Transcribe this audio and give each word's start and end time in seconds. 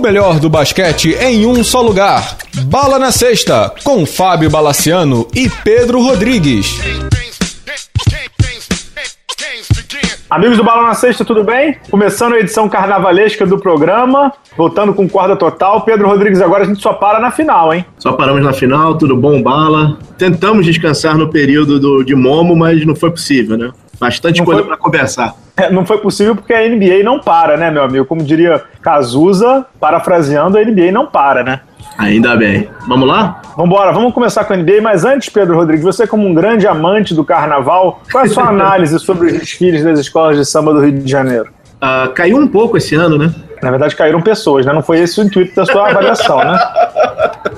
melhor 0.00 0.40
do 0.40 0.48
basquete 0.48 1.16
em 1.20 1.46
um 1.46 1.62
só 1.62 1.82
lugar. 1.82 2.36
Bala 2.64 2.98
na 2.98 3.12
Sexta, 3.12 3.72
com 3.84 4.06
Fábio 4.06 4.50
Balaciano 4.50 5.26
e 5.34 5.48
Pedro 5.62 6.00
Rodrigues. 6.02 6.78
Amigos 10.30 10.56
do 10.56 10.62
Bala 10.62 10.84
na 10.84 10.94
Sexta, 10.94 11.24
tudo 11.24 11.42
bem? 11.42 11.76
Começando 11.90 12.34
a 12.34 12.38
edição 12.38 12.68
carnavalesca 12.68 13.44
do 13.44 13.58
programa, 13.58 14.32
voltando 14.56 14.94
com 14.94 15.08
corda 15.08 15.34
total. 15.34 15.80
Pedro 15.80 16.06
Rodrigues, 16.06 16.40
agora 16.40 16.62
a 16.62 16.66
gente 16.66 16.80
só 16.80 16.92
para 16.92 17.18
na 17.18 17.32
final, 17.32 17.74
hein? 17.74 17.84
Só 17.98 18.12
paramos 18.12 18.42
na 18.42 18.52
final, 18.52 18.96
tudo 18.96 19.16
bom, 19.16 19.42
Bala? 19.42 19.98
Tentamos 20.16 20.64
descansar 20.64 21.18
no 21.18 21.28
período 21.28 21.80
do, 21.80 22.04
de 22.04 22.14
Momo, 22.14 22.54
mas 22.54 22.86
não 22.86 22.94
foi 22.94 23.10
possível, 23.10 23.58
né? 23.58 23.72
Bastante 24.00 24.38
não 24.38 24.46
coisa 24.46 24.62
para 24.62 24.76
conversar. 24.78 25.34
É, 25.56 25.70
não 25.70 25.84
foi 25.84 25.98
possível 25.98 26.34
porque 26.34 26.54
a 26.54 26.66
NBA 26.66 27.02
não 27.04 27.20
para, 27.20 27.56
né, 27.58 27.70
meu 27.70 27.82
amigo? 27.82 28.06
Como 28.06 28.22
diria 28.22 28.62
Cazuza, 28.80 29.66
parafraseando, 29.78 30.56
a 30.56 30.64
NBA 30.64 30.90
não 30.90 31.06
para, 31.06 31.42
né? 31.42 31.60
Ainda 31.98 32.34
bem. 32.34 32.66
Vamos 32.88 33.06
lá? 33.06 33.42
Vamos 33.56 33.70
embora, 33.70 33.92
vamos 33.92 34.14
começar 34.14 34.44
com 34.44 34.54
a 34.54 34.56
NBA, 34.56 34.80
mas 34.80 35.04
antes, 35.04 35.28
Pedro 35.28 35.54
Rodrigues, 35.54 35.84
você 35.84 36.06
como 36.06 36.26
um 36.26 36.32
grande 36.32 36.66
amante 36.66 37.14
do 37.14 37.22
carnaval, 37.22 38.00
qual 38.10 38.24
é 38.24 38.26
a 38.26 38.30
sua 38.30 38.48
análise 38.48 38.98
sobre 38.98 39.26
os 39.26 39.32
desfiles 39.34 39.84
das 39.84 39.98
escolas 39.98 40.38
de 40.38 40.46
samba 40.46 40.72
do 40.72 40.80
Rio 40.80 40.98
de 40.98 41.10
Janeiro? 41.10 41.50
Uh, 41.76 42.10
caiu 42.14 42.38
um 42.38 42.48
pouco 42.48 42.78
esse 42.78 42.94
ano, 42.94 43.18
né? 43.18 43.30
Na 43.62 43.70
verdade, 43.70 43.96
caíram 43.96 44.20
pessoas, 44.20 44.64
né? 44.64 44.72
Não 44.72 44.82
foi 44.82 45.00
esse 45.00 45.20
o 45.20 45.24
intuito 45.24 45.54
da 45.54 45.66
sua 45.66 45.88
avaliação, 45.88 46.38
né? 46.38 46.58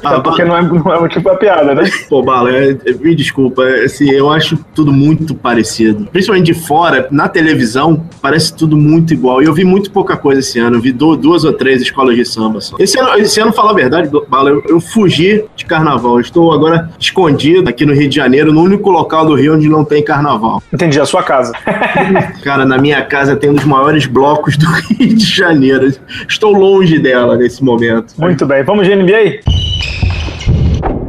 Ah, 0.05 0.21
porque 0.21 0.45
não 0.45 0.57
é, 0.57 0.63
não 0.63 0.93
é 0.93 1.01
motivo 1.01 1.23
pra 1.23 1.37
piada, 1.37 1.75
né? 1.75 1.85
Pô, 2.09 2.23
Bala, 2.23 2.51
é, 2.51 2.71
é, 2.71 2.93
me 2.93 3.15
desculpa, 3.15 3.63
é, 3.63 3.85
assim, 3.85 4.11
eu 4.11 4.31
acho 4.31 4.59
tudo 4.75 4.93
muito 4.93 5.35
parecido. 5.35 6.07
Principalmente 6.11 6.47
de 6.47 6.55
fora, 6.55 7.07
na 7.11 7.29
televisão, 7.29 8.05
parece 8.21 8.55
tudo 8.55 8.77
muito 8.77 9.15
igual. 9.15 9.41
E 9.43 9.45
eu 9.47 9.55
vi 9.55 9.65
muito 9.65 9.91
pouca 9.93 10.17
coisa 10.17 10.41
esse 10.41 10.59
ano, 10.59 10.77
eu 10.77 10.81
vi 10.81 10.93
duas 10.93 11.45
ou 11.45 11.53
três 11.53 11.81
escolas 11.81 12.17
de 12.17 12.25
samba 12.25 12.61
só. 12.61 12.77
Esse 12.79 12.99
ano, 12.99 13.17
esse 13.17 13.41
ano 13.41 13.53
falar 13.53 13.71
a 13.71 13.75
verdade, 13.75 14.11
Bala, 14.29 14.51
eu, 14.51 14.63
eu 14.69 14.81
fugi 14.81 15.45
de 15.55 15.65
carnaval. 15.65 16.15
Eu 16.15 16.21
estou 16.21 16.53
agora 16.53 16.91
escondido 16.99 17.69
aqui 17.69 17.87
no 17.87 17.95
Rio 17.95 18.09
de 18.09 18.17
Janeiro, 18.17 18.53
no 18.53 18.63
único 18.63 18.91
local 18.91 19.25
do 19.25 19.35
Rio 19.35 19.55
onde 19.55 19.69
não 19.69 19.85
tem 19.85 20.03
carnaval. 20.03 20.63
Entendi, 20.73 21.01
a 21.01 21.07
sua 21.07 21.23
casa. 21.23 21.53
Cara, 22.43 22.65
na 22.65 22.79
minha 22.79 23.03
casa 23.05 23.37
tem 23.37 23.51
um 23.51 23.55
dos 23.55 23.65
maiores 23.65 24.07
blocos 24.07 24.57
do 24.57 24.67
Rio 24.99 25.15
de 25.15 25.25
Janeiro. 25.25 25.92
Estou 26.29 26.53
longe 26.53 26.99
dela 26.99 27.37
nesse 27.37 27.63
momento. 27.63 28.15
Muito 28.19 28.47
bem. 28.47 28.63
Vamos 28.63 28.87
de 28.87 28.95
NBA? 28.95 29.41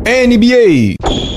NBA. 0.06 1.33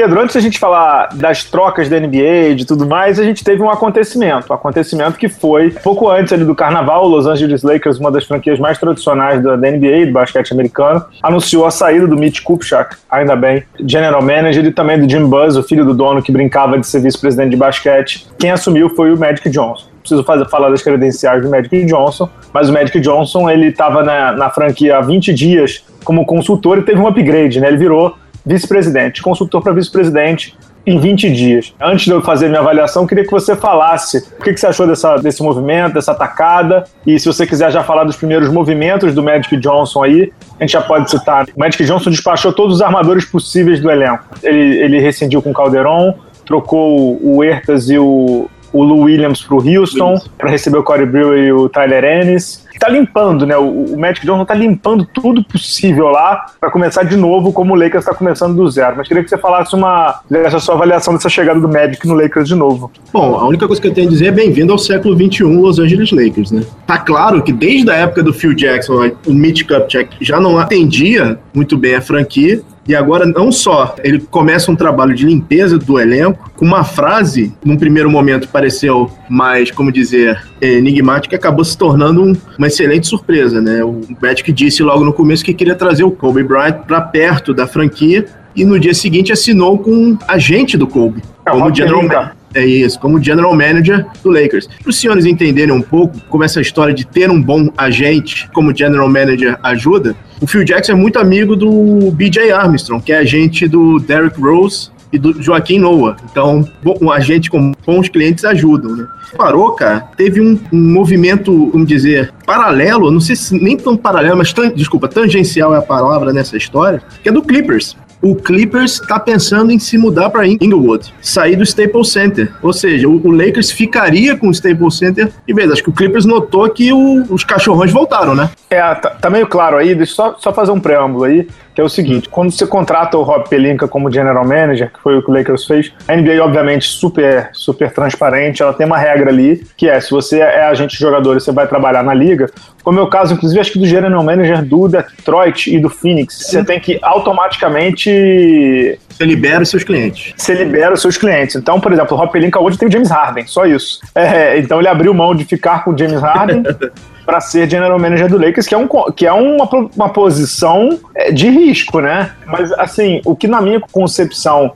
Pedro, 0.00 0.18
antes 0.18 0.34
da 0.34 0.40
gente 0.40 0.58
falar 0.58 1.10
das 1.12 1.44
trocas 1.44 1.86
da 1.90 2.00
NBA, 2.00 2.54
de 2.54 2.64
tudo 2.64 2.86
mais, 2.86 3.18
a 3.18 3.22
gente 3.22 3.44
teve 3.44 3.60
um 3.60 3.68
acontecimento. 3.68 4.50
Um 4.50 4.54
acontecimento 4.54 5.18
que 5.18 5.28
foi 5.28 5.72
pouco 5.72 6.08
antes 6.08 6.32
ali 6.32 6.42
do 6.42 6.54
carnaval, 6.54 7.04
o 7.04 7.08
Los 7.08 7.26
Angeles 7.26 7.62
Lakers, 7.62 7.98
uma 7.98 8.10
das 8.10 8.24
franquias 8.24 8.58
mais 8.58 8.78
tradicionais 8.78 9.42
da, 9.42 9.58
NBA, 9.58 10.06
do 10.06 10.12
basquete 10.12 10.52
americano, 10.52 11.04
anunciou 11.22 11.66
a 11.66 11.70
saída 11.70 12.06
do 12.06 12.16
Mitch 12.16 12.40
Kupchak, 12.40 12.96
ainda 13.10 13.36
bem, 13.36 13.62
general 13.78 14.22
manager, 14.22 14.64
e 14.64 14.72
também 14.72 14.98
do 14.98 15.06
Jim 15.06 15.26
Buzz, 15.26 15.56
o 15.56 15.62
filho 15.62 15.84
do 15.84 15.92
dono 15.92 16.22
que 16.22 16.32
brincava 16.32 16.78
de 16.78 16.86
ser 16.86 17.02
vice-presidente 17.02 17.50
de 17.50 17.56
basquete. 17.58 18.26
Quem 18.38 18.50
assumiu 18.50 18.88
foi 18.88 19.12
o 19.12 19.18
Magic 19.18 19.50
Johnson 19.50 19.90
preciso 20.00 20.24
fazer, 20.24 20.48
falar 20.48 20.70
das 20.70 20.82
credenciais 20.82 21.42
do 21.42 21.50
Magic 21.50 21.84
Johnson, 21.84 22.28
mas 22.54 22.70
o 22.70 22.72
Magic 22.72 22.98
Johnson 23.00 23.50
ele 23.50 23.66
estava 23.66 24.02
na, 24.02 24.32
na 24.32 24.48
franquia 24.48 24.96
há 24.96 25.00
20 25.02 25.34
dias 25.34 25.84
como 26.04 26.24
consultor 26.24 26.78
e 26.78 26.82
teve 26.82 26.98
um 26.98 27.06
upgrade, 27.06 27.60
né? 27.60 27.68
Ele 27.68 27.76
virou 27.76 28.16
vice-presidente, 28.44 29.22
consultor 29.22 29.62
para 29.62 29.72
vice-presidente 29.72 30.56
em 30.86 30.98
20 30.98 31.30
dias. 31.30 31.74
Antes 31.80 32.06
de 32.06 32.10
eu 32.10 32.22
fazer 32.22 32.48
minha 32.48 32.60
avaliação, 32.60 33.06
queria 33.06 33.24
que 33.24 33.30
você 33.30 33.54
falasse 33.54 34.18
o 34.38 34.42
que, 34.42 34.52
que 34.52 34.60
você 34.60 34.66
achou 34.66 34.86
dessa, 34.86 35.16
desse 35.18 35.42
movimento, 35.42 35.94
dessa 35.94 36.12
atacada, 36.12 36.84
e 37.06 37.18
se 37.18 37.26
você 37.26 37.46
quiser 37.46 37.70
já 37.70 37.82
falar 37.84 38.04
dos 38.04 38.16
primeiros 38.16 38.48
movimentos 38.48 39.14
do 39.14 39.22
Magic 39.22 39.56
Johnson 39.58 40.02
aí, 40.02 40.32
a 40.58 40.64
gente 40.64 40.72
já 40.72 40.82
pode 40.82 41.10
citar. 41.10 41.46
O 41.54 41.60
Magic 41.60 41.84
Johnson 41.84 42.10
despachou 42.10 42.52
todos 42.52 42.76
os 42.76 42.82
armadores 42.82 43.24
possíveis 43.24 43.80
do 43.80 43.90
elenco. 43.90 44.24
Ele, 44.42 44.78
ele 44.78 45.00
rescindiu 45.00 45.42
com 45.42 45.50
o 45.50 45.54
Calderon, 45.54 46.14
trocou 46.46 47.18
o 47.22 47.44
Ertas 47.44 47.90
e 47.90 47.98
o, 47.98 48.48
o 48.72 48.82
Lou 48.82 49.00
Williams 49.00 49.42
pro 49.42 49.56
Houston, 49.58 50.20
para 50.38 50.50
receber 50.50 50.78
o 50.78 50.82
Corey 50.82 51.06
Brewer 51.06 51.38
e 51.38 51.52
o 51.52 51.68
Tyler 51.68 52.04
Ennis. 52.04 52.66
Tá 52.80 52.88
limpando, 52.88 53.44
né? 53.44 53.56
O, 53.58 53.94
o 53.94 54.00
Magic 54.00 54.24
Johnson 54.24 54.46
tá 54.46 54.54
limpando 54.54 55.04
tudo 55.04 55.44
possível 55.44 56.06
lá 56.06 56.46
para 56.58 56.70
começar 56.70 57.02
de 57.02 57.14
novo 57.14 57.52
como 57.52 57.74
o 57.74 57.76
Lakers 57.76 58.04
está 58.04 58.14
começando 58.14 58.56
do 58.56 58.68
zero. 58.70 58.96
Mas 58.96 59.06
queria 59.06 59.22
que 59.22 59.28
você 59.28 59.36
falasse 59.36 59.74
uma 59.76 60.20
dessa 60.30 60.58
sua 60.58 60.76
avaliação 60.76 61.12
dessa 61.12 61.28
chegada 61.28 61.60
do 61.60 61.68
Magic 61.68 62.08
no 62.08 62.14
Lakers 62.14 62.48
de 62.48 62.54
novo. 62.54 62.90
Bom, 63.12 63.36
a 63.36 63.46
única 63.46 63.66
coisa 63.66 63.82
que 63.82 63.88
eu 63.88 63.92
tenho 63.92 64.08
a 64.08 64.10
dizer 64.10 64.28
é 64.28 64.32
bem-vindo 64.32 64.72
ao 64.72 64.78
século 64.78 65.14
XXI 65.14 65.44
Los 65.44 65.78
Angeles 65.78 66.10
Lakers, 66.10 66.52
né? 66.52 66.62
Tá 66.86 66.98
claro 66.98 67.42
que 67.42 67.52
desde 67.52 67.90
a 67.90 67.96
época 67.96 68.22
do 68.22 68.32
Phil 68.32 68.54
Jackson, 68.54 69.10
o 69.26 69.34
Mitch 69.34 69.66
Kupchak 69.66 70.16
já 70.18 70.40
não 70.40 70.58
atendia 70.58 71.38
muito 71.52 71.76
bem 71.76 71.96
a 71.96 72.00
franquia 72.00 72.62
e 72.90 72.96
agora, 72.96 73.24
não 73.24 73.52
só 73.52 73.94
ele 74.02 74.18
começa 74.18 74.68
um 74.68 74.74
trabalho 74.74 75.14
de 75.14 75.24
limpeza 75.24 75.78
do 75.78 76.00
elenco, 76.00 76.50
com 76.56 76.64
uma 76.64 76.82
frase, 76.82 77.54
num 77.64 77.76
primeiro 77.76 78.10
momento 78.10 78.48
pareceu 78.48 79.08
mais, 79.28 79.70
como 79.70 79.92
dizer, 79.92 80.42
enigmática, 80.60 81.36
acabou 81.36 81.64
se 81.64 81.78
tornando 81.78 82.20
um, 82.20 82.32
uma 82.58 82.66
excelente 82.66 83.06
surpresa, 83.06 83.60
né? 83.60 83.84
O 83.84 84.00
Magic 84.20 84.52
disse 84.52 84.82
logo 84.82 85.04
no 85.04 85.12
começo 85.12 85.44
que 85.44 85.54
queria 85.54 85.76
trazer 85.76 86.02
o 86.02 86.10
Kobe 86.10 86.42
Bryant 86.42 86.80
para 86.84 87.00
perto 87.00 87.54
da 87.54 87.64
franquia 87.64 88.26
e 88.56 88.64
no 88.64 88.76
dia 88.76 88.92
seguinte 88.92 89.32
assinou 89.32 89.78
com 89.78 89.92
um 89.92 90.18
agente 90.26 90.76
do 90.76 90.88
Kobe. 90.88 91.22
É, 91.46 91.50
como 91.52 91.72
general 91.72 92.02
manager. 92.02 92.39
É 92.54 92.64
isso, 92.64 92.98
como 92.98 93.22
general 93.22 93.54
manager 93.54 94.06
do 94.22 94.30
Lakers. 94.30 94.66
Para 94.66 94.90
os 94.90 94.98
senhores 94.98 95.24
entenderem 95.24 95.72
um 95.72 95.82
pouco 95.82 96.18
como 96.28 96.42
essa 96.42 96.60
história 96.60 96.92
de 96.92 97.06
ter 97.06 97.30
um 97.30 97.40
bom 97.40 97.68
agente 97.78 98.48
como 98.52 98.76
general 98.76 99.08
manager 99.08 99.58
ajuda, 99.62 100.16
o 100.40 100.46
Phil 100.46 100.64
Jackson 100.64 100.92
é 100.92 100.94
muito 100.96 101.18
amigo 101.18 101.54
do 101.54 102.10
BJ 102.10 102.50
Armstrong, 102.50 103.02
que 103.04 103.12
é 103.12 103.18
agente 103.18 103.68
do 103.68 104.00
Derrick 104.00 104.40
Rose 104.40 104.90
e 105.12 105.18
do 105.18 105.40
Joaquim 105.40 105.78
Noah. 105.78 106.16
Então, 106.30 106.68
um 107.00 107.10
agente 107.10 107.50
com 107.50 107.72
bons 107.86 108.08
clientes 108.08 108.44
ajudam, 108.44 108.96
né? 108.96 109.06
Parou, 109.36 109.72
cara, 109.72 110.00
teve 110.16 110.40
um, 110.40 110.58
um, 110.72 110.92
movimento, 110.92 111.70
vamos 111.70 111.86
dizer, 111.86 112.32
paralelo, 112.46 113.10
não 113.10 113.20
sei 113.20 113.36
se 113.36 113.54
nem 113.54 113.76
tão 113.76 113.96
paralelo, 113.96 114.36
mas, 114.36 114.52
tan, 114.52 114.70
desculpa, 114.70 115.08
tangencial 115.08 115.74
é 115.74 115.78
a 115.78 115.82
palavra 115.82 116.32
nessa 116.32 116.56
história, 116.56 117.02
que 117.22 117.28
é 117.28 117.32
do 117.32 117.42
Clippers 117.42 117.96
o 118.22 118.34
Clippers 118.34 119.00
está 119.00 119.18
pensando 119.18 119.72
em 119.72 119.78
se 119.78 119.96
mudar 119.96 120.30
para 120.30 120.46
Inglewood, 120.46 121.12
sair 121.20 121.56
do 121.56 121.62
Staples 121.62 122.12
Center. 122.12 122.52
Ou 122.62 122.72
seja, 122.72 123.08
o, 123.08 123.26
o, 123.26 123.30
Lakers 123.30 123.70
ficaria 123.70 124.36
com 124.36 124.48
o 124.48 124.50
Staples 124.50 124.98
Center 124.98 125.32
e 125.46 125.54
vez. 125.54 125.70
Acho 125.70 125.82
que 125.82 125.90
o 125.90 125.92
Clippers 125.92 126.24
notou 126.24 126.68
que 126.70 126.92
o, 126.92 127.24
os 127.30 127.44
cachorrões 127.44 127.90
voltaram, 127.90 128.34
né? 128.34 128.50
É, 128.68 128.80
tá, 128.94 129.10
tá, 129.10 129.30
meio 129.30 129.46
claro 129.46 129.76
aí. 129.76 129.94
Deixa 129.94 130.14
só, 130.14 130.36
só 130.38 130.52
fazer 130.52 130.72
um 130.72 130.80
preâmbulo 130.80 131.24
aí 131.24 131.46
que 131.74 131.80
é 131.80 131.84
o 131.84 131.88
seguinte: 131.88 132.28
quando 132.28 132.50
você 132.50 132.66
contrata 132.66 133.16
o 133.16 133.22
Rob 133.22 133.48
Pelinka 133.48 133.88
como 133.88 134.10
general 134.10 134.46
manager, 134.46 134.92
que 134.92 135.00
foi 135.00 135.16
o 135.16 135.22
que 135.22 135.30
o 135.30 135.34
Lakers 135.34 135.64
fez, 135.64 135.92
a 136.06 136.14
NBA, 136.14 136.42
obviamente, 136.42 136.86
super, 136.86 137.50
super 137.52 137.92
transparente, 137.92 138.62
ela 138.62 138.72
tem 138.72 138.86
uma 138.86 138.98
regra 138.98 139.30
ali, 139.30 139.64
que 139.76 139.88
é: 139.88 139.98
se 140.00 140.10
você 140.10 140.40
é 140.40 140.64
agente 140.64 140.96
de 140.96 141.00
jogador 141.00 141.36
e 141.36 141.40
você 141.40 141.52
vai 141.52 141.66
trabalhar 141.66 142.02
na 142.02 142.12
liga, 142.12 142.50
como 142.82 142.98
é 142.98 143.02
o 143.02 143.06
caso, 143.06 143.34
inclusive, 143.34 143.60
acho 143.60 143.72
que 143.72 143.78
do 143.78 143.86
general 143.86 144.22
manager 144.22 144.64
do 144.64 144.88
Detroit 144.88 145.74
e 145.74 145.78
do 145.78 145.90
Phoenix, 145.90 146.46
você 146.46 146.64
tem 146.64 146.80
que 146.80 146.98
automaticamente. 147.02 148.98
Você 149.08 149.24
libera 149.24 149.62
os 149.62 149.68
seus 149.68 149.84
clientes. 149.84 150.32
Você 150.36 150.54
libera 150.54 150.94
os 150.94 151.02
seus 151.02 151.18
clientes. 151.18 151.54
Então, 151.56 151.78
por 151.78 151.92
exemplo, 151.92 152.16
o 152.16 152.20
Rob 152.20 152.32
Pelinka 152.32 152.58
hoje 152.58 152.78
tem 152.78 152.88
o 152.88 152.92
James 152.92 153.10
Harden, 153.10 153.46
só 153.46 153.66
isso. 153.66 154.00
É, 154.14 154.58
então 154.58 154.78
ele 154.78 154.88
abriu 154.88 155.12
mão 155.12 155.34
de 155.34 155.44
ficar 155.44 155.84
com 155.84 155.90
o 155.92 155.98
James 155.98 156.22
Harden 156.22 156.62
para 157.26 157.40
ser 157.40 157.68
general 157.68 157.98
manager 157.98 158.28
do 158.28 158.38
Lakers, 158.38 158.66
que 158.66 158.74
é, 158.74 158.78
um, 158.78 158.88
que 159.14 159.26
é 159.26 159.32
uma, 159.32 159.68
uma 159.94 160.08
posição 160.08 160.98
é, 161.14 161.30
de 161.30 161.48
risco, 161.50 162.00
né? 162.00 162.32
Mas, 162.46 162.72
assim, 162.72 163.20
o 163.24 163.36
que 163.36 163.46
na 163.46 163.60
minha 163.60 163.80
concepção. 163.92 164.72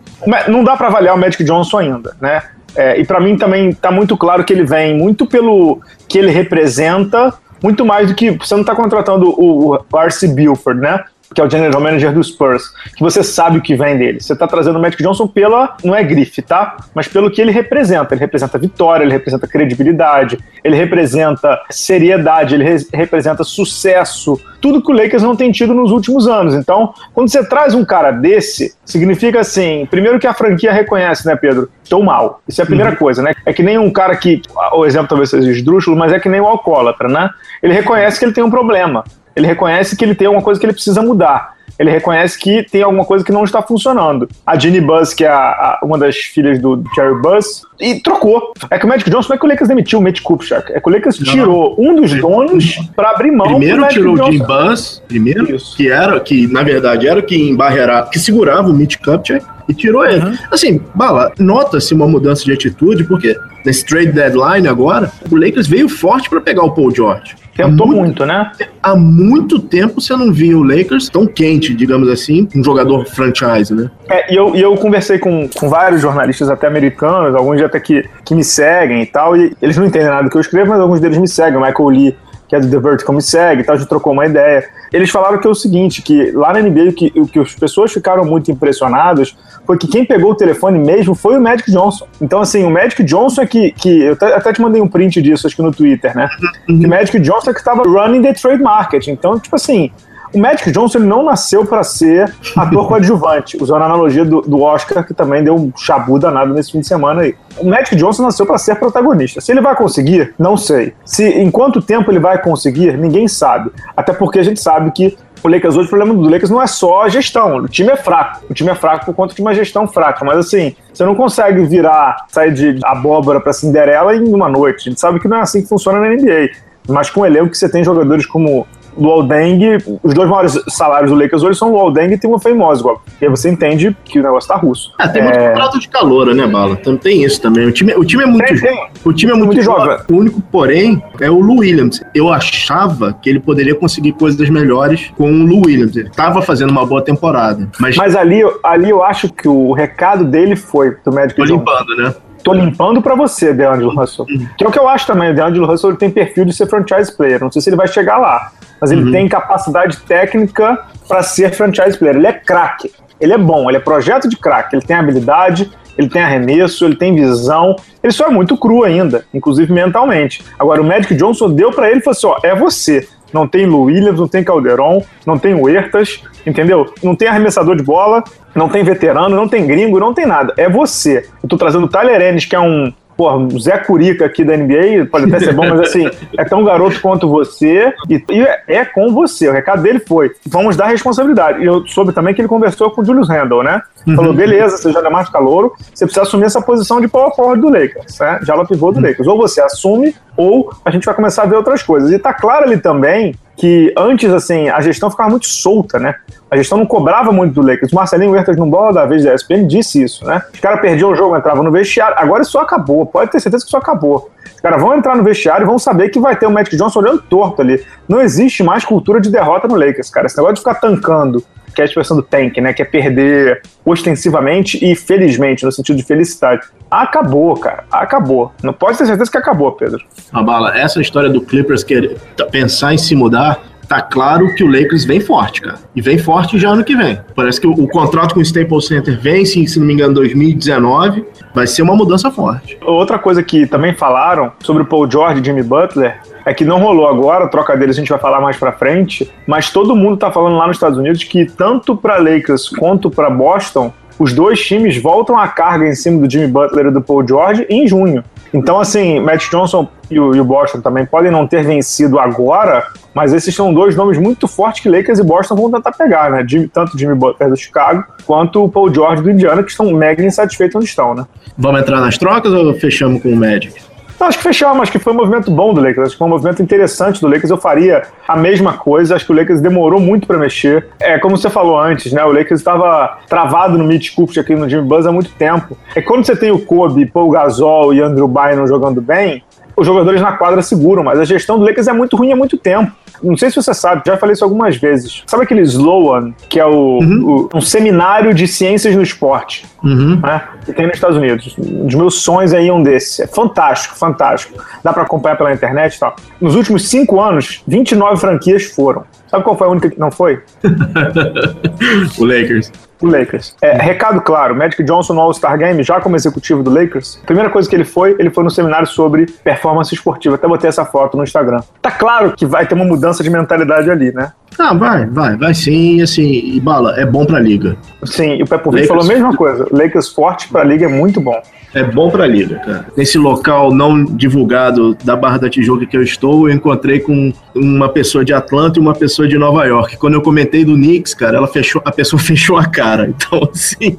Não 0.48 0.62
dá 0.62 0.76
para 0.76 0.88
avaliar 0.88 1.14
o 1.14 1.18
Magic 1.18 1.42
Johnson 1.42 1.78
ainda, 1.78 2.14
né? 2.20 2.42
É, 2.76 2.98
e 2.98 3.04
para 3.04 3.20
mim 3.20 3.36
também 3.36 3.70
está 3.70 3.90
muito 3.90 4.16
claro 4.16 4.44
que 4.44 4.52
ele 4.52 4.64
vem 4.64 4.96
muito 4.96 5.26
pelo 5.26 5.80
que 6.08 6.18
ele 6.18 6.30
representa, 6.30 7.32
muito 7.64 7.82
mais 7.82 8.08
do 8.08 8.14
que 8.14 8.30
você 8.30 8.52
não 8.52 8.60
está 8.60 8.76
contratando 8.76 9.30
o, 9.40 9.74
o 9.74 9.98
R.C. 9.98 10.28
Buford, 10.28 10.82
né? 10.82 11.02
Que 11.34 11.40
é 11.40 11.44
o 11.44 11.50
general 11.50 11.80
manager 11.80 12.12
do 12.12 12.22
Spurs, 12.22 12.72
que 12.96 13.02
você 13.02 13.22
sabe 13.22 13.58
o 13.58 13.62
que 13.62 13.74
vem 13.74 13.98
dele. 13.98 14.20
Você 14.20 14.32
está 14.32 14.46
trazendo 14.46 14.78
o 14.78 14.80
Magic 14.80 15.02
Johnson 15.02 15.26
pela, 15.26 15.76
não 15.82 15.94
é 15.94 16.02
grife, 16.02 16.40
tá? 16.40 16.76
Mas 16.94 17.08
pelo 17.08 17.30
que 17.30 17.40
ele 17.40 17.50
representa. 17.50 18.14
Ele 18.14 18.20
representa 18.20 18.56
vitória, 18.56 19.04
ele 19.04 19.12
representa 19.12 19.46
credibilidade, 19.46 20.38
ele 20.62 20.76
representa 20.76 21.60
seriedade, 21.70 22.54
ele 22.54 22.64
re 22.64 22.76
representa 22.92 23.42
sucesso. 23.42 24.40
Tudo 24.60 24.82
que 24.82 24.90
o 24.90 24.94
Lakers 24.94 25.22
não 25.22 25.34
tem 25.34 25.50
tido 25.50 25.74
nos 25.74 25.90
últimos 25.90 26.28
anos. 26.28 26.54
Então, 26.54 26.94
quando 27.12 27.28
você 27.28 27.44
traz 27.44 27.74
um 27.74 27.84
cara 27.84 28.10
desse, 28.10 28.74
significa 28.84 29.40
assim, 29.40 29.86
primeiro 29.90 30.18
que 30.18 30.26
a 30.26 30.34
franquia 30.34 30.72
reconhece, 30.72 31.26
né, 31.26 31.34
Pedro? 31.34 31.68
Estou 31.82 32.02
mal. 32.02 32.40
Isso 32.48 32.60
é 32.60 32.64
a 32.64 32.66
primeira 32.66 32.92
uhum. 32.92 32.96
coisa, 32.96 33.22
né? 33.22 33.32
É 33.44 33.52
que 33.52 33.62
nem 33.62 33.78
um 33.78 33.90
cara 33.90 34.16
que, 34.16 34.40
o 34.72 34.86
exemplo 34.86 35.08
talvez 35.08 35.30
seja 35.30 35.50
esdrúxulo, 35.50 35.96
mas 35.96 36.12
é 36.12 36.20
que 36.20 36.28
nem 36.28 36.40
o 36.40 36.46
alcoólatra, 36.46 37.08
né? 37.08 37.30
Ele 37.62 37.72
reconhece 37.72 38.18
que 38.18 38.24
ele 38.24 38.32
tem 38.32 38.44
um 38.44 38.50
problema 38.50 39.04
ele 39.36 39.46
reconhece 39.46 39.96
que 39.96 40.04
ele 40.04 40.14
tem 40.14 40.26
alguma 40.26 40.44
coisa 40.44 40.58
que 40.60 40.66
ele 40.66 40.72
precisa 40.72 41.02
mudar. 41.02 41.54
ele 41.76 41.90
reconhece 41.90 42.38
que 42.38 42.62
tem 42.62 42.82
alguma 42.82 43.04
coisa 43.04 43.24
que 43.24 43.32
não 43.32 43.42
está 43.42 43.60
funcionando. 43.60 44.28
A 44.46 44.56
Ginny 44.56 44.80
Buzz, 44.80 45.12
que 45.12 45.24
é 45.24 45.28
a, 45.28 45.34
a, 45.34 45.80
uma 45.82 45.98
das 45.98 46.16
filhas 46.16 46.60
do 46.60 46.82
Jerry 46.94 47.20
Buzz, 47.20 47.62
e 47.80 48.00
trocou. 48.00 48.52
É 48.70 48.78
que 48.78 48.86
o 48.86 48.88
Magic 48.88 49.10
Johnson 49.10 49.30
não 49.30 49.34
é 49.34 49.38
que 49.38 49.44
o 49.44 49.48
Lakers 49.48 49.68
demitiu 49.68 49.98
o 49.98 50.02
Mitch 50.02 50.22
Kupchak, 50.22 50.72
é 50.72 50.80
que 50.80 50.88
o 50.88 50.92
Lakers 50.92 51.18
não. 51.18 51.32
tirou 51.32 51.74
um 51.78 51.96
dos 51.96 52.14
donos 52.14 52.78
para 52.94 53.10
abrir 53.10 53.32
mão 53.32 53.48
Primeiro 53.48 53.88
tirou 53.88 54.14
o 54.14 54.30
Jim 54.30 54.38
Buzz, 54.38 55.02
primeiro, 55.08 55.52
Isso. 55.56 55.76
que 55.76 55.90
era, 55.90 56.20
que 56.20 56.46
na 56.46 56.62
verdade 56.62 57.08
era 57.08 57.20
que 57.20 57.36
embarreirava, 57.36 58.08
que 58.08 58.20
segurava 58.20 58.68
o 58.68 58.72
Mitch 58.72 58.96
Kupchak, 58.98 59.44
e 59.68 59.74
tirou 59.74 60.06
ele. 60.06 60.24
Uhum. 60.24 60.36
Assim, 60.50 60.80
Bala, 60.94 61.32
nota-se 61.38 61.92
uma 61.94 62.06
mudança 62.06 62.44
de 62.44 62.52
atitude, 62.52 63.04
porque 63.04 63.36
nesse 63.64 63.84
trade 63.84 64.12
deadline 64.12 64.68
agora, 64.68 65.10
o 65.30 65.36
Lakers 65.36 65.66
veio 65.66 65.88
forte 65.88 66.28
para 66.28 66.40
pegar 66.40 66.62
o 66.62 66.70
Paul 66.72 66.94
George. 66.94 67.34
Tentou 67.54 67.86
muito, 67.86 68.00
muito, 68.00 68.26
né? 68.26 68.50
Há 68.82 68.96
muito 68.96 69.60
tempo 69.60 70.00
você 70.00 70.16
não 70.16 70.32
via 70.32 70.58
o 70.58 70.62
Lakers 70.62 71.08
tão 71.08 71.26
quente, 71.26 71.72
digamos 71.72 72.08
assim, 72.08 72.48
um 72.54 72.64
jogador 72.64 73.06
franchise, 73.06 73.72
né? 73.72 73.90
É, 74.08 74.32
e 74.32 74.36
eu, 74.36 74.56
e 74.56 74.60
eu 74.60 74.74
conversei 74.76 75.18
com, 75.18 75.48
com 75.48 75.68
vários 75.68 76.02
jornalistas 76.02 76.50
até 76.50 76.66
americanos, 76.66 77.34
alguns 77.34 77.62
até 77.62 77.78
que, 77.78 78.04
que 78.24 78.34
me 78.34 78.42
seguem 78.42 79.02
e 79.02 79.06
tal, 79.06 79.36
e 79.36 79.56
eles 79.62 79.76
não 79.76 79.86
entendem 79.86 80.08
nada 80.08 80.24
do 80.24 80.30
que 80.30 80.36
eu 80.36 80.40
escrevo, 80.40 80.70
mas 80.70 80.80
alguns 80.80 81.00
deles 81.00 81.18
me 81.18 81.28
seguem. 81.28 81.56
O 81.56 81.62
Michael 81.62 81.88
Lee, 81.88 82.16
que 82.54 82.56
é 82.56 82.60
do 82.60 82.70
The 82.70 82.78
Vertical, 82.78 83.14
me 83.14 83.22
segue 83.22 83.62
e 83.62 83.64
tal, 83.64 83.74
a 83.74 83.78
gente 83.78 83.88
trocou 83.88 84.12
uma 84.12 84.26
ideia. 84.26 84.64
Eles 84.92 85.10
falaram 85.10 85.38
que 85.38 85.46
é 85.46 85.50
o 85.50 85.54
seguinte, 85.54 86.02
que 86.02 86.30
lá 86.32 86.52
na 86.52 86.60
NBA 86.60 86.90
o 86.90 86.92
que, 86.92 87.12
o 87.16 87.26
que 87.26 87.38
as 87.38 87.54
pessoas 87.54 87.92
ficaram 87.92 88.24
muito 88.24 88.50
impressionadas 88.50 89.36
foi 89.66 89.76
que 89.76 89.88
quem 89.88 90.04
pegou 90.04 90.32
o 90.32 90.34
telefone 90.34 90.78
mesmo 90.78 91.14
foi 91.14 91.36
o 91.36 91.40
Magic 91.40 91.70
Johnson. 91.70 92.06
Então, 92.20 92.40
assim, 92.40 92.64
o 92.64 92.70
Magic 92.70 93.02
Johnson 93.02 93.42
é 93.42 93.46
que. 93.46 93.72
que 93.72 94.02
eu 94.02 94.12
até 94.12 94.52
te 94.52 94.60
mandei 94.60 94.80
um 94.80 94.88
print 94.88 95.20
disso, 95.20 95.46
acho 95.46 95.56
que 95.56 95.62
no 95.62 95.72
Twitter, 95.72 96.14
né? 96.16 96.28
Uhum. 96.68 96.80
Que 96.80 96.86
o 96.86 96.88
Magic 96.88 97.18
Johnson 97.20 97.50
é 97.50 97.54
que 97.54 97.60
estava 97.60 97.82
running 97.82 98.22
the 98.22 98.34
trade 98.34 98.62
market. 98.62 99.08
Então, 99.08 99.38
tipo 99.38 99.56
assim, 99.56 99.90
o 100.34 100.38
Magic 100.38 100.70
Johnson 100.72 100.98
não 100.98 101.22
nasceu 101.22 101.64
para 101.64 101.82
ser 101.82 102.34
ator 102.56 102.88
coadjuvante, 102.88 103.56
usando 103.60 103.82
a 103.82 103.86
analogia 103.86 104.24
do, 104.24 104.42
do, 104.42 104.60
Oscar, 104.60 105.06
que 105.06 105.14
também 105.14 105.44
deu 105.44 105.54
um 105.54 105.72
chabu 105.76 106.18
danado 106.18 106.52
nesse 106.52 106.72
fim 106.72 106.80
de 106.80 106.86
semana 106.86 107.22
aí. 107.22 107.34
O 107.58 107.68
Magic 107.68 107.94
Johnson 107.94 108.24
nasceu 108.24 108.44
para 108.44 108.58
ser 108.58 108.74
protagonista. 108.76 109.40
Se 109.40 109.52
ele 109.52 109.60
vai 109.60 109.76
conseguir, 109.76 110.34
não 110.38 110.56
sei. 110.56 110.92
Se 111.04 111.24
em 111.24 111.50
quanto 111.50 111.80
tempo 111.80 112.10
ele 112.10 112.18
vai 112.18 112.42
conseguir, 112.42 112.98
ninguém 112.98 113.28
sabe. 113.28 113.70
Até 113.96 114.12
porque 114.12 114.40
a 114.40 114.42
gente 114.42 114.60
sabe 114.60 114.90
que 114.90 115.16
o 115.44 115.48
Lakers 115.48 115.76
hoje, 115.76 115.86
o 115.86 115.90
problema 115.90 116.14
do 116.14 116.28
Lakers 116.28 116.50
não 116.50 116.62
é 116.62 116.66
só 116.66 117.02
a 117.02 117.08
gestão. 117.08 117.58
O 117.58 117.68
time 117.68 117.90
é 117.90 117.96
fraco. 117.96 118.46
O 118.48 118.54
time 118.54 118.70
é 118.70 118.74
fraco 118.74 119.04
por 119.04 119.14
conta 119.14 119.34
de 119.34 119.42
uma 119.42 119.54
gestão 119.54 119.86
fraca. 119.86 120.24
Mas 120.24 120.38
assim, 120.38 120.74
você 120.92 121.04
não 121.04 121.14
consegue 121.14 121.62
virar, 121.64 122.24
sair 122.28 122.52
de 122.52 122.78
abóbora 122.82 123.38
para 123.38 123.52
Cinderela 123.52 124.16
em 124.16 124.26
uma 124.32 124.48
noite. 124.48 124.88
A 124.88 124.90
gente 124.90 125.00
sabe 125.00 125.20
que 125.20 125.28
não 125.28 125.36
é 125.36 125.40
assim 125.42 125.60
que 125.60 125.68
funciona 125.68 126.00
na 126.00 126.08
NBA. 126.08 126.48
Mas 126.88 127.10
com 127.10 127.20
o 127.20 127.26
elenco 127.26 127.50
que 127.50 127.58
você 127.58 127.68
tem 127.68 127.84
jogadores 127.84 128.24
como 128.24 128.66
Luol 128.96 129.24
Deng, 129.24 129.78
os 130.02 130.14
dois 130.14 130.28
maiores 130.28 130.60
salários 130.68 131.10
do 131.10 131.16
Lakers 131.16 131.42
hoje 131.42 131.58
são 131.58 131.70
o 131.70 131.72
Luol 131.72 131.92
Deng 131.92 132.12
e 132.12 132.18
Timofey 132.18 132.54
Mozgov. 132.54 133.00
E 133.20 133.24
aí 133.24 133.30
você 133.30 133.50
entende 133.50 133.96
que 134.04 134.18
o 134.18 134.22
negócio 134.22 134.48
tá 134.48 134.56
russo. 134.56 134.92
É, 135.00 135.08
tem 135.08 135.22
muito 135.22 135.38
é... 135.38 135.48
contrato 135.48 135.78
de 135.78 135.88
calor, 135.88 136.34
né, 136.34 136.46
Bala? 136.46 136.76
Tem 136.76 137.24
isso 137.24 137.40
também. 137.40 137.66
O 137.66 137.72
time, 137.72 137.94
o 137.94 138.04
time 138.04 138.22
é 138.22 138.26
muito, 138.26 138.44
tem, 138.44 138.60
tem. 138.60 138.86
O 139.04 139.12
time 139.12 139.32
é 139.32 139.34
muito, 139.34 139.46
muito 139.46 139.62
jovem. 139.62 139.96
O 140.10 140.14
único, 140.14 140.40
porém, 140.40 141.02
é 141.20 141.30
o 141.30 141.40
Lou 141.40 141.58
Williams. 141.58 142.02
Eu 142.14 142.32
achava 142.32 143.12
que 143.12 143.28
ele 143.28 143.40
poderia 143.40 143.74
conseguir 143.74 144.12
coisas 144.12 144.48
melhores 144.48 145.12
com 145.16 145.30
o 145.30 145.46
Lou 145.46 145.62
Williams. 145.66 145.96
Ele 145.96 146.10
tava 146.10 146.42
fazendo 146.42 146.70
uma 146.70 146.86
boa 146.86 147.02
temporada. 147.02 147.68
Mas, 147.78 147.96
mas 147.96 148.16
ali, 148.16 148.42
ali 148.62 148.90
eu 148.90 149.02
acho 149.02 149.28
que 149.28 149.48
o 149.48 149.72
recado 149.72 150.24
dele 150.24 150.56
foi 150.56 150.96
do 151.04 151.12
médico. 151.12 151.40
Tô 151.40 151.46
limpando, 151.46 151.96
né? 151.96 152.14
tô 152.44 152.52
limpando 152.52 153.00
para 153.00 153.14
você, 153.14 153.54
DeAngelo 153.54 153.90
Russell. 153.90 154.26
Que 154.58 154.64
é 154.64 154.68
o 154.68 154.70
que 154.70 154.78
eu 154.78 154.86
acho 154.86 155.06
também. 155.06 155.30
O 155.30 155.34
DeAngelo 155.34 155.66
Russell 155.66 155.90
ele 155.90 155.96
tem 155.96 156.10
perfil 156.10 156.44
de 156.44 156.52
ser 156.52 156.68
franchise 156.68 157.16
player. 157.16 157.40
Não 157.40 157.50
sei 157.50 157.62
se 157.62 157.70
ele 157.70 157.76
vai 157.76 157.88
chegar 157.88 158.18
lá 158.18 158.52
mas 158.80 158.90
ele 158.90 159.04
uhum. 159.04 159.12
tem 159.12 159.28
capacidade 159.28 159.96
técnica 159.98 160.78
para 161.08 161.22
ser 161.22 161.52
franchise 161.52 161.96
player. 161.98 162.16
Ele 162.16 162.26
é 162.26 162.32
craque, 162.32 162.92
ele 163.20 163.32
é 163.32 163.38
bom, 163.38 163.68
ele 163.68 163.76
é 163.76 163.80
projeto 163.80 164.28
de 164.28 164.36
craque, 164.36 164.76
ele 164.76 164.84
tem 164.84 164.96
habilidade, 164.96 165.70
ele 165.96 166.08
tem 166.08 166.22
arremesso, 166.22 166.84
ele 166.84 166.96
tem 166.96 167.14
visão, 167.14 167.76
ele 168.02 168.12
só 168.12 168.26
é 168.26 168.30
muito 168.30 168.56
cru 168.56 168.84
ainda, 168.84 169.24
inclusive 169.32 169.72
mentalmente. 169.72 170.44
Agora, 170.58 170.80
o 170.80 170.84
Magic 170.84 171.14
Johnson 171.14 171.50
deu 171.50 171.70
para 171.70 171.90
ele 171.90 172.00
e 172.00 172.02
falou 172.02 172.16
assim: 172.16 172.26
ó, 172.26 172.38
é 172.42 172.54
você. 172.54 173.08
Não 173.32 173.48
tem 173.48 173.66
Lou 173.66 173.84
Williams, 173.84 174.20
não 174.20 174.28
tem 174.28 174.44
Calderon, 174.44 175.02
não 175.26 175.36
tem 175.36 175.54
Huertas, 175.54 176.22
entendeu? 176.46 176.94
Não 177.02 177.16
tem 177.16 177.26
arremessador 177.26 177.74
de 177.74 177.82
bola, 177.82 178.22
não 178.54 178.68
tem 178.68 178.84
veterano, 178.84 179.34
não 179.34 179.48
tem 179.48 179.66
gringo, 179.66 179.98
não 179.98 180.14
tem 180.14 180.24
nada. 180.24 180.54
É 180.56 180.68
você. 180.68 181.28
Eu 181.42 181.48
tô 181.48 181.56
trazendo 181.56 181.86
o 181.86 181.88
Tyler 181.88 182.22
Ennis, 182.22 182.44
que 182.44 182.54
é 182.54 182.60
um 182.60 182.92
Pô, 183.16 183.32
o 183.32 183.60
Zé 183.60 183.78
Curica 183.78 184.26
aqui 184.26 184.44
da 184.44 184.56
NBA, 184.56 185.06
pode 185.10 185.26
até 185.26 185.38
ser 185.46 185.52
bom, 185.52 185.68
mas 185.68 185.80
assim, 185.80 186.08
é 186.36 186.44
tão 186.44 186.64
garoto 186.64 187.00
quanto 187.00 187.28
você 187.28 187.94
e, 188.08 188.22
e 188.30 188.42
é, 188.42 188.62
é, 188.68 188.84
com 188.84 189.12
você. 189.12 189.48
O 189.48 189.52
recado 189.52 189.82
dele 189.82 190.00
foi: 190.00 190.32
vamos 190.46 190.76
dar 190.76 190.86
responsabilidade. 190.86 191.62
E 191.62 191.66
eu 191.66 191.86
soube 191.86 192.12
também 192.12 192.34
que 192.34 192.40
ele 192.40 192.48
conversou 192.48 192.90
com 192.90 193.02
o 193.02 193.04
Julius 193.04 193.28
Randle, 193.28 193.62
né? 193.62 193.80
Uhum. 194.06 194.16
Falou: 194.16 194.34
beleza, 194.34 194.76
você 194.76 194.92
já 194.92 195.00
é 195.00 195.10
mais 195.10 195.28
calouro, 195.28 195.72
você 195.92 196.04
precisa 196.04 196.22
assumir 196.22 196.44
essa 196.44 196.60
posição 196.60 197.00
de 197.00 197.08
power 197.08 197.34
forward 197.34 197.60
do 197.60 197.68
Lakers, 197.68 198.18
né? 198.18 198.40
Já 198.42 198.64
pivô 198.64 198.90
do 198.90 198.98
uhum. 198.98 199.06
Lakers. 199.06 199.28
Ou 199.28 199.36
você 199.36 199.60
assume, 199.60 200.14
ou 200.36 200.72
a 200.84 200.90
gente 200.90 201.04
vai 201.04 201.14
começar 201.14 201.42
a 201.42 201.46
ver 201.46 201.56
outras 201.56 201.82
coisas. 201.82 202.10
E 202.10 202.18
tá 202.18 202.32
claro 202.32 202.64
ali 202.64 202.78
também 202.78 203.34
que 203.56 203.92
antes, 203.96 204.32
assim, 204.32 204.68
a 204.68 204.80
gestão 204.80 205.10
ficava 205.10 205.30
muito 205.30 205.46
solta, 205.46 205.98
né? 205.98 206.14
A 206.50 206.56
gestão 206.56 206.78
não 206.78 206.86
cobrava 206.86 207.32
muito 207.32 207.54
do 207.54 207.66
Lakers. 207.66 207.92
Marcelinho 207.92 208.32
Huertas, 208.32 208.56
no 208.56 208.66
bola 208.66 208.92
da 208.92 209.06
vez 209.06 209.24
da 209.24 209.34
ESPN, 209.34 209.66
disse 209.66 210.02
isso, 210.02 210.24
né? 210.24 210.42
Os 210.52 210.60
caras 210.60 210.80
perdiam 210.80 211.10
o 211.10 211.14
jogo, 211.14 211.36
entravam 211.36 211.62
no 211.62 211.70
vestiário. 211.70 212.16
Agora 212.18 212.42
isso 212.42 212.58
acabou, 212.58 213.06
pode 213.06 213.30
ter 213.30 213.40
certeza 213.40 213.64
que 213.64 213.68
isso 213.68 213.76
acabou. 213.76 214.30
Os 214.54 214.60
caras 214.60 214.80
vão 214.80 214.94
entrar 214.94 215.16
no 215.16 215.22
vestiário 215.22 215.64
e 215.64 215.66
vão 215.66 215.78
saber 215.78 216.08
que 216.08 216.18
vai 216.18 216.36
ter 216.36 216.46
o 216.46 216.50
Magic 216.50 216.76
Johnson 216.76 217.00
olhando 217.00 217.22
torto 217.22 217.62
ali. 217.62 217.84
Não 218.08 218.20
existe 218.20 218.62
mais 218.62 218.84
cultura 218.84 219.20
de 219.20 219.30
derrota 219.30 219.68
no 219.68 219.74
Lakers, 219.74 220.10
cara. 220.10 220.26
Esse 220.26 220.36
negócio 220.36 220.54
de 220.54 220.60
ficar 220.60 220.74
tancando 220.74 221.44
que 221.74 221.80
é 221.80 221.84
a 221.84 221.86
expressão 221.86 222.16
do 222.16 222.22
tank, 222.22 222.58
né? 222.58 222.72
Que 222.72 222.82
é 222.82 222.84
perder 222.84 223.62
ostensivamente 223.84 224.78
e 224.82 224.94
felizmente, 224.94 225.64
no 225.64 225.72
sentido 225.72 225.96
de 225.96 226.02
felicidade. 226.02 226.66
Acabou, 226.90 227.54
cara. 227.56 227.84
Acabou. 227.90 228.52
Não 228.62 228.72
pode 228.72 228.98
ter 228.98 229.06
certeza 229.06 229.30
que 229.30 229.38
acabou, 229.38 229.72
Pedro. 229.72 230.02
A 230.32 230.42
bala, 230.42 230.76
essa 230.76 231.00
história 231.00 231.28
do 231.28 231.40
Clippers 231.40 231.82
querer 231.82 232.16
pensar 232.50 232.94
em 232.94 232.98
se 232.98 233.14
mudar, 233.16 233.60
tá 233.88 234.00
claro 234.00 234.54
que 234.54 234.62
o 234.62 234.66
Lakers 234.66 235.04
vem 235.04 235.20
forte, 235.20 235.60
cara. 235.60 235.78
E 235.94 236.00
vem 236.00 236.18
forte 236.18 236.58
já 236.58 236.70
ano 236.70 236.84
que 236.84 236.96
vem. 236.96 237.20
Parece 237.34 237.60
que 237.60 237.66
o, 237.66 237.72
o 237.72 237.88
contrato 237.88 238.34
com 238.34 238.40
o 238.40 238.42
Staples 238.42 238.86
Center 238.86 239.18
vence, 239.20 239.66
se 239.66 239.78
não 239.78 239.86
me 239.86 239.94
engano, 239.94 240.14
2019. 240.14 241.24
Vai 241.54 241.66
ser 241.66 241.82
uma 241.82 241.94
mudança 241.94 242.30
forte. 242.30 242.78
Outra 242.82 243.18
coisa 243.18 243.42
que 243.42 243.66
também 243.66 243.94
falaram 243.94 244.52
sobre 244.60 244.82
o 244.82 244.86
Paul 244.86 245.10
George 245.10 245.40
e 245.40 245.44
Jimmy 245.44 245.62
Butler 245.62 246.20
é 246.44 246.52
que 246.52 246.64
não 246.64 246.78
rolou 246.78 247.08
agora, 247.08 247.44
a 247.44 247.48
troca 247.48 247.76
deles 247.76 247.96
a 247.96 248.00
gente 248.00 248.08
vai 248.08 248.18
falar 248.18 248.40
mais 248.40 248.56
pra 248.56 248.72
frente, 248.72 249.30
mas 249.46 249.70
todo 249.70 249.96
mundo 249.96 250.16
tá 250.16 250.30
falando 250.30 250.56
lá 250.56 250.66
nos 250.66 250.76
Estados 250.76 250.98
Unidos 250.98 251.24
que 251.24 251.46
tanto 251.46 251.96
para 251.96 252.18
Lakers 252.18 252.68
quanto 252.68 253.10
para 253.10 253.30
Boston, 253.30 253.92
os 254.18 254.32
dois 254.32 254.64
times 254.64 255.00
voltam 255.00 255.38
a 255.38 255.48
carga 255.48 255.86
em 255.86 255.94
cima 255.94 256.20
do 256.20 256.30
Jimmy 256.30 256.46
Butler 256.46 256.86
e 256.86 256.90
do 256.90 257.00
Paul 257.00 257.26
George 257.26 257.66
em 257.68 257.86
junho. 257.86 258.22
Então, 258.52 258.78
assim, 258.78 259.18
Matt 259.18 259.50
Johnson 259.50 259.88
e 260.08 260.20
o, 260.20 260.44
Boston 260.44 260.80
também 260.80 261.04
podem 261.04 261.30
não 261.30 261.44
ter 261.44 261.64
vencido 261.64 262.20
agora, 262.20 262.86
mas 263.12 263.32
esses 263.32 263.52
são 263.52 263.74
dois 263.74 263.96
nomes 263.96 264.16
muito 264.16 264.46
fortes 264.46 264.80
que 264.80 264.88
Lakers 264.88 265.18
e 265.18 265.24
Boston 265.24 265.56
vão 265.56 265.70
tentar 265.72 265.90
pegar, 265.90 266.30
né? 266.30 266.46
Tanto 266.72 266.96
Jimmy 266.96 267.16
Butler 267.16 267.50
do 267.50 267.56
Chicago 267.56 268.04
quanto 268.24 268.62
o 268.62 268.68
Paul 268.68 268.94
George 268.94 269.22
do 269.22 269.30
Indiana, 269.30 269.60
que 269.62 269.70
estão 269.72 269.90
mega 269.92 270.24
insatisfeitos 270.24 270.76
onde 270.76 270.84
estão, 270.84 271.14
né? 271.14 271.26
Vamos 271.58 271.80
entrar 271.80 272.00
nas 272.00 272.16
trocas 272.16 272.52
ou 272.52 272.72
fechamos 272.74 273.20
com 273.20 273.30
o 273.30 273.36
Magic? 273.36 273.74
Não, 274.18 274.28
acho 274.28 274.38
que 274.38 274.44
fechamos, 274.44 274.82
acho 274.82 274.92
que 274.92 274.98
foi 274.98 275.12
um 275.12 275.16
movimento 275.16 275.50
bom 275.50 275.74
do 275.74 275.80
Lakers, 275.80 276.06
acho 276.06 276.10
que 276.12 276.18
foi 276.18 276.26
um 276.26 276.30
movimento 276.30 276.62
interessante 276.62 277.20
do 277.20 277.26
Lakers. 277.26 277.50
Eu 277.50 277.56
faria 277.56 278.02
a 278.26 278.36
mesma 278.36 278.74
coisa, 278.74 279.16
acho 279.16 279.26
que 279.26 279.32
o 279.32 279.34
Lakers 279.34 279.60
demorou 279.60 280.00
muito 280.00 280.26
para 280.26 280.38
mexer. 280.38 280.88
É, 281.00 281.18
como 281.18 281.36
você 281.36 281.50
falou 281.50 281.78
antes, 281.78 282.12
né? 282.12 282.24
O 282.24 282.32
Lakers 282.32 282.60
estava 282.60 283.18
travado 283.28 283.76
no 283.76 283.84
Mitch 283.84 284.14
Kupch 284.14 284.38
aqui 284.38 284.54
no 284.54 284.68
Jimmy 284.68 284.86
Buzz 284.86 285.06
há 285.06 285.12
muito 285.12 285.30
tempo. 285.32 285.76
É 285.94 286.00
quando 286.00 286.24
você 286.24 286.36
tem 286.36 286.50
o 286.50 286.58
Kobe, 286.58 287.06
Paul 287.06 287.30
Gasol 287.30 287.92
e 287.92 288.00
Andrew 288.00 288.28
Bynum 288.28 288.66
jogando 288.66 289.00
bem, 289.00 289.42
os 289.76 289.86
jogadores 289.86 290.20
na 290.20 290.32
quadra 290.32 290.62
seguram, 290.62 291.02
mas 291.02 291.18
a 291.18 291.24
gestão 291.24 291.58
do 291.58 291.64
Lakers 291.64 291.88
é 291.88 291.92
muito 291.92 292.16
ruim 292.16 292.32
há 292.32 292.36
muito 292.36 292.56
tempo. 292.56 292.92
Não 293.22 293.36
sei 293.36 293.50
se 293.50 293.56
você 293.56 293.72
sabe, 293.72 294.02
já 294.06 294.16
falei 294.16 294.34
isso 294.34 294.44
algumas 294.44 294.76
vezes. 294.76 295.22
Sabe 295.26 295.44
aquele 295.44 295.62
Sloan, 295.62 296.32
que 296.48 296.58
é 296.58 296.66
o, 296.66 296.98
uhum. 296.98 297.48
o 297.52 297.58
um 297.58 297.60
seminário 297.60 298.34
de 298.34 298.46
ciências 298.46 298.94
no 298.94 299.02
esporte, 299.02 299.64
uhum. 299.82 300.20
né, 300.20 300.42
que 300.64 300.72
tem 300.72 300.86
nos 300.86 300.96
Estados 300.96 301.16
Unidos. 301.16 301.54
Um 301.58 301.86
dos 301.86 301.94
meus 301.94 302.14
sonhos 302.22 302.52
aí 302.52 302.68
é 302.68 302.72
um 302.72 302.82
desses. 302.82 303.20
É 303.20 303.26
fantástico, 303.26 303.96
fantástico. 303.96 304.62
Dá 304.82 304.92
para 304.92 305.02
acompanhar 305.02 305.36
pela 305.36 305.52
internet 305.52 305.94
e 305.94 306.00
tal. 306.00 306.16
Nos 306.40 306.54
últimos 306.54 306.88
cinco 306.88 307.20
anos, 307.20 307.62
29 307.66 308.20
franquias 308.20 308.64
foram. 308.64 309.04
Sabe 309.28 309.44
qual 309.44 309.56
foi 309.56 309.66
a 309.66 309.70
única 309.70 309.90
que 309.90 309.98
não 309.98 310.10
foi? 310.10 310.42
o 312.18 312.24
Lakers. 312.24 312.70
O 313.04 313.10
Lakers. 313.10 313.54
É, 313.60 313.76
recado 313.76 314.20
claro, 314.22 314.56
Magic 314.56 314.82
Johnson 314.82 315.12
no 315.12 315.20
All-Star 315.20 315.58
Game, 315.58 315.82
já 315.82 316.00
como 316.00 316.16
executivo 316.16 316.62
do 316.62 316.70
Lakers, 316.70 317.20
a 317.22 317.26
primeira 317.26 317.50
coisa 317.50 317.68
que 317.68 317.76
ele 317.76 317.84
foi, 317.84 318.16
ele 318.18 318.30
foi 318.30 318.42
no 318.42 318.50
seminário 318.50 318.86
sobre 318.86 319.26
performance 319.26 319.94
esportiva. 319.94 320.36
Até 320.36 320.48
botei 320.48 320.68
essa 320.68 320.86
foto 320.86 321.16
no 321.16 321.22
Instagram. 321.22 321.60
Tá 321.82 321.90
claro 321.90 322.32
que 322.34 322.46
vai 322.46 322.66
ter 322.66 322.74
uma 322.74 322.84
mudança 322.84 323.22
de 323.22 323.28
mentalidade 323.28 323.90
ali, 323.90 324.10
né? 324.12 324.32
Ah, 324.58 324.74
vai, 324.74 325.06
vai, 325.06 325.36
vai 325.36 325.54
sim, 325.54 326.00
assim, 326.00 326.22
e 326.22 326.60
bala, 326.60 326.94
é 326.98 327.04
bom 327.04 327.24
pra 327.24 327.40
liga. 327.40 327.76
Sim, 328.04 328.36
e 328.36 328.42
o 328.42 328.46
Pepovic 328.46 328.86
falou 328.86 329.04
a 329.04 329.06
mesma 329.06 329.34
coisa. 329.34 329.66
Lakers 329.70 330.08
forte 330.08 330.48
pra 330.48 330.62
liga 330.62 330.86
é 330.86 330.88
muito 330.88 331.20
bom. 331.20 331.40
É 331.74 331.82
bom 331.82 332.08
pra 332.08 332.26
liga, 332.26 332.60
cara. 332.60 332.86
Nesse 332.96 333.18
local 333.18 333.74
não 333.74 334.04
divulgado 334.04 334.96
da 335.02 335.16
Barra 335.16 335.38
da 335.38 335.50
Tijuca 335.50 335.84
que 335.84 335.96
eu 335.96 336.02
estou, 336.02 336.48
eu 336.48 336.54
encontrei 336.54 337.00
com 337.00 337.32
uma 337.54 337.88
pessoa 337.88 338.24
de 338.24 338.32
Atlanta 338.32 338.78
e 338.78 338.82
uma 338.82 338.94
pessoa 338.94 339.26
de 339.26 339.36
Nova 339.36 339.64
York. 339.64 339.96
Quando 339.96 340.14
eu 340.14 340.22
comentei 340.22 340.64
do 340.64 340.74
Knicks, 340.74 341.14
cara, 341.14 341.36
ela 341.36 341.48
fechou, 341.48 341.82
a 341.84 341.90
pessoa 341.90 342.20
fechou 342.22 342.56
a 342.56 342.66
cara. 342.66 343.08
Então, 343.08 343.48
assim. 343.52 343.96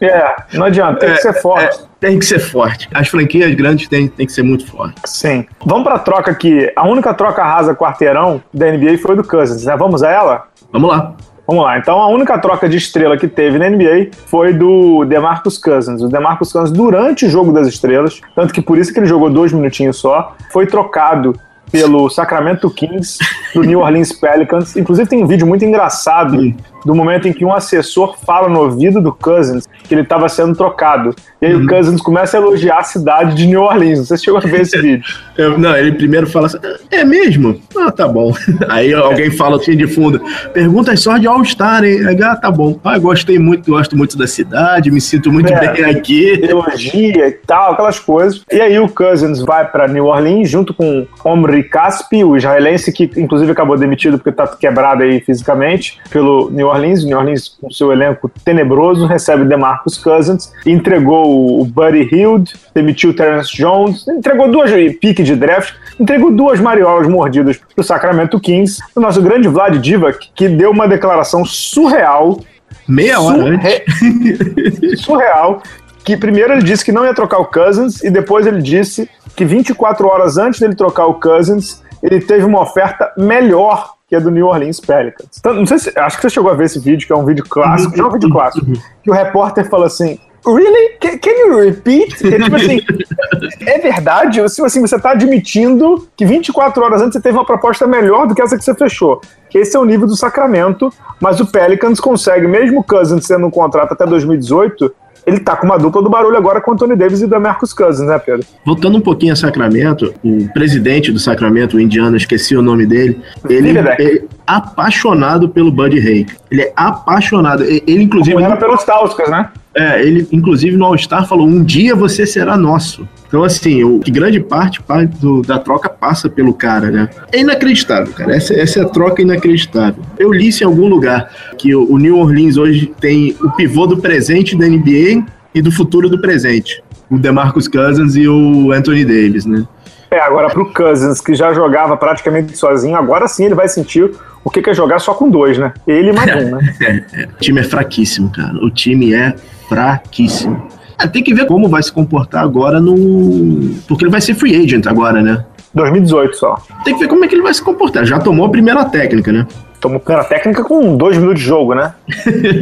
É, 0.00 0.36
não 0.54 0.66
adianta, 0.66 1.00
tem 1.00 1.10
é, 1.10 1.14
que 1.14 1.22
ser 1.22 1.32
forte. 1.34 1.80
É, 1.80 1.88
tem 2.00 2.18
que 2.18 2.24
ser 2.24 2.38
forte. 2.38 2.88
As 2.94 3.08
franquias 3.08 3.54
grandes 3.54 3.88
têm, 3.88 4.08
têm 4.08 4.26
que 4.26 4.32
ser 4.32 4.42
muito 4.42 4.66
fortes. 4.66 5.02
Sim. 5.06 5.46
Vamos 5.64 5.84
pra 5.84 5.98
troca 5.98 6.30
aqui. 6.30 6.70
A 6.76 6.86
única 6.86 7.12
troca 7.14 7.42
rasa 7.42 7.74
quarteirão 7.74 8.42
da 8.52 8.70
NBA 8.70 8.98
foi 8.98 9.16
do 9.16 9.24
Cousins, 9.24 9.64
né? 9.64 9.76
Vamos 9.76 10.02
a 10.02 10.10
ela? 10.10 10.44
Vamos 10.72 10.90
lá. 10.90 11.16
Vamos 11.48 11.64
lá. 11.64 11.78
Então, 11.78 11.98
a 11.98 12.08
única 12.08 12.38
troca 12.38 12.68
de 12.68 12.76
estrela 12.76 13.16
que 13.16 13.26
teve 13.26 13.56
na 13.56 13.70
NBA 13.70 14.10
foi 14.26 14.52
do 14.52 15.06
DeMarcus 15.06 15.56
Cousins. 15.56 16.02
O 16.02 16.08
DeMarcus 16.08 16.52
Cousins, 16.52 16.76
durante 16.76 17.24
o 17.24 17.30
jogo 17.30 17.52
das 17.52 17.66
estrelas, 17.66 18.20
tanto 18.36 18.52
que 18.52 18.60
por 18.60 18.76
isso 18.76 18.92
que 18.92 19.00
ele 19.00 19.06
jogou 19.06 19.30
dois 19.30 19.50
minutinhos 19.50 19.96
só, 19.96 20.36
foi 20.52 20.66
trocado 20.66 21.34
pelo 21.70 22.08
Sacramento 22.08 22.70
Kings 22.70 23.18
do 23.54 23.62
New 23.62 23.80
Orleans 23.80 24.12
Pelicans. 24.12 24.76
Inclusive, 24.76 25.08
tem 25.08 25.22
um 25.22 25.26
vídeo 25.26 25.46
muito 25.46 25.64
engraçado 25.64 26.54
do 26.84 26.94
momento 26.94 27.28
em 27.28 27.32
que 27.32 27.44
um 27.44 27.52
assessor 27.52 28.16
fala 28.24 28.48
no 28.48 28.60
ouvido 28.60 29.00
do 29.00 29.12
Cousins 29.12 29.66
que 29.84 29.94
ele 29.94 30.02
estava 30.02 30.28
sendo 30.28 30.54
trocado. 30.54 31.14
E 31.40 31.46
aí 31.46 31.54
uhum. 31.54 31.64
o 31.64 31.66
Cousins 31.66 32.00
começa 32.00 32.36
a 32.36 32.40
elogiar 32.40 32.78
a 32.78 32.82
cidade 32.82 33.34
de 33.34 33.46
New 33.46 33.62
Orleans. 33.62 34.08
Você 34.08 34.16
chegou 34.16 34.38
a 34.38 34.42
ver 34.42 34.62
esse 34.62 34.80
vídeo? 34.80 35.04
Eu, 35.36 35.58
não, 35.58 35.76
ele 35.76 35.92
primeiro 35.92 36.26
fala 36.26 36.46
assim: 36.46 36.58
é 36.90 37.04
mesmo? 37.04 37.60
Ah, 37.76 37.90
tá 37.90 38.08
bom. 38.08 38.32
Aí 38.68 38.92
alguém 38.92 39.30
fala 39.30 39.56
assim 39.56 39.76
de 39.76 39.86
fundo: 39.86 40.20
perguntas 40.52 41.00
só 41.00 41.16
de 41.16 41.26
All-Star, 41.26 41.84
hein? 41.84 42.00
Ah, 42.22 42.36
tá 42.36 42.50
bom. 42.50 42.78
Ah, 42.84 42.98
gostei 42.98 43.38
muito, 43.38 43.70
gosto 43.70 43.96
muito 43.96 44.16
da 44.16 44.26
cidade, 44.26 44.90
me 44.90 45.00
sinto 45.00 45.32
muito 45.32 45.52
é, 45.52 45.72
bem 45.72 45.84
aqui. 45.84 46.40
Elogia 46.42 47.28
e 47.28 47.32
tal, 47.32 47.72
aquelas 47.72 47.98
coisas. 47.98 48.42
E 48.50 48.60
aí 48.60 48.78
o 48.78 48.88
Cousins 48.88 49.40
vai 49.40 49.66
para 49.66 49.86
New 49.88 50.06
Orleans 50.06 50.48
junto 50.48 50.74
com 50.74 51.06
Omri 51.24 51.57
Caspi, 51.62 52.24
o 52.24 52.36
israelense 52.36 52.92
que 52.92 53.10
inclusive 53.16 53.52
acabou 53.52 53.76
demitido 53.76 54.18
porque 54.18 54.32
tá 54.32 54.46
quebrado 54.46 55.02
aí 55.02 55.20
fisicamente 55.20 55.98
pelo 56.10 56.50
New 56.50 56.66
Orleans. 56.66 57.04
New 57.04 57.16
Orleans, 57.16 57.48
com 57.60 57.70
seu 57.70 57.92
elenco 57.92 58.30
tenebroso, 58.44 59.06
recebe 59.06 59.44
DeMarcus 59.44 59.98
Cousins, 59.98 60.52
entregou 60.66 61.60
o 61.60 61.64
Buddy 61.64 62.08
Hield, 62.12 62.52
demitiu 62.74 63.10
o 63.10 63.14
Terence 63.14 63.54
Jones, 63.56 64.06
entregou 64.08 64.50
duas 64.50 64.70
piques 65.00 65.26
de 65.26 65.34
draft, 65.34 65.74
entregou 65.98 66.30
duas 66.30 66.60
mariolas 66.60 67.08
mordidas 67.08 67.58
pro 67.74 67.84
Sacramento 67.84 68.38
Kings. 68.40 68.80
O 68.94 69.00
nosso 69.00 69.22
grande 69.22 69.48
Vlad 69.48 69.78
Divac, 69.78 70.30
que 70.34 70.48
deu 70.48 70.70
uma 70.70 70.86
declaração 70.88 71.44
surreal. 71.44 72.40
Meia 72.86 73.20
hora 73.20 73.38
surre... 73.38 74.96
surreal. 74.96 75.62
Que 76.04 76.16
primeiro 76.16 76.52
ele 76.52 76.62
disse 76.62 76.84
que 76.84 76.92
não 76.92 77.04
ia 77.04 77.14
trocar 77.14 77.38
o 77.38 77.46
Cousins 77.46 78.02
e 78.02 78.10
depois 78.10 78.46
ele 78.46 78.62
disse 78.62 79.08
que 79.36 79.44
24 79.44 80.06
horas 80.06 80.38
antes 80.38 80.60
dele 80.60 80.74
trocar 80.74 81.06
o 81.06 81.14
Cousins, 81.14 81.82
ele 82.02 82.20
teve 82.20 82.44
uma 82.44 82.62
oferta 82.62 83.12
melhor 83.16 83.94
que 84.08 84.16
é 84.16 84.20
do 84.20 84.30
New 84.30 84.46
Orleans 84.46 84.80
Pelicans. 84.80 85.28
Então, 85.38 85.52
não 85.52 85.66
sei 85.66 85.78
se, 85.78 85.98
acho 85.98 86.16
que 86.16 86.22
você 86.22 86.30
chegou 86.30 86.50
a 86.50 86.54
ver 86.54 86.64
esse 86.64 86.78
vídeo, 86.78 87.06
que 87.06 87.12
é 87.12 87.16
um 87.16 87.26
vídeo 87.26 87.44
clássico, 87.46 88.00
é 88.00 88.02
um 88.02 88.10
vídeo 88.10 88.30
clássico, 88.30 88.66
que 89.02 89.10
o 89.10 89.12
repórter 89.12 89.68
fala 89.68 89.86
assim, 89.86 90.18
Really? 90.46 90.96
Can, 91.00 91.18
can 91.18 91.30
you 91.30 91.58
repeat? 91.58 92.26
É, 92.26 92.38
tipo 92.38 92.56
assim, 92.56 92.80
é 93.66 93.78
verdade? 93.78 94.40
Tipo 94.48 94.66
assim, 94.66 94.80
você 94.80 94.96
está 94.96 95.10
admitindo 95.10 96.08
que 96.16 96.24
24 96.24 96.82
horas 96.82 97.02
antes 97.02 97.14
você 97.14 97.20
teve 97.20 97.36
uma 97.36 97.44
proposta 97.44 97.86
melhor 97.86 98.26
do 98.26 98.34
que 98.34 98.40
essa 98.40 98.56
que 98.56 98.64
você 98.64 98.74
fechou. 98.74 99.20
Esse 99.52 99.76
é 99.76 99.80
o 99.80 99.84
nível 99.84 100.06
do 100.06 100.16
Sacramento, 100.16 100.92
mas 101.20 101.40
o 101.40 101.46
Pelicans 101.46 102.00
consegue, 102.00 102.46
mesmo 102.46 102.80
o 102.80 102.84
Cousins 102.84 103.26
sendo 103.26 103.46
um 103.46 103.50
contrato 103.50 103.92
até 103.92 104.06
2018, 104.06 104.94
ele 105.28 105.40
tá 105.40 105.54
com 105.54 105.66
uma 105.66 105.78
dupla 105.78 106.02
do 106.02 106.08
barulho 106.08 106.36
agora 106.36 106.58
com 106.58 106.70
o 106.70 106.74
Anthony 106.74 106.96
Davis 106.96 107.20
e 107.20 107.26
o 107.26 107.28
Demarcus 107.28 107.74
Cousins, 107.74 108.08
né, 108.08 108.18
Pedro? 108.18 108.46
Voltando 108.64 108.96
um 108.96 109.00
pouquinho 109.00 109.34
a 109.34 109.36
Sacramento, 109.36 110.14
o 110.24 110.50
presidente 110.54 111.12
do 111.12 111.18
Sacramento, 111.18 111.76
o 111.76 111.80
indiano, 111.80 112.16
esqueci 112.16 112.56
o 112.56 112.62
nome 112.62 112.86
dele, 112.86 113.20
ele, 113.48 113.78
é 113.78 114.22
apaixonado 114.46 115.48
pelo 115.48 115.70
Buddy 115.70 115.98
Hay. 115.98 116.26
Ele 116.50 116.62
é 116.62 116.72
apaixonado. 116.74 117.62
Ele, 117.62 118.02
inclusive. 118.02 118.32
Como 118.32 118.46
era 118.46 118.56
pelos 118.56 118.82
Tauskas, 118.84 119.28
né? 119.30 119.50
É, 119.78 120.02
ele, 120.04 120.26
inclusive, 120.32 120.76
no 120.76 120.84
All-Star 120.86 121.28
falou: 121.28 121.46
um 121.46 121.62
dia 121.62 121.94
você 121.94 122.26
será 122.26 122.56
nosso. 122.56 123.08
Então, 123.28 123.44
assim, 123.44 123.84
o, 123.84 124.00
que 124.00 124.10
grande 124.10 124.40
parte, 124.40 124.82
parte 124.82 125.16
do, 125.18 125.40
da 125.42 125.56
troca 125.56 125.88
passa 125.88 126.28
pelo 126.28 126.52
cara, 126.52 126.90
né? 126.90 127.08
É 127.30 127.40
inacreditável, 127.40 128.12
cara. 128.12 128.34
Essa, 128.34 128.54
essa 128.54 128.80
é 128.80 128.82
a 128.82 128.88
troca 128.88 129.22
inacreditável. 129.22 130.02
Eu 130.18 130.32
li 130.32 130.48
isso 130.48 130.64
em 130.64 130.66
algum 130.66 130.88
lugar 130.88 131.30
que 131.56 131.76
o, 131.76 131.92
o 131.92 131.96
New 131.96 132.18
Orleans 132.18 132.56
hoje 132.56 132.92
tem 133.00 133.36
o 133.40 133.50
pivô 133.52 133.86
do 133.86 133.98
presente 133.98 134.56
da 134.56 134.66
NBA 134.66 135.24
e 135.54 135.62
do 135.62 135.70
futuro 135.70 136.08
do 136.08 136.20
presente. 136.20 136.82
O 137.08 137.16
DeMarcus 137.16 137.68
Cousins 137.68 138.16
e 138.16 138.26
o 138.26 138.72
Anthony 138.72 139.04
Davis, 139.04 139.46
né? 139.46 139.64
É, 140.10 140.20
agora 140.20 140.48
pro 140.48 140.72
Cousins, 140.72 141.20
que 141.20 141.34
já 141.34 141.52
jogava 141.52 141.96
praticamente 141.96 142.56
sozinho, 142.56 142.96
agora 142.96 143.28
sim 143.28 143.44
ele 143.44 143.54
vai 143.54 143.68
sentir 143.68 144.10
o 144.48 144.50
que 144.50 144.70
é 144.70 144.74
jogar 144.74 144.98
só 144.98 145.12
com 145.12 145.28
dois, 145.28 145.58
né? 145.58 145.74
Ele 145.86 146.10
mais 146.10 146.34
um, 146.34 146.56
né? 146.56 146.74
O 147.36 147.38
time 147.38 147.60
é 147.60 147.64
fraquíssimo, 147.64 148.30
cara. 148.30 148.54
O 148.64 148.70
time 148.70 149.12
é 149.12 149.34
fraquíssimo. 149.68 150.66
É, 150.98 151.06
tem 151.06 151.22
que 151.22 151.34
ver 151.34 151.46
como 151.46 151.68
vai 151.68 151.82
se 151.82 151.92
comportar 151.92 152.42
agora 152.42 152.80
no. 152.80 153.74
Porque 153.86 154.04
ele 154.04 154.10
vai 154.10 154.22
ser 154.22 154.34
free 154.34 154.56
agent 154.56 154.86
agora, 154.86 155.20
né? 155.20 155.44
2018 155.74 156.34
só. 156.34 156.56
Tem 156.82 156.94
que 156.94 157.00
ver 157.00 157.08
como 157.08 157.24
é 157.24 157.28
que 157.28 157.34
ele 157.34 157.42
vai 157.42 157.52
se 157.52 157.62
comportar. 157.62 158.06
Já 158.06 158.18
tomou 158.18 158.46
a 158.46 158.48
primeira 158.48 158.86
técnica, 158.86 159.30
né? 159.30 159.46
Tomou 159.80 159.98
a 159.98 160.00
primeira 160.00 160.26
técnica 160.26 160.64
com 160.64 160.96
dois 160.96 161.18
minutos 161.18 161.40
de 161.40 161.46
jogo, 161.46 161.74
né? 161.74 161.92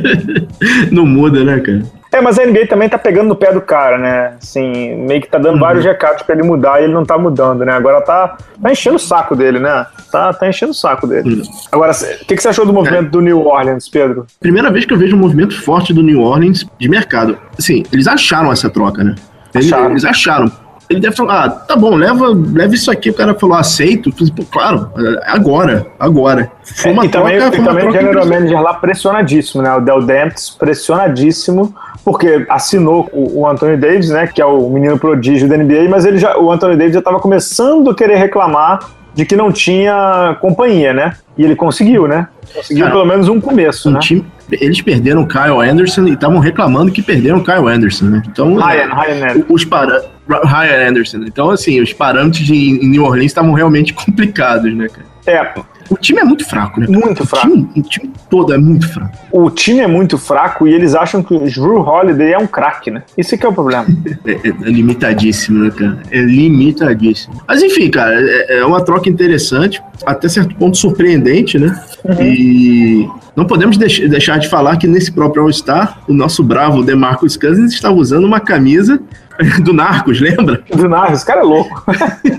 Não 0.91 1.07
muda, 1.07 1.45
né, 1.45 1.61
cara? 1.61 1.83
É, 2.11 2.21
mas 2.21 2.39
a 2.39 2.47
NBA 2.47 2.67
também 2.67 2.89
tá 2.89 2.99
pegando 2.99 3.29
no 3.29 3.37
pé 3.37 3.53
do 3.53 3.61
cara, 3.61 3.99
né? 3.99 4.35
Assim, 4.41 4.95
meio 4.97 5.21
que 5.21 5.29
tá 5.29 5.39
dando 5.39 5.55
uhum. 5.55 5.61
vários 5.61 5.85
recados 5.85 6.23
para 6.23 6.35
ele 6.35 6.45
mudar 6.45 6.81
e 6.81 6.85
ele 6.85 6.93
não 6.93 7.05
tá 7.05 7.19
mudando, 7.19 7.65
né? 7.65 7.73
Agora 7.73 8.01
tá, 8.01 8.37
tá 8.61 8.73
enchendo 8.73 8.97
o 8.97 9.01
saco 9.01 9.35
dele, 9.35 9.59
né? 9.59 9.87
Tá, 10.11 10.33
tá 10.33 10.49
enchendo 10.49 10.73
o 10.73 10.75
saco 10.75 11.07
dele. 11.07 11.35
Uhum. 11.35 11.43
Agora, 11.73 11.93
o 11.93 12.25
que, 12.25 12.37
que 12.37 12.43
você 12.43 12.49
achou 12.49 12.65
do 12.65 12.73
movimento 12.73 13.07
é. 13.07 13.11
do 13.11 13.21
New 13.21 13.47
Orleans, 13.47 13.89
Pedro? 13.89 14.27
Primeira 14.41 14.71
vez 14.71 14.85
que 14.85 14.93
eu 14.93 14.99
vejo 14.99 15.17
um 15.17 15.21
movimento 15.21 15.61
forte 15.63 15.93
do 15.93 16.03
New 16.03 16.21
Orleans 16.23 16.65
de 16.79 16.89
mercado. 16.89 17.39
Assim, 17.59 17.83
eles 17.93 18.07
acharam 18.07 18.53
essa 18.53 18.71
troca, 18.71 19.03
né? 19.03 19.15
Eles 19.55 19.73
acharam. 19.73 19.91
Eles 19.91 20.05
acharam 20.05 20.66
ele 20.89 21.01
deve 21.01 21.17
falar, 21.17 21.45
ah, 21.45 21.51
tá 21.51 21.77
bom, 21.77 21.95
leva, 21.95 22.29
leva 22.29 22.75
isso 22.75 22.91
aqui. 22.91 23.11
O 23.11 23.15
cara 23.15 23.35
falou, 23.35 23.57
aceito. 23.57 24.11
Pô, 24.13 24.45
claro, 24.51 24.91
agora, 25.25 25.87
agora. 25.99 26.51
Foi 26.63 26.93
uma 26.93 27.05
é, 27.05 27.07
e 27.07 27.09
troca, 27.09 27.29
também, 27.29 27.51
foi 27.51 27.59
e 27.59 27.65
também 27.65 27.89
o 27.89 27.93
general 27.93 28.27
manager 28.27 28.61
lá 28.61 28.75
pressionadíssimo, 28.75 29.63
né? 29.63 29.75
O 29.75 29.81
Del 29.81 30.03
Demps 30.03 30.51
pressionadíssimo 30.51 31.75
porque 32.07 32.47
assinou 32.49 33.11
o, 33.13 33.41
o 33.41 33.49
Anthony 33.49 33.77
Davis, 33.77 34.11
né, 34.11 34.29
que 34.29 34.41
é 34.41 34.47
o 34.47 34.71
menino 34.71 34.97
prodígio 34.97 35.49
da 35.49 35.57
NBA, 35.57 35.89
mas 35.91 36.05
ele 36.05 36.19
já, 36.19 36.39
o 36.39 36.53
Anthony 36.53 36.77
Davis 36.77 36.93
já 36.93 37.01
estava 37.01 37.19
começando 37.19 37.91
a 37.91 37.95
querer 37.97 38.15
reclamar 38.15 38.79
de 39.13 39.27
que 39.27 39.35
não 39.35 39.51
tinha 39.51 40.37
companhia, 40.41 40.93
né? 40.93 41.15
E 41.37 41.43
ele 41.43 41.57
conseguiu, 41.57 42.07
né? 42.07 42.29
Conseguiu 42.55 42.85
Cara, 42.85 42.95
pelo 42.95 43.07
menos 43.07 43.29
um 43.29 43.41
começo, 43.41 43.89
um 43.89 43.93
né? 43.93 43.99
Time, 43.99 44.25
eles 44.53 44.81
perderam 44.83 45.23
o 45.23 45.27
Kyle 45.27 45.59
Anderson 45.69 46.05
e 46.05 46.13
estavam 46.13 46.39
reclamando 46.39 46.93
que 46.93 47.03
perderam 47.03 47.39
o 47.39 47.45
Kyle 47.45 47.67
Anderson, 47.67 48.05
né? 48.05 48.23
Então, 48.29 48.55
Ryan, 48.55 48.95
Ryan 48.95 49.45
os 49.49 49.65
para 49.65 50.05
Ryan 50.29 50.89
Anderson. 50.89 51.19
Então, 51.19 51.51
assim, 51.51 51.81
os 51.81 51.93
parâmetros 51.93 52.45
de, 52.45 52.55
em 52.55 52.89
New 52.89 53.05
Orleans 53.05 53.27
estavam 53.27 53.53
realmente 53.53 53.93
complicados, 53.95 54.75
né, 54.75 54.89
cara? 54.89 55.07
É, 55.27 55.55
o 55.91 55.97
time 55.97 56.21
é 56.21 56.25
muito 56.25 56.45
fraco, 56.45 56.81
né? 56.81 56.87
Muito 56.89 57.23
o 57.23 57.27
fraco. 57.27 57.49
Time, 57.49 57.69
o 57.77 57.83
time 57.83 58.13
todo 58.31 58.53
é 58.53 58.59
muito 58.59 58.89
fraco. 58.89 59.17
O 59.33 59.51
time 59.51 59.81
é 59.81 59.87
muito 59.87 60.19
fraco 60.19 60.67
e 60.67 60.75
eles 60.75 60.95
acham 60.95 61.23
que 61.23 61.35
o 61.35 61.41
Drew 61.41 61.81
Holiday 61.81 62.33
é 62.33 62.39
um 62.39 62.47
craque, 62.47 62.91
né? 62.91 63.03
Isso 63.17 63.37
que 63.37 63.45
é 63.45 63.49
o 63.49 63.53
problema. 63.53 63.87
é, 64.25 64.33
é, 64.33 64.49
é, 64.49 64.71
limitadíssimo, 64.71 65.65
né, 65.65 65.71
cara? 65.71 65.99
É 66.11 66.21
limitadíssimo. 66.21 67.43
Mas 67.47 67.63
enfim, 67.63 67.91
cara, 67.91 68.15
é, 68.21 68.59
é 68.59 68.65
uma 68.65 68.85
troca 68.85 69.09
interessante, 69.09 69.83
até 70.05 70.29
certo 70.29 70.55
ponto 70.55 70.77
surpreendente, 70.77 71.59
né? 71.59 71.81
Uhum. 72.05 72.23
E 72.23 73.11
não 73.37 73.45
podemos 73.45 73.77
deix 73.77 74.01
deixar 74.09 74.39
de 74.39 74.49
falar 74.49 74.79
que 74.79 74.87
nesse 74.87 75.13
próprio 75.13 75.43
All-Star, 75.43 76.01
o 76.09 76.15
nosso 76.15 76.43
bravo 76.43 76.83
DeMarcus 76.83 77.37
Cousins 77.37 77.75
estava 77.75 77.95
usando 77.95 78.25
uma 78.25 78.41
camisa 78.41 78.99
do 79.63 79.73
Narcos, 79.73 80.21
lembra? 80.21 80.63
Do 80.75 80.89
Narcos, 80.89 81.23
cara 81.23 81.41
é 81.41 81.45
louco. 81.45 81.85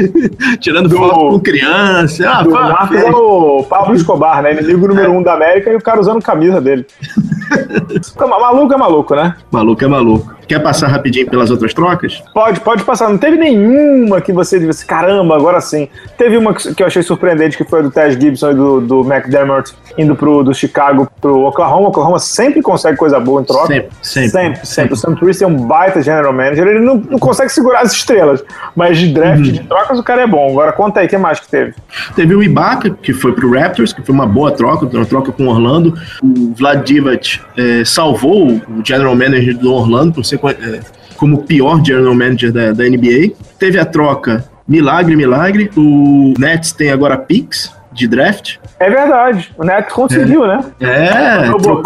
Tirando 0.60 0.90
do, 0.90 0.98
foto 0.98 1.30
com 1.30 1.40
criança. 1.40 2.30
Ah, 2.30 2.44
do 2.44 2.52
pá, 2.52 2.70
Narcos 2.70 2.98
é 2.98 3.12
o 3.12 3.64
Pablo 3.64 3.96
Escobar, 3.96 4.42
né? 4.42 4.54
Inimigo 4.54 4.88
número 4.88 5.12
um 5.12 5.22
da 5.22 5.34
América 5.34 5.72
e 5.72 5.76
o 5.76 5.82
cara 5.82 6.00
usando 6.00 6.22
camisa 6.22 6.60
dele. 6.60 6.86
maluco 8.18 8.74
é 8.74 8.78
maluco, 8.78 9.16
né? 9.16 9.36
Maluco 9.52 9.84
é 9.84 9.88
maluco. 9.88 10.36
Quer 10.48 10.60
passar 10.60 10.88
rapidinho 10.88 11.30
pelas 11.30 11.52
outras 11.52 11.74
trocas? 11.74 12.24
Pode, 12.34 12.62
pode 12.62 12.84
passar. 12.84 13.10
Não 13.10 13.18
teve 13.18 13.36
nenhuma 13.38 14.22
que 14.22 14.32
você 14.32 14.58
disse, 14.58 14.86
caramba, 14.86 15.36
agora 15.36 15.60
sim. 15.60 15.90
Teve 16.18 16.38
uma 16.38 16.54
que 16.54 16.82
eu 16.82 16.88
achei 16.88 17.04
surpreendente, 17.04 17.58
que 17.58 17.66
foi 17.66 17.84
do 17.84 17.92
Tess 17.92 18.16
Gibson 18.16 18.52
e 18.52 18.56
do, 18.56 18.82
do 18.82 19.02
McDermott 19.02 19.74
indo 19.98 20.16
pro 20.16 20.44
do 20.44 20.54
Chicago 20.54 20.87
Thiago 20.88 21.10
pro 21.20 21.42
Oklahoma. 21.42 21.88
O 21.88 21.90
Oklahoma 21.90 22.20
sempre 22.20 22.62
consegue 22.62 22.98
coisa 22.98 23.20
boa 23.20 23.42
em 23.42 23.44
troca. 23.44 23.68
Sempre, 23.68 23.90
sempre. 24.02 24.30
Sempre, 24.30 24.66
sempre. 24.66 24.94
O 24.94 24.98
Sam 24.98 25.16
Priest 25.16 25.44
é 25.44 25.48
um 25.48 25.56
baita 25.68 26.02
general 26.02 26.34
manager. 26.34 26.68
Ele 26.68 26.80
não, 26.80 26.96
não 26.96 27.20
consegue 27.20 27.52
segurar 27.52 27.82
as 27.82 27.92
estrelas, 27.92 28.44
mas 28.76 28.98
de 28.98 29.12
draft, 29.12 29.44
de 29.44 29.60
trocas, 29.60 30.00
o 30.00 30.04
cara 30.04 30.24
é 30.24 30.28
bom. 30.28 30.50
Agora 30.50 30.72
conta 30.72 31.00
aí, 31.00 31.08
o 31.08 31.10
que 31.10 31.18
mais 31.18 31.40
que 31.40 31.48
teve? 31.48 31.74
Teve 32.16 32.36
o 32.36 32.44
Ibaka, 32.44 32.90
que 32.90 33.14
foi 33.14 33.34
pro 33.34 33.52
Raptors, 33.52 33.94
que 33.94 34.02
foi 34.02 34.14
uma 34.14 34.26
boa 34.26 34.52
troca, 34.52 34.86
uma 34.86 35.06
troca 35.06 35.32
com 35.32 35.48
o 35.48 35.50
Orlando. 35.50 35.94
O 36.24 36.54
Vlad 36.56 36.86
Divac 36.86 37.40
eh, 37.58 37.84
salvou 37.86 38.48
o 38.48 38.62
general 38.84 39.16
manager 39.16 39.58
do 39.58 39.74
Orlando 39.74 40.14
por 40.14 40.26
ser 40.26 40.40
eh, 40.44 40.80
como 41.16 41.38
o 41.38 41.44
pior 41.44 41.84
general 41.84 42.14
manager 42.14 42.52
da, 42.52 42.72
da 42.72 42.84
NBA. 42.84 43.34
Teve 43.60 43.80
a 43.80 43.86
troca 43.86 44.46
milagre, 44.68 45.16
milagre. 45.16 45.72
O 45.76 46.34
Nets 46.38 46.72
tem 46.72 46.92
agora 46.92 47.18
picks 47.18 47.77
de 47.98 48.08
draft. 48.08 48.58
É 48.80 48.90
verdade. 48.90 49.52
O 49.58 49.64
Nets 49.64 49.94
conseguiu, 49.94 50.46
né? 50.48 50.60
É, 50.80 51.42
trocou. 51.62 51.82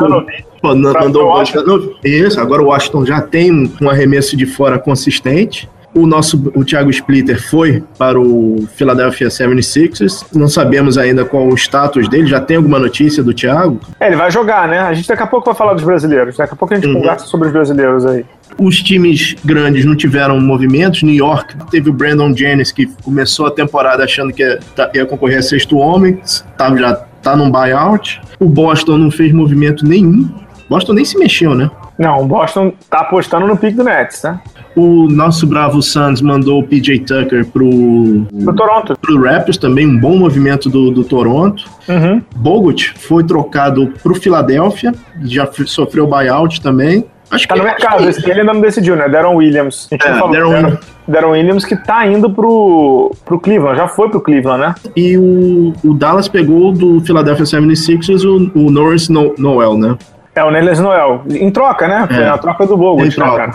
Pô, 0.62 0.75
mandou. 0.75 0.94
Bogdanovic. 0.94 1.96
Isso, 2.03 2.39
agora 2.39 2.62
o 2.62 2.65
Washington 2.68 3.06
já 3.06 3.22
tem 3.22 3.51
um, 3.51 3.72
um 3.82 3.89
arremesso 3.89 4.36
de 4.38 4.46
fora 4.46 4.77
consistente. 4.77 5.68
O 5.94 6.08
nosso, 6.08 6.51
o 6.56 6.63
Thiago 6.63 6.89
Splitter 6.89 7.41
foi 7.50 7.84
para 7.98 8.18
o 8.18 8.65
Philadelphia 8.77 9.27
76ers. 9.27 10.25
Não 10.34 10.48
sabemos 10.48 10.98
ainda 10.98 11.25
qual 11.25 11.46
o 11.48 11.53
status 11.56 12.08
dele. 12.08 12.27
Já 12.27 12.39
tem 12.39 12.56
alguma 12.58 12.80
notícia 12.80 13.22
do 13.22 13.34
Thiago? 13.34 13.77
É, 14.00 14.08
ele 14.08 14.15
vai 14.15 14.32
jogar, 14.32 14.70
né? 14.70 14.80
A 14.80 14.94
gente 14.94 15.08
daqui 15.08 15.24
a 15.24 15.27
pouco 15.27 15.48
vai 15.48 15.56
falar 15.56 15.74
dos 15.74 15.84
brasileiros. 15.84 16.38
Daqui 16.38 16.53
a 16.53 16.56
pouco 16.56 16.74
a 16.74 16.77
gente 16.77 16.88
Uhum. 16.88 17.01
conversa 17.01 17.25
sobre 17.25 17.48
os 17.48 17.53
brasileiros 17.53 18.06
aí. 18.06 18.25
Os 18.58 18.81
times 18.81 19.36
grandes 19.43 19.86
não 19.86 19.96
tiveram 19.96 20.39
movimentos. 20.39 21.03
New 21.03 21.13
York 21.15 21.55
teve 21.72 21.89
o 21.89 21.93
Brandon 21.93 22.36
Jennings, 22.36 22.72
que 22.72 22.88
começou 23.03 23.48
a 23.48 23.51
temporada 23.51 24.03
achando 24.03 24.31
que 24.34 24.43
ia, 24.43 24.60
tá- 24.75 24.89
ia 24.93 25.05
concorrer 25.05 25.39
a 25.39 25.41
sexto 25.41 25.77
homem, 25.77 26.20
tá, 26.58 26.75
já 26.75 26.93
tá 27.24 27.36
num 27.36 27.50
buyout. 27.51 28.22
O 28.39 28.48
Boston 28.50 28.98
não 28.98 29.12
fez 29.12 29.31
movimento 29.34 29.86
nenhum. 29.86 30.29
Boston 30.70 30.93
nem 30.93 31.03
se 31.05 31.17
mexeu, 31.17 31.53
né? 31.53 31.70
Não, 32.00 32.22
o 32.22 32.25
Boston 32.25 32.72
tá 32.89 33.00
apostando 33.00 33.46
no 33.46 33.58
pique 33.58 33.75
do 33.75 33.84
Nets, 33.84 34.24
né? 34.24 34.39
O 34.75 35.08
nosso 35.10 35.46
bravo 35.46 35.81
Suns 35.81 36.22
mandou 36.22 36.62
o 36.62 36.63
PJ 36.63 37.00
Tucker 37.00 37.46
pro, 37.46 38.25
Pro 38.43 38.55
Toronto. 38.55 38.98
pro 39.01 39.22
Raptors, 39.22 39.58
também 39.58 39.86
um 39.86 40.00
bom 40.00 40.15
movimento 40.17 40.70
do, 40.70 40.89
do 40.91 41.03
Toronto. 41.03 41.65
Uhum. 41.89 42.22
Bogut 42.38 42.93
foi 42.98 43.24
trocado 43.24 43.91
pro 44.01 44.15
Philadelphia, 44.15 44.93
já 45.24 45.48
sofreu 45.65 46.08
buyout 46.08 46.62
também. 46.62 47.05
Acho 47.31 47.47
Tá 47.47 47.53
que 47.55 47.59
no 47.61 47.65
mercado, 47.65 48.09
esse 48.09 48.29
ele 48.29 48.41
ainda 48.41 48.53
não 48.53 48.61
decidiu, 48.61 48.95
né? 48.95 49.07
Deron 49.07 49.35
Williams. 49.35 49.88
A 49.91 49.95
gente 49.95 50.05
É, 50.07 50.11
não 50.11 50.17
falou. 50.19 50.31
Deron 50.33 50.50
Deron, 50.50 50.63
Williams. 50.65 50.85
Deron 51.07 51.31
Williams 51.31 51.65
que 51.65 51.75
tá 51.75 52.05
indo 52.05 52.29
pro, 52.29 53.11
pro 53.25 53.39
Cleveland, 53.39 53.77
já 53.77 53.88
foi 53.88 54.09
pro 54.09 54.19
Cleveland, 54.21 54.59
né? 54.61 54.75
E 54.95 55.17
o, 55.17 55.73
o 55.83 55.93
Dallas 55.93 56.27
pegou 56.27 56.71
do 56.73 57.00
Philadelphia 57.01 57.45
76ers 57.45 58.23
o, 58.25 58.51
o 58.59 58.69
Norris 58.69 59.07
no, 59.09 59.33
Noel, 59.38 59.77
né? 59.77 59.97
É 60.35 60.43
o 60.43 60.51
Neles 60.51 60.79
Noel. 60.79 61.23
Em 61.29 61.50
troca, 61.51 61.88
né? 61.88 62.07
Foi 62.07 62.23
É. 62.23 62.25
na 62.27 62.38
troca 62.38 62.65
do 62.67 62.75
Bogut, 62.77 63.15
Em 63.15 63.19
né, 63.19 63.25
cara? 63.25 63.51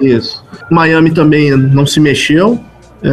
Isso. 0.00 0.44
Miami 0.70 1.10
também 1.12 1.50
não 1.50 1.86
se 1.86 2.00
mexeu. 2.00 2.58
É, 3.02 3.08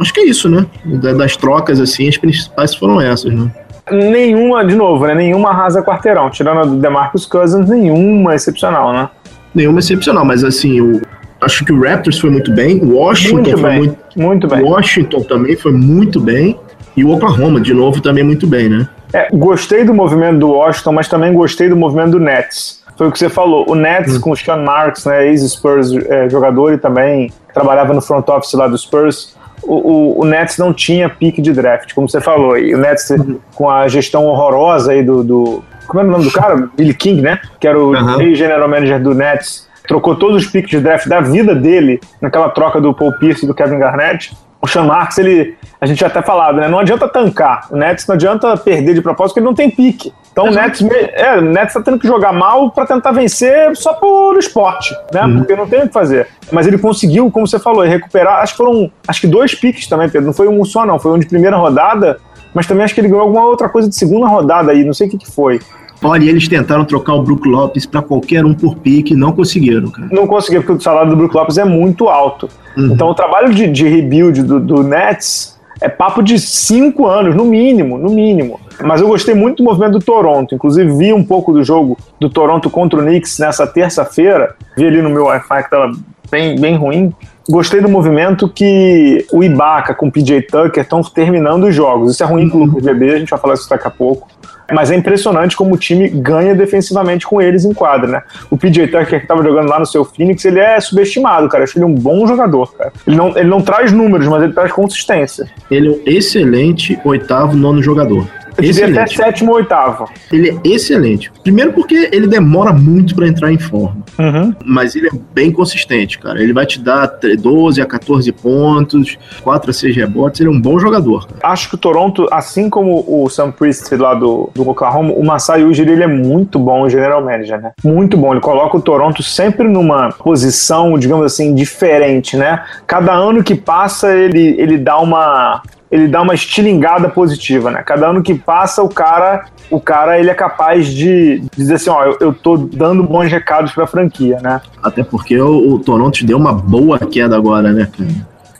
acho 0.00 0.12
que 0.14 0.20
é 0.20 0.24
isso, 0.26 0.48
né? 0.48 0.64
Da- 0.84 1.12
Das 1.12 1.36
trocas, 1.36 1.80
assim, 1.80 2.08
as 2.08 2.16
principais 2.16 2.74
foram 2.74 3.00
essas, 3.00 3.32
né? 3.32 3.50
Nenhuma, 3.90 4.64
de 4.64 4.74
novo, 4.74 5.06
né? 5.06 5.14
Nenhuma 5.14 5.50
arrasa 5.50 5.82
quarteirão. 5.82 6.30
Tirando 6.30 6.60
a 6.60 6.62
do 6.64 6.76
DeMarcus 6.76 7.26
Cousins, 7.26 7.68
nenhuma 7.68 8.34
excepcional, 8.34 8.92
né? 8.92 9.08
Nenhuma 9.54 9.78
excepcional, 9.78 10.24
mas 10.24 10.42
assim, 10.42 10.78
eu 10.78 11.00
acho 11.40 11.64
que 11.64 11.72
o 11.72 11.80
Raptors 11.82 12.18
foi 12.18 12.30
muito 12.30 12.52
bem, 12.52 12.78
o 12.82 12.96
Washington 12.96 13.34
Muito 13.36 13.58
foi 13.58 13.70
bem. 13.70 13.78
muito. 13.78 13.96
Muito 14.16 14.48
bem. 14.48 14.62
O 14.62 14.68
Washington 14.70 15.20
também 15.22 15.56
foi 15.56 15.72
muito 15.72 16.20
bem. 16.20 16.58
E 16.96 17.04
o 17.04 17.10
Oklahoma, 17.10 17.60
de 17.60 17.74
novo, 17.74 18.00
também 18.00 18.22
muito 18.22 18.46
bem, 18.46 18.68
né? 18.68 18.88
É, 19.12 19.28
gostei 19.32 19.84
do 19.84 19.92
movimento 19.92 20.38
do 20.38 20.50
Washington, 20.50 20.92
mas 20.92 21.08
também 21.08 21.32
gostei 21.32 21.68
do 21.68 21.76
movimento 21.76 22.12
do 22.12 22.20
Nets. 22.20 22.82
Foi 22.96 23.08
o 23.08 23.12
que 23.12 23.18
você 23.18 23.28
falou. 23.28 23.64
O 23.68 23.74
Nets 23.74 24.16
com 24.18 24.30
o 24.30 24.36
Sean 24.36 24.58
Marks, 24.58 25.04
né, 25.04 25.26
ex-Spurs 25.26 25.92
é, 25.92 26.28
jogador 26.30 26.72
e 26.72 26.78
também 26.78 27.32
trabalhava 27.52 27.92
no 27.92 28.00
front 28.00 28.28
office 28.28 28.52
lá 28.54 28.68
do 28.68 28.78
Spurs. 28.78 29.36
O, 29.64 29.74
o, 29.74 30.20
o 30.20 30.24
Nets 30.24 30.56
não 30.58 30.72
tinha 30.72 31.08
pique 31.08 31.42
de 31.42 31.52
draft, 31.52 31.92
como 31.94 32.08
você 32.08 32.20
falou. 32.20 32.56
E 32.56 32.72
o 32.74 32.78
Nets 32.78 33.08
com 33.56 33.68
a 33.68 33.88
gestão 33.88 34.26
horrorosa 34.26 34.92
aí 34.92 35.02
do, 35.02 35.24
do- 35.24 35.64
Como 35.86 36.00
é 36.00 36.04
o 36.04 36.10
nome 36.10 36.24
do 36.24 36.32
cara? 36.32 36.68
Billy 36.76 36.94
King, 36.94 37.22
né? 37.22 37.40
Que 37.60 37.68
era 37.68 37.78
o 37.78 37.94
Aham. 37.94 38.22
ex-general 38.22 38.68
manager 38.68 39.02
do 39.02 39.14
Nets. 39.14 39.68
Trocou 39.86 40.16
todos 40.16 40.44
os 40.44 40.50
piques 40.50 40.70
de 40.70 40.80
draft 40.80 41.06
da 41.06 41.20
vida 41.20 41.54
dele 41.54 42.00
naquela 42.20 42.48
troca 42.48 42.80
do 42.80 42.94
Paul 42.94 43.12
Pierce 43.18 43.44
e 43.44 43.46
do 43.46 43.54
Kevin 43.54 43.78
Garnett. 43.78 44.34
O 44.62 44.66
Sean 44.66 44.84
Marks, 44.84 45.18
ele, 45.18 45.58
a 45.78 45.84
gente 45.84 46.00
já 46.00 46.06
até 46.06 46.22
falado, 46.22 46.56
né? 46.56 46.68
Não 46.68 46.78
adianta 46.78 47.06
tancar. 47.06 47.66
O 47.70 47.76
Nets 47.76 48.06
não 48.06 48.14
adianta 48.14 48.56
perder 48.56 48.94
de 48.94 49.02
propósito, 49.02 49.34
porque 49.34 49.40
ele 49.40 49.46
não 49.46 49.54
tem 49.54 49.68
pique. 49.70 50.10
Então 50.32 50.46
o 50.46 50.50
Nets, 50.50 50.82
é, 51.12 51.36
o 51.36 51.42
Nets 51.42 51.74
tá 51.74 51.82
tendo 51.82 51.98
que 51.98 52.06
jogar 52.06 52.32
mal 52.32 52.70
para 52.70 52.86
tentar 52.86 53.12
vencer 53.12 53.76
só 53.76 53.92
por 53.92 54.38
esporte, 54.38 54.94
né? 55.12 55.20
Porque 55.36 55.54
não 55.54 55.66
tem 55.66 55.80
o 55.82 55.86
que 55.86 55.92
fazer. 55.92 56.28
Mas 56.50 56.66
ele 56.66 56.78
conseguiu, 56.78 57.30
como 57.30 57.46
você 57.46 57.58
falou, 57.58 57.84
recuperar. 57.84 58.40
Acho 58.40 58.54
que 58.54 58.56
foram, 58.56 58.90
acho 59.06 59.20
que 59.20 59.26
dois 59.26 59.54
piques 59.54 59.86
também, 59.86 60.08
Pedro. 60.08 60.28
Não 60.28 60.32
foi 60.32 60.48
um 60.48 60.64
só, 60.64 60.86
não. 60.86 60.98
Foi 60.98 61.12
um 61.12 61.18
de 61.18 61.26
primeira 61.26 61.58
rodada, 61.58 62.18
mas 62.54 62.66
também 62.66 62.84
acho 62.84 62.94
que 62.94 63.00
ele 63.00 63.08
ganhou 63.08 63.22
alguma 63.22 63.44
outra 63.44 63.68
coisa 63.68 63.88
de 63.88 63.94
segunda 63.94 64.26
rodada 64.26 64.72
aí. 64.72 64.84
Não 64.84 64.94
sei 64.94 65.08
o 65.08 65.10
que, 65.10 65.18
que 65.18 65.30
foi. 65.30 65.60
Olha, 66.02 66.28
eles 66.28 66.46
tentaram 66.46 66.84
trocar 66.84 67.14
o 67.14 67.22
Brook 67.22 67.48
Lopes 67.48 67.86
pra 67.86 68.02
qualquer 68.02 68.44
um 68.44 68.52
por 68.52 68.76
pique 68.76 69.14
não 69.14 69.32
conseguiram, 69.32 69.90
cara. 69.90 70.08
Não 70.12 70.26
conseguiu, 70.26 70.62
porque 70.62 70.72
o 70.74 70.80
salário 70.80 71.10
do 71.10 71.16
Brook 71.16 71.34
Lopes 71.34 71.56
é 71.56 71.64
muito 71.64 72.08
alto. 72.08 72.48
Então 72.76 73.08
o 73.08 73.14
trabalho 73.14 73.54
de, 73.54 73.68
de 73.68 73.88
rebuild 73.88 74.42
do, 74.42 74.60
do 74.60 74.82
Nets 74.82 75.58
é 75.80 75.88
papo 75.88 76.22
de 76.22 76.38
cinco 76.38 77.06
anos, 77.06 77.34
no 77.34 77.44
mínimo, 77.44 77.98
no 77.98 78.10
mínimo. 78.10 78.60
Mas 78.82 79.00
eu 79.00 79.08
gostei 79.08 79.34
muito 79.34 79.58
do 79.58 79.64
movimento 79.64 79.92
do 79.92 80.04
Toronto. 80.04 80.54
Inclusive, 80.54 80.96
vi 80.96 81.12
um 81.12 81.24
pouco 81.24 81.52
do 81.52 81.64
jogo 81.64 81.96
do 82.20 82.28
Toronto 82.28 82.68
contra 82.70 82.98
o 82.98 83.02
Knicks 83.02 83.38
nessa 83.38 83.66
terça-feira. 83.66 84.54
Vi 84.76 84.86
ali 84.86 85.00
no 85.00 85.10
meu 85.10 85.24
Wi-Fi 85.24 85.58
que 85.58 85.64
estava 85.64 85.92
bem, 86.30 86.58
bem 86.58 86.76
ruim. 86.76 87.12
Gostei 87.48 87.80
do 87.80 87.88
movimento 87.88 88.48
que 88.48 89.26
o 89.30 89.44
Ibaka 89.44 89.94
com 89.94 90.08
o 90.08 90.12
PJ 90.12 90.42
Tucker 90.42 90.82
estão 90.82 91.02
terminando 91.02 91.64
os 91.64 91.74
jogos. 91.74 92.12
Isso 92.12 92.22
é 92.22 92.26
ruim 92.26 92.48
pro 92.48 92.58
Lucas 92.60 92.82
Bebê, 92.82 93.14
a 93.14 93.18
gente 93.18 93.30
vai 93.30 93.38
falar 93.38 93.54
isso 93.54 93.68
daqui 93.68 93.86
a 93.86 93.90
pouco. 93.90 94.28
Mas 94.72 94.90
é 94.90 94.94
impressionante 94.94 95.56
como 95.56 95.74
o 95.74 95.78
time 95.78 96.08
ganha 96.08 96.54
defensivamente 96.54 97.26
com 97.26 97.40
eles 97.40 97.66
em 97.66 97.74
quadra, 97.74 98.10
né? 98.10 98.22
O 98.50 98.56
PJ 98.56 98.86
Tucker 98.88 99.20
que 99.20 99.26
tava 99.26 99.42
jogando 99.42 99.68
lá 99.68 99.78
no 99.78 99.84
seu 99.84 100.06
Phoenix, 100.06 100.42
ele 100.44 100.58
é 100.58 100.80
subestimado, 100.80 101.48
cara. 101.48 101.62
Eu 101.62 101.64
acho 101.64 101.78
ele 101.78 101.84
um 101.84 101.94
bom 101.94 102.26
jogador, 102.26 102.74
cara. 102.74 102.92
Ele 103.06 103.16
não, 103.16 103.36
ele 103.36 103.48
não 103.48 103.60
traz 103.60 103.92
números, 103.92 104.26
mas 104.26 104.42
ele 104.42 104.54
traz 104.54 104.72
consistência. 104.72 105.46
Ele 105.70 105.88
é 105.88 105.90
um 105.90 106.00
excelente 106.06 106.98
oitavo, 107.04 107.54
nono 107.54 107.82
jogador. 107.82 108.26
Eu 108.56 108.64
diria 108.64 108.84
até 108.84 109.04
Excelente. 109.04 109.16
sétimo 109.16 109.50
ou 109.52 109.56
oitavo. 109.58 110.08
Ele 110.32 110.50
é 110.50 110.68
excelente. 110.68 111.30
Primeiro 111.42 111.72
porque 111.72 112.08
ele 112.12 112.26
demora 112.26 112.72
muito 112.72 113.14
pra 113.14 113.26
entrar 113.26 113.52
em 113.52 113.58
forma. 113.58 113.96
Uhum. 114.18 114.54
Mas 114.64 114.94
ele 114.94 115.08
é 115.08 115.10
bem 115.34 115.50
consistente, 115.50 116.18
cara. 116.18 116.42
Ele 116.42 116.52
vai 116.52 116.66
te 116.66 116.80
dar 116.80 117.06
12 117.06 117.80
a 117.80 117.86
14 117.86 118.30
pontos, 118.32 119.18
4 119.42 119.70
a 119.70 119.72
6 119.72 119.96
rebotes. 119.96 120.40
Ele 120.40 120.48
é 120.48 120.52
um 120.52 120.60
bom 120.60 120.78
jogador, 120.78 121.26
cara. 121.26 121.40
Acho 121.52 121.68
que 121.68 121.74
o 121.74 121.78
Toronto, 121.78 122.28
assim 122.30 122.70
como 122.70 123.04
o 123.06 123.28
Sam 123.28 123.50
Priest 123.50 123.94
lá 123.96 124.14
do, 124.14 124.50
do 124.54 124.68
Oklahoma, 124.68 125.12
o 125.12 125.24
Masai 125.24 125.64
Ujiri, 125.64 125.92
ele 125.92 126.04
é 126.04 126.08
muito 126.08 126.58
bom 126.58 126.88
general 126.88 127.24
manager, 127.24 127.60
né? 127.60 127.72
Muito 127.84 128.16
bom. 128.16 128.32
Ele 128.32 128.40
coloca 128.40 128.76
o 128.76 128.80
Toronto 128.80 129.22
sempre 129.22 129.68
numa 129.68 130.10
posição, 130.12 130.98
digamos 130.98 131.26
assim, 131.26 131.54
diferente, 131.54 132.36
né? 132.36 132.62
Cada 132.86 133.12
ano 133.12 133.42
que 133.42 133.54
passa, 133.54 134.14
ele, 134.14 134.54
ele 134.58 134.78
dá 134.78 134.98
uma 134.98 135.62
ele 135.94 136.08
dá 136.08 136.22
uma 136.22 136.34
estilingada 136.34 137.08
positiva, 137.08 137.70
né? 137.70 137.80
Cada 137.86 138.08
ano 138.08 138.20
que 138.20 138.34
passa, 138.34 138.82
o 138.82 138.88
cara, 138.88 139.44
o 139.70 139.78
cara 139.78 140.18
ele 140.18 140.28
é 140.28 140.34
capaz 140.34 140.88
de 140.88 141.44
dizer 141.56 141.74
assim, 141.74 141.88
ó, 141.88 142.02
eu, 142.02 142.16
eu 142.20 142.32
tô 142.34 142.56
dando 142.56 143.04
bons 143.04 143.30
recados 143.30 143.70
pra 143.70 143.86
franquia, 143.86 144.40
né? 144.42 144.60
Até 144.82 145.04
porque 145.04 145.40
o, 145.40 145.74
o 145.74 145.78
Toronto 145.78 146.26
deu 146.26 146.36
uma 146.36 146.52
boa 146.52 146.98
queda 146.98 147.36
agora, 147.36 147.72
né, 147.72 147.88
cara? 147.96 148.10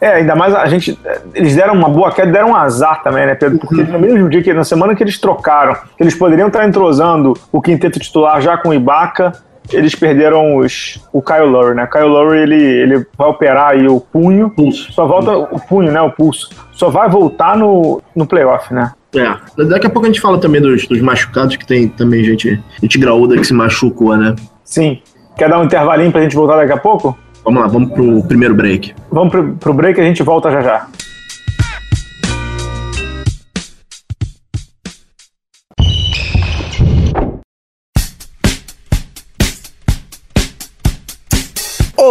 É, 0.00 0.18
ainda 0.18 0.36
mais 0.36 0.54
a 0.54 0.66
gente. 0.66 0.96
Eles 1.34 1.56
deram 1.56 1.74
uma 1.74 1.88
boa 1.88 2.12
queda, 2.12 2.30
deram 2.30 2.50
um 2.50 2.56
azar 2.56 3.02
também, 3.02 3.26
né, 3.26 3.34
Pedro? 3.34 3.58
Porque 3.58 3.82
no 3.82 3.98
mesmo 3.98 4.28
dia 4.28 4.40
que 4.40 4.52
na 4.52 4.62
semana 4.62 4.94
que 4.94 5.02
eles 5.02 5.18
trocaram, 5.18 5.76
eles 5.98 6.14
poderiam 6.14 6.46
estar 6.46 6.64
entrosando 6.64 7.34
o 7.50 7.60
quinteto 7.60 7.98
titular 7.98 8.40
já 8.40 8.56
com 8.56 8.68
o 8.68 8.74
Ibaka, 8.74 9.32
eles 9.72 9.94
perderam 9.94 10.56
os, 10.56 11.00
o 11.12 11.22
Kyle 11.22 11.46
Lowry, 11.46 11.74
né? 11.74 11.86
Kyle 11.86 12.04
Lowry 12.04 12.38
ele, 12.38 12.62
ele 12.62 13.06
vai 13.16 13.28
operar 13.28 13.70
aí 13.70 13.88
o 13.88 14.00
punho, 14.00 14.50
Pulso. 14.50 14.92
só 14.92 15.06
volta 15.06 15.36
o 15.36 15.60
punho, 15.60 15.90
né? 15.90 16.00
O 16.00 16.10
pulso, 16.10 16.50
só 16.72 16.90
vai 16.90 17.08
voltar 17.08 17.56
no, 17.56 18.02
no 18.14 18.26
playoff, 18.26 18.72
né? 18.72 18.92
É. 19.14 19.64
Daqui 19.64 19.86
a 19.86 19.90
pouco 19.90 20.06
a 20.06 20.08
gente 20.08 20.20
fala 20.20 20.38
também 20.38 20.60
dos, 20.60 20.86
dos 20.86 21.00
machucados, 21.00 21.56
que 21.56 21.66
tem 21.66 21.88
também 21.88 22.24
gente, 22.24 22.60
gente 22.82 22.98
graúda 22.98 23.36
que 23.36 23.44
se 23.44 23.54
machucou, 23.54 24.16
né? 24.16 24.34
Sim. 24.64 25.00
Quer 25.36 25.48
dar 25.48 25.60
um 25.60 25.64
intervalinho 25.64 26.12
pra 26.12 26.22
gente 26.22 26.34
voltar 26.34 26.56
daqui 26.56 26.72
a 26.72 26.76
pouco? 26.76 27.16
Vamos 27.44 27.62
lá, 27.62 27.68
vamos 27.68 27.92
pro 27.92 28.24
primeiro 28.24 28.54
break. 28.54 28.94
Vamos 29.10 29.30
pro, 29.30 29.54
pro 29.54 29.74
break 29.74 29.98
e 29.98 30.02
a 30.02 30.06
gente 30.06 30.22
volta 30.22 30.50
já 30.50 30.62
já. 30.62 30.86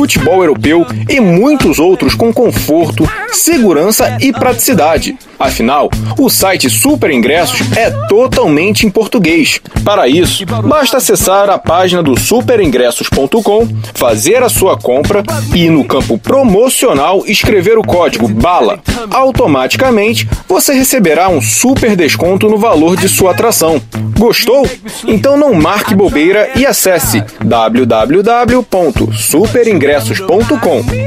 futebol 0.00 0.42
europeu 0.42 0.86
e 1.10 1.20
muitos 1.20 1.78
outros 1.78 2.14
com 2.14 2.32
conforto, 2.32 3.06
segurança 3.32 4.16
e 4.18 4.32
praticidade. 4.32 5.14
Afinal, 5.38 5.90
o 6.18 6.30
site 6.30 6.70
Super 6.70 7.10
Ingressos 7.10 7.60
é 7.76 7.90
totalmente 8.08 8.86
em 8.86 8.90
português. 8.90 9.60
Para 9.84 10.08
isso, 10.08 10.46
basta 10.46 10.96
acessar 10.96 11.50
a 11.50 11.58
página 11.58 12.02
do 12.02 12.18
superingressos.com, 12.18 13.68
fazer 13.92 14.42
a 14.42 14.48
sua 14.48 14.78
compra 14.78 15.22
e 15.54 15.68
no 15.68 15.84
campo 15.84 16.16
promocional 16.16 17.22
escrever 17.26 17.76
o 17.76 17.82
código 17.82 18.26
BALA. 18.26 18.80
Automaticamente, 19.10 20.26
você 20.48 20.72
receberá 20.72 21.28
um 21.28 21.42
super 21.42 21.94
desconto 21.94 22.48
no 22.48 22.56
valor 22.56 22.96
de 22.96 23.08
sua 23.08 23.32
atração. 23.32 23.82
Gostou? 24.18 24.66
Então 25.06 25.36
não 25.36 25.52
marque 25.54 25.94
bobeira 25.94 26.50
e 26.56 26.66
acesse 26.66 27.22
www.superingressos.com 27.44 29.89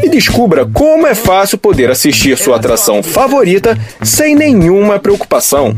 e 0.03 0.09
descubra 0.09 0.65
como 0.65 1.07
é 1.07 1.15
fácil 1.15 1.57
poder 1.57 1.89
assistir 1.89 2.37
sua 2.37 2.57
atração 2.57 3.01
favorita 3.01 3.77
sem 4.01 4.35
nenhuma 4.35 4.99
preocupação. 4.99 5.75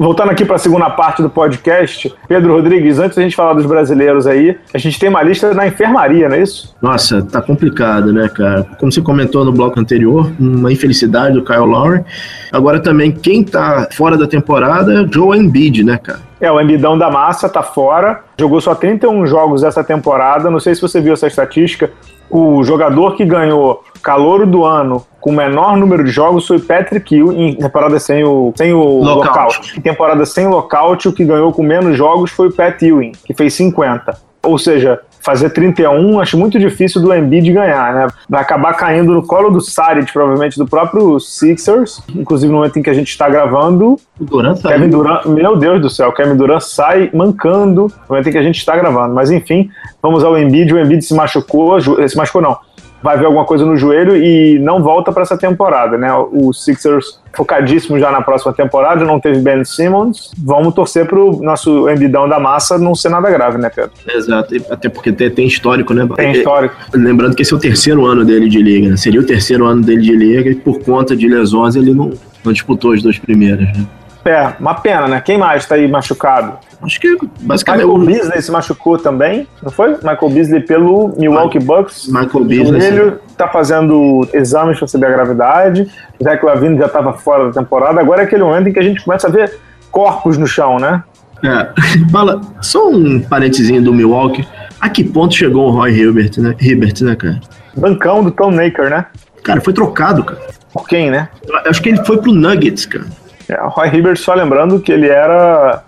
Voltando 0.00 0.30
aqui 0.30 0.46
para 0.46 0.56
a 0.56 0.58
segunda 0.58 0.88
parte 0.88 1.20
do 1.20 1.28
podcast, 1.28 2.10
Pedro 2.26 2.54
Rodrigues, 2.54 2.98
antes 2.98 3.18
da 3.18 3.22
gente 3.22 3.36
falar 3.36 3.52
dos 3.52 3.66
brasileiros 3.66 4.26
aí, 4.26 4.56
a 4.72 4.78
gente 4.78 4.98
tem 4.98 5.10
uma 5.10 5.22
lista 5.22 5.52
na 5.52 5.66
enfermaria, 5.66 6.26
não 6.26 6.36
é 6.36 6.42
isso? 6.42 6.74
Nossa, 6.80 7.22
tá 7.22 7.42
complicado, 7.42 8.10
né, 8.10 8.26
cara? 8.30 8.66
Como 8.78 8.90
você 8.90 9.02
comentou 9.02 9.44
no 9.44 9.52
bloco 9.52 9.78
anterior, 9.78 10.32
uma 10.40 10.72
infelicidade 10.72 11.34
do 11.34 11.44
Kyle 11.44 11.66
Lowry. 11.66 12.02
Agora 12.50 12.80
também, 12.80 13.12
quem 13.12 13.44
tá 13.44 13.88
fora 13.92 14.16
da 14.16 14.26
temporada 14.26 15.02
o 15.02 15.12
Joe 15.12 15.38
Embiid, 15.38 15.84
né, 15.84 15.98
cara? 15.98 16.20
É, 16.40 16.50
o 16.50 16.58
Embidão 16.58 16.96
da 16.96 17.10
Massa 17.10 17.46
tá 17.46 17.62
fora, 17.62 18.24
jogou 18.38 18.58
só 18.62 18.74
31 18.74 19.26
jogos 19.26 19.62
essa 19.62 19.84
temporada. 19.84 20.50
Não 20.50 20.60
sei 20.60 20.74
se 20.74 20.80
você 20.80 20.98
viu 20.98 21.12
essa 21.12 21.26
estatística. 21.26 21.90
O 22.30 22.62
jogador 22.64 23.16
que 23.16 23.24
ganhou 23.26 23.84
calor 24.02 24.46
do 24.46 24.64
ano 24.64 25.04
com 25.20 25.30
o 25.30 25.32
menor 25.32 25.76
número 25.76 26.02
de 26.02 26.10
jogos 26.10 26.46
foi 26.46 26.58
Patrick 26.58 27.14
Hill 27.14 27.32
em 27.32 27.54
temporada 27.54 27.98
sem 27.98 28.24
o, 28.24 28.52
sem 28.56 28.72
o 28.72 28.80
lockout. 28.80 29.28
lockout. 29.28 29.78
Em 29.78 29.80
temporada 29.80 30.24
sem 30.24 30.46
lockout, 30.46 31.08
o 31.08 31.12
que 31.12 31.24
ganhou 31.24 31.52
com 31.52 31.62
menos 31.62 31.96
jogos 31.96 32.30
foi 32.30 32.48
o 32.48 32.52
Pat 32.52 32.80
Ewing, 32.82 33.12
que 33.24 33.34
fez 33.34 33.54
50. 33.54 34.16
Ou 34.42 34.58
seja, 34.58 35.00
fazer 35.22 35.50
31, 35.50 36.18
acho 36.20 36.36
muito 36.38 36.58
difícil 36.58 37.00
do 37.00 37.14
Embiid 37.14 37.52
ganhar, 37.52 37.94
né? 37.94 38.08
Vai 38.28 38.40
acabar 38.40 38.74
caindo 38.74 39.12
no 39.12 39.22
colo 39.22 39.50
do 39.50 39.60
Saric, 39.60 40.12
provavelmente 40.12 40.58
do 40.58 40.66
próprio 40.66 41.20
Sixers, 41.20 42.02
inclusive 42.14 42.50
no 42.50 42.58
momento 42.58 42.78
em 42.78 42.82
que 42.82 42.90
a 42.90 42.94
gente 42.94 43.08
está 43.08 43.28
gravando. 43.28 43.98
O 44.18 44.24
Durant 44.24 44.60
Kevin 44.62 44.88
Durant, 44.88 45.26
meu 45.26 45.56
Deus 45.56 45.80
do 45.80 45.90
céu, 45.90 46.12
Kevin 46.12 46.36
Durant 46.36 46.62
sai 46.62 47.10
mancando 47.12 47.82
no 47.82 47.92
momento 48.08 48.28
em 48.28 48.32
que 48.32 48.38
a 48.38 48.42
gente 48.42 48.56
está 48.56 48.76
gravando. 48.76 49.14
Mas 49.14 49.30
enfim, 49.30 49.70
vamos 50.02 50.24
ao 50.24 50.38
Embiid, 50.38 50.72
o 50.72 50.78
Embiid 50.78 51.04
se 51.04 51.14
machucou, 51.14 51.78
se 51.80 52.16
machucou 52.16 52.40
não, 52.40 52.56
vai 53.02 53.18
ver 53.18 53.26
alguma 53.26 53.44
coisa 53.44 53.64
no 53.64 53.76
joelho 53.76 54.16
e 54.16 54.58
não 54.58 54.82
volta 54.82 55.12
para 55.12 55.22
essa 55.22 55.36
temporada, 55.36 55.96
né? 55.96 56.12
O 56.14 56.52
Sixers 56.52 57.20
focadíssimo 57.32 57.98
já 57.98 58.10
na 58.10 58.20
próxima 58.20 58.52
temporada, 58.52 59.04
não 59.04 59.20
teve 59.20 59.40
Ben 59.40 59.64
Simmons. 59.64 60.30
Vamos 60.38 60.74
torcer 60.74 61.06
pro 61.06 61.40
nosso 61.42 61.88
embidão 61.88 62.28
da 62.28 62.38
massa 62.38 62.78
não 62.78 62.94
ser 62.94 63.08
nada 63.08 63.30
grave, 63.30 63.58
né, 63.58 63.70
Pedro? 63.74 63.92
Exato, 64.08 64.54
até 64.70 64.88
porque 64.88 65.12
tem, 65.12 65.30
tem 65.30 65.46
histórico, 65.46 65.94
né? 65.94 66.06
Tem 66.16 66.32
histórico. 66.32 66.74
Lembrando 66.92 67.34
que 67.34 67.42
esse 67.42 67.52
é 67.52 67.56
o 67.56 67.60
terceiro 67.60 68.04
ano 68.06 68.24
dele 68.24 68.48
de 68.48 68.60
liga, 68.60 68.88
né? 68.88 68.96
Seria 68.96 69.20
o 69.20 69.26
terceiro 69.26 69.66
ano 69.66 69.82
dele 69.82 70.02
de 70.02 70.14
liga 70.14 70.50
e 70.50 70.54
por 70.54 70.80
conta 70.80 71.16
de 71.16 71.28
lesões 71.28 71.76
ele 71.76 71.94
não, 71.94 72.10
não 72.44 72.52
disputou 72.52 72.92
as 72.92 73.02
duas 73.02 73.18
primeiras, 73.18 73.66
né? 73.68 73.86
É, 74.24 74.52
uma 74.60 74.74
pena, 74.74 75.08
né? 75.08 75.22
Quem 75.24 75.38
mais 75.38 75.64
tá 75.64 75.76
aí 75.76 75.88
machucado? 75.88 76.58
Acho 76.82 77.00
que 77.00 77.16
basicamente. 77.40 77.86
Michael 77.86 78.06
Beasley 78.06 78.42
se 78.42 78.50
machucou 78.50 78.98
também, 78.98 79.46
não 79.62 79.70
foi? 79.70 79.90
Michael 79.96 80.30
Beasley 80.30 80.60
pelo 80.60 81.14
Milwaukee 81.16 81.58
Bucks. 81.58 82.08
Michael 82.08 82.44
Beasley. 82.44 82.82
Ele 82.82 83.12
tá 83.36 83.48
fazendo 83.48 84.26
exames 84.32 84.78
para 84.78 84.88
saber 84.88 85.06
a 85.06 85.10
gravidade. 85.10 85.90
Zach 86.22 86.44
Lavine 86.44 86.78
já 86.78 86.86
estava 86.86 87.12
fora 87.12 87.50
da 87.50 87.60
temporada. 87.60 88.00
Agora 88.00 88.22
é 88.22 88.24
aquele 88.24 88.42
momento 88.42 88.68
em 88.68 88.72
que 88.72 88.78
a 88.78 88.82
gente 88.82 89.04
começa 89.04 89.28
a 89.28 89.30
ver 89.30 89.58
corpos 89.90 90.38
no 90.38 90.46
chão, 90.46 90.78
né? 90.78 91.02
É. 91.44 91.68
Fala, 92.10 92.40
só 92.60 92.88
um 92.88 93.20
parentezinho 93.20 93.82
do 93.82 93.92
Milwaukee. 93.92 94.46
A 94.80 94.88
que 94.88 95.04
ponto 95.04 95.34
chegou 95.34 95.68
o 95.68 95.70
Roy 95.70 95.92
Hilbert, 95.92 96.38
né? 96.38 96.54
Hilbert, 96.60 97.02
né, 97.02 97.14
cara? 97.14 97.40
Bancão 97.76 98.24
do 98.24 98.30
Tom 98.30 98.50
Naker, 98.50 98.88
né? 98.88 99.06
Cara, 99.42 99.60
foi 99.60 99.72
trocado, 99.72 100.24
cara. 100.24 100.40
Por 100.72 100.88
quem, 100.88 101.10
né? 101.10 101.28
Eu 101.46 101.70
acho 101.70 101.82
que 101.82 101.90
ele 101.90 102.04
foi 102.04 102.18
pro 102.18 102.32
Nuggets, 102.32 102.86
cara. 102.86 103.06
É, 103.48 103.60
o 103.62 103.68
Roy 103.68 103.88
Hibbert, 103.88 104.16
só 104.16 104.32
lembrando 104.34 104.80
que 104.80 104.92
ele 104.92 105.08
era 105.08 105.82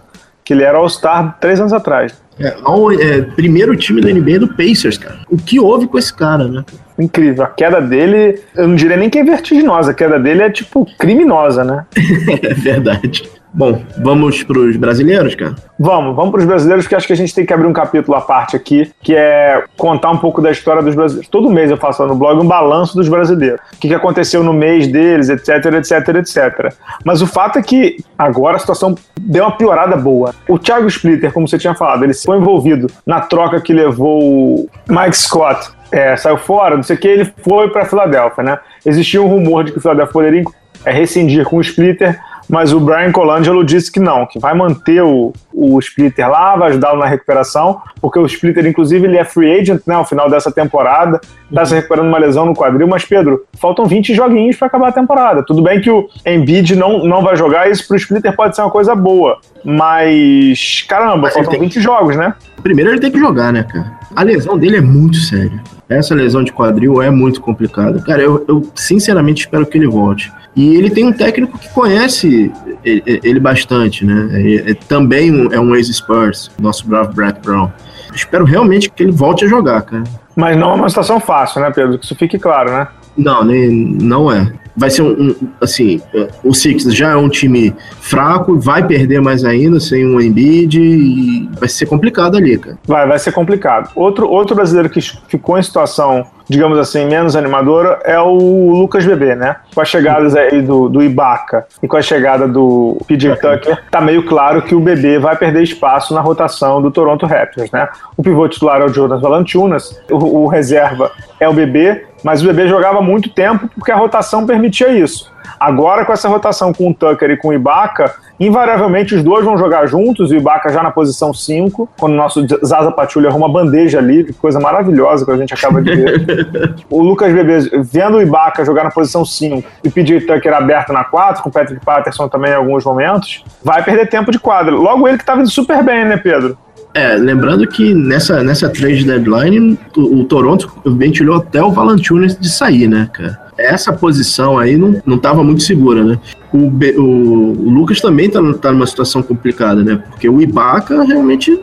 que 0.44 0.52
ele 0.52 0.62
era 0.62 0.78
All-Star 0.78 1.38
três 1.40 1.60
anos 1.60 1.72
atrás. 1.72 2.20
É, 2.38 2.56
ao, 2.62 2.90
é, 2.90 3.20
primeiro 3.20 3.76
time 3.76 4.00
da 4.00 4.10
NBA 4.10 4.38
do 4.38 4.48
Pacers, 4.48 4.96
cara. 4.98 5.18
O 5.30 5.36
que 5.36 5.60
houve 5.60 5.86
com 5.86 5.98
esse 5.98 6.12
cara, 6.12 6.48
né? 6.48 6.64
Incrível. 6.98 7.44
A 7.44 7.48
queda 7.48 7.80
dele, 7.80 8.40
eu 8.56 8.68
não 8.68 8.74
diria 8.74 8.96
nem 8.96 9.10
que 9.10 9.18
é 9.18 9.24
vertiginosa, 9.24 9.90
a 9.90 9.94
queda 9.94 10.18
dele 10.18 10.42
é 10.42 10.50
tipo 10.50 10.86
criminosa, 10.98 11.62
né? 11.62 11.84
é 12.42 12.54
verdade. 12.54 13.28
Bom, 13.54 13.82
vamos 13.98 14.42
para 14.42 14.58
os 14.58 14.76
brasileiros, 14.76 15.34
cara? 15.34 15.54
Vamos, 15.78 16.16
vamos 16.16 16.30
para 16.30 16.40
os 16.40 16.46
brasileiros, 16.46 16.86
que 16.86 16.94
acho 16.94 17.06
que 17.06 17.12
a 17.12 17.16
gente 17.16 17.34
tem 17.34 17.44
que 17.44 17.52
abrir 17.52 17.66
um 17.66 17.72
capítulo 17.72 18.16
à 18.16 18.20
parte 18.20 18.56
aqui, 18.56 18.90
que 19.02 19.14
é 19.14 19.64
contar 19.76 20.10
um 20.10 20.16
pouco 20.16 20.40
da 20.40 20.50
história 20.50 20.82
dos 20.82 20.94
brasileiros. 20.94 21.28
Todo 21.28 21.50
mês 21.50 21.70
eu 21.70 21.76
faço 21.76 22.06
no 22.06 22.14
blog 22.14 22.40
um 22.40 22.46
balanço 22.46 22.96
dos 22.96 23.08
brasileiros. 23.08 23.60
O 23.74 23.76
que, 23.76 23.88
que 23.88 23.94
aconteceu 23.94 24.42
no 24.42 24.54
mês 24.54 24.88
deles, 24.88 25.28
etc, 25.28 25.66
etc, 25.74 26.08
etc. 26.16 26.74
Mas 27.04 27.20
o 27.20 27.26
fato 27.26 27.58
é 27.58 27.62
que 27.62 27.98
agora 28.16 28.56
a 28.56 28.58
situação 28.58 28.94
deu 29.20 29.44
uma 29.44 29.52
piorada 29.56 29.96
boa. 29.96 30.34
O 30.48 30.58
Thiago 30.58 30.86
Splitter, 30.88 31.32
como 31.32 31.46
você 31.46 31.58
tinha 31.58 31.74
falado, 31.74 32.04
ele 32.04 32.14
foi 32.14 32.38
envolvido 32.38 32.86
na 33.06 33.20
troca 33.20 33.60
que 33.60 33.74
levou 33.74 34.22
o 34.22 34.68
Mike 34.88 35.16
Scott 35.16 35.70
é, 35.92 36.16
saiu 36.16 36.38
fora, 36.38 36.74
não 36.74 36.82
sei 36.82 36.96
o 36.96 36.98
que, 36.98 37.06
ele 37.06 37.32
foi 37.44 37.68
para 37.68 37.84
Filadélfia, 37.84 38.42
né? 38.42 38.58
Existia 38.84 39.20
um 39.20 39.28
rumor 39.28 39.62
de 39.62 39.72
que 39.72 39.78
o 39.78 39.80
Filadélfia 39.80 40.12
poderia 40.12 40.42
é, 40.86 40.90
rescindir 40.90 41.44
com 41.44 41.58
o 41.58 41.60
Splitter, 41.60 42.18
mas 42.52 42.70
o 42.70 42.78
Brian 42.78 43.10
Colangelo 43.10 43.64
disse 43.64 43.90
que 43.90 43.98
não, 43.98 44.26
que 44.26 44.38
vai 44.38 44.52
manter 44.52 45.02
o, 45.02 45.32
o 45.54 45.78
Splitter 45.78 46.28
lá, 46.28 46.54
vai 46.54 46.68
ajudá-lo 46.68 46.98
na 46.98 47.06
recuperação, 47.06 47.80
porque 47.98 48.18
o 48.18 48.26
Splitter, 48.26 48.66
inclusive, 48.66 49.06
ele 49.06 49.16
é 49.16 49.24
free 49.24 49.58
agent 49.58 49.80
né, 49.86 49.94
ao 49.94 50.04
final 50.04 50.28
dessa 50.28 50.52
temporada, 50.52 51.18
está 51.48 51.64
se 51.64 51.74
recuperando 51.74 52.08
uma 52.08 52.18
lesão 52.18 52.44
no 52.44 52.54
quadril, 52.54 52.86
mas 52.86 53.06
Pedro, 53.06 53.46
faltam 53.58 53.86
20 53.86 54.14
joguinhos 54.14 54.56
para 54.56 54.66
acabar 54.66 54.88
a 54.88 54.92
temporada. 54.92 55.42
Tudo 55.42 55.62
bem 55.62 55.80
que 55.80 55.90
o 55.90 56.06
Embiid 56.26 56.76
não, 56.76 57.06
não 57.06 57.22
vai 57.22 57.36
jogar, 57.36 57.70
isso 57.70 57.88
para 57.88 57.94
o 57.94 57.96
Splitter 57.96 58.36
pode 58.36 58.54
ser 58.54 58.60
uma 58.60 58.70
coisa 58.70 58.94
boa, 58.94 59.38
mas 59.64 60.84
caramba, 60.86 61.22
mas 61.22 61.32
faltam 61.32 61.52
tem... 61.52 61.60
20 61.60 61.80
jogos, 61.80 62.16
né? 62.16 62.34
Primeiro 62.62 62.90
ele 62.90 63.00
tem 63.00 63.10
que 63.10 63.18
jogar, 63.18 63.50
né, 63.50 63.62
cara? 63.62 63.98
A 64.14 64.22
lesão 64.22 64.58
dele 64.58 64.76
é 64.76 64.80
muito 64.82 65.16
séria. 65.16 65.58
Essa 65.88 66.14
lesão 66.14 66.44
de 66.44 66.52
quadril 66.52 67.00
é 67.02 67.10
muito 67.10 67.40
complicada. 67.40 68.00
Cara, 68.02 68.22
eu, 68.22 68.44
eu 68.46 68.62
sinceramente 68.74 69.44
espero 69.44 69.66
que 69.66 69.76
ele 69.76 69.86
volte. 69.86 70.30
E 70.54 70.74
ele 70.76 70.90
tem 70.90 71.04
um 71.04 71.12
técnico 71.12 71.58
que 71.58 71.68
conhece 71.70 72.41
ele, 72.84 73.20
ele 73.22 73.40
bastante, 73.40 74.04
né? 74.04 74.28
É, 74.66 74.74
também 74.74 75.48
é 75.52 75.60
um 75.60 75.74
ex-Spurs, 75.74 76.50
nosso 76.60 76.86
bravo 76.86 77.12
Brett 77.12 77.40
Brown. 77.40 77.70
Espero 78.14 78.44
realmente 78.44 78.90
que 78.90 79.02
ele 79.02 79.12
volte 79.12 79.44
a 79.44 79.48
jogar, 79.48 79.82
cara. 79.82 80.04
Mas 80.34 80.56
não 80.56 80.72
é 80.72 80.74
uma 80.74 80.88
situação 80.88 81.20
fácil, 81.20 81.60
né, 81.60 81.70
Pedro? 81.70 81.98
Que 81.98 82.04
isso 82.04 82.14
fique 82.14 82.38
claro, 82.38 82.72
né? 82.72 82.88
Não, 83.16 83.44
nem, 83.44 83.70
não 83.70 84.32
é. 84.32 84.52
Vai 84.74 84.88
ser 84.88 85.02
um, 85.02 85.28
um, 85.28 85.36
assim, 85.60 86.00
o 86.42 86.54
Sixers 86.54 86.94
já 86.94 87.10
é 87.10 87.16
um 87.16 87.28
time 87.28 87.74
fraco, 88.00 88.58
vai 88.58 88.86
perder 88.86 89.20
mais 89.20 89.44
ainda 89.44 89.78
sem 89.78 90.06
um 90.06 90.18
Embiid 90.18 90.80
e 90.80 91.48
vai 91.58 91.68
ser 91.68 91.84
complicado 91.84 92.38
ali, 92.38 92.56
cara. 92.56 92.78
Vai, 92.86 93.06
vai 93.06 93.18
ser 93.18 93.32
complicado. 93.32 93.90
Outro, 93.94 94.26
outro 94.26 94.56
brasileiro 94.56 94.88
que 94.88 95.00
ficou 95.28 95.58
em 95.58 95.62
situação 95.62 96.24
digamos 96.48 96.78
assim, 96.78 97.06
menos 97.06 97.36
animadora 97.36 98.00
é 98.04 98.18
o 98.18 98.72
Lucas 98.72 99.04
Bebê, 99.04 99.34
né? 99.34 99.56
Com 99.74 99.80
as 99.80 99.88
chegadas 99.88 100.34
aí 100.34 100.62
do, 100.62 100.88
do 100.88 101.02
Ibaka 101.02 101.66
e 101.82 101.88
com 101.88 101.96
a 101.96 102.02
chegada 102.02 102.46
do 102.46 102.98
PJ 103.06 103.36
Tucker, 103.36 103.82
tá 103.90 104.00
meio 104.00 104.24
claro 104.24 104.62
que 104.62 104.74
o 104.74 104.80
Bebê 104.80 105.18
vai 105.18 105.36
perder 105.36 105.62
espaço 105.62 106.14
na 106.14 106.20
rotação 106.20 106.80
do 106.80 106.90
Toronto 106.90 107.26
Raptors, 107.26 107.70
né? 107.70 107.88
O 108.16 108.22
pivô 108.22 108.48
titular 108.48 108.80
é 108.80 108.84
o 108.84 108.88
Jonas 108.88 109.20
Valanciunas, 109.20 110.00
o, 110.10 110.44
o 110.44 110.46
reserva 110.46 111.10
é 111.38 111.48
o 111.48 111.52
Bebê, 111.52 112.06
mas 112.22 112.42
o 112.42 112.46
Bebê 112.46 112.68
jogava 112.68 113.00
muito 113.00 113.28
tempo 113.30 113.68
porque 113.76 113.92
a 113.92 113.96
rotação 113.96 114.46
permitia 114.46 114.88
isso. 114.88 115.32
Agora, 115.58 116.04
com 116.04 116.12
essa 116.12 116.28
rotação 116.28 116.72
com 116.72 116.90
o 116.90 116.94
Tucker 116.94 117.30
e 117.30 117.36
com 117.36 117.48
o 117.48 117.52
Ibaka, 117.52 118.14
invariavelmente 118.38 119.14
os 119.14 119.22
dois 119.22 119.44
vão 119.44 119.56
jogar 119.56 119.86
juntos, 119.86 120.30
o 120.30 120.34
Ibaka 120.34 120.70
já 120.70 120.82
na 120.82 120.90
posição 120.90 121.32
5, 121.32 121.88
quando 121.98 122.12
o 122.12 122.16
nosso 122.16 122.44
Zaza 122.64 122.90
Pachulia 122.90 123.30
arruma 123.30 123.48
bandeja 123.48 124.00
livre, 124.00 124.32
coisa 124.32 124.58
maravilhosa 124.58 125.24
que 125.24 125.30
a 125.30 125.36
gente 125.36 125.54
acaba 125.54 125.80
de 125.80 125.94
ver. 125.94 126.74
o 126.90 127.02
Lucas 127.02 127.32
Bebê 127.32 127.58
vendo 127.82 128.18
o 128.18 128.22
Ibaka 128.22 128.64
jogar 128.64 128.84
na 128.84 128.90
posição 128.90 129.24
5 129.24 129.62
e 129.84 129.88
o 129.88 129.92
PJ 129.92 130.20
Tucker 130.22 130.54
aberto 130.54 130.92
na 130.92 131.04
4, 131.04 131.42
com 131.42 131.48
o 131.48 131.52
Patrick 131.52 131.84
Patterson 131.84 132.28
também 132.28 132.52
em 132.52 132.56
alguns 132.56 132.84
momentos, 132.84 133.44
vai 133.62 133.82
perder 133.82 134.08
tempo 134.08 134.30
de 134.30 134.38
quadra. 134.38 134.74
Logo 134.74 135.06
ele 135.06 135.18
que 135.18 135.24
tá 135.24 135.34
vindo 135.34 135.50
super 135.50 135.82
bem, 135.82 136.04
né, 136.04 136.16
Pedro? 136.16 136.56
É, 136.94 137.14
lembrando 137.14 137.66
que 137.66 137.94
nessa, 137.94 138.42
nessa 138.42 138.68
trade 138.68 139.04
deadline, 139.04 139.78
o, 139.96 140.20
o 140.20 140.24
Toronto 140.24 140.70
ventilou 140.84 141.36
até 141.36 141.62
o 141.62 141.70
Valanciunas 141.70 142.38
de 142.38 142.50
sair, 142.50 142.86
né, 142.86 143.08
cara? 143.12 143.40
Essa 143.56 143.92
posição 143.92 144.58
aí 144.58 144.76
não, 144.76 145.00
não 145.04 145.18
tava 145.18 145.44
muito 145.44 145.62
segura, 145.62 146.02
né? 146.02 146.18
O, 146.52 146.68
o, 147.00 147.66
o 147.66 147.70
Lucas 147.70 148.00
também 148.00 148.30
tá, 148.30 148.40
tá 148.60 148.72
numa 148.72 148.86
situação 148.86 149.22
complicada, 149.22 149.82
né? 149.82 150.02
Porque 150.10 150.28
o 150.28 150.40
Ibaka 150.40 151.02
realmente 151.02 151.58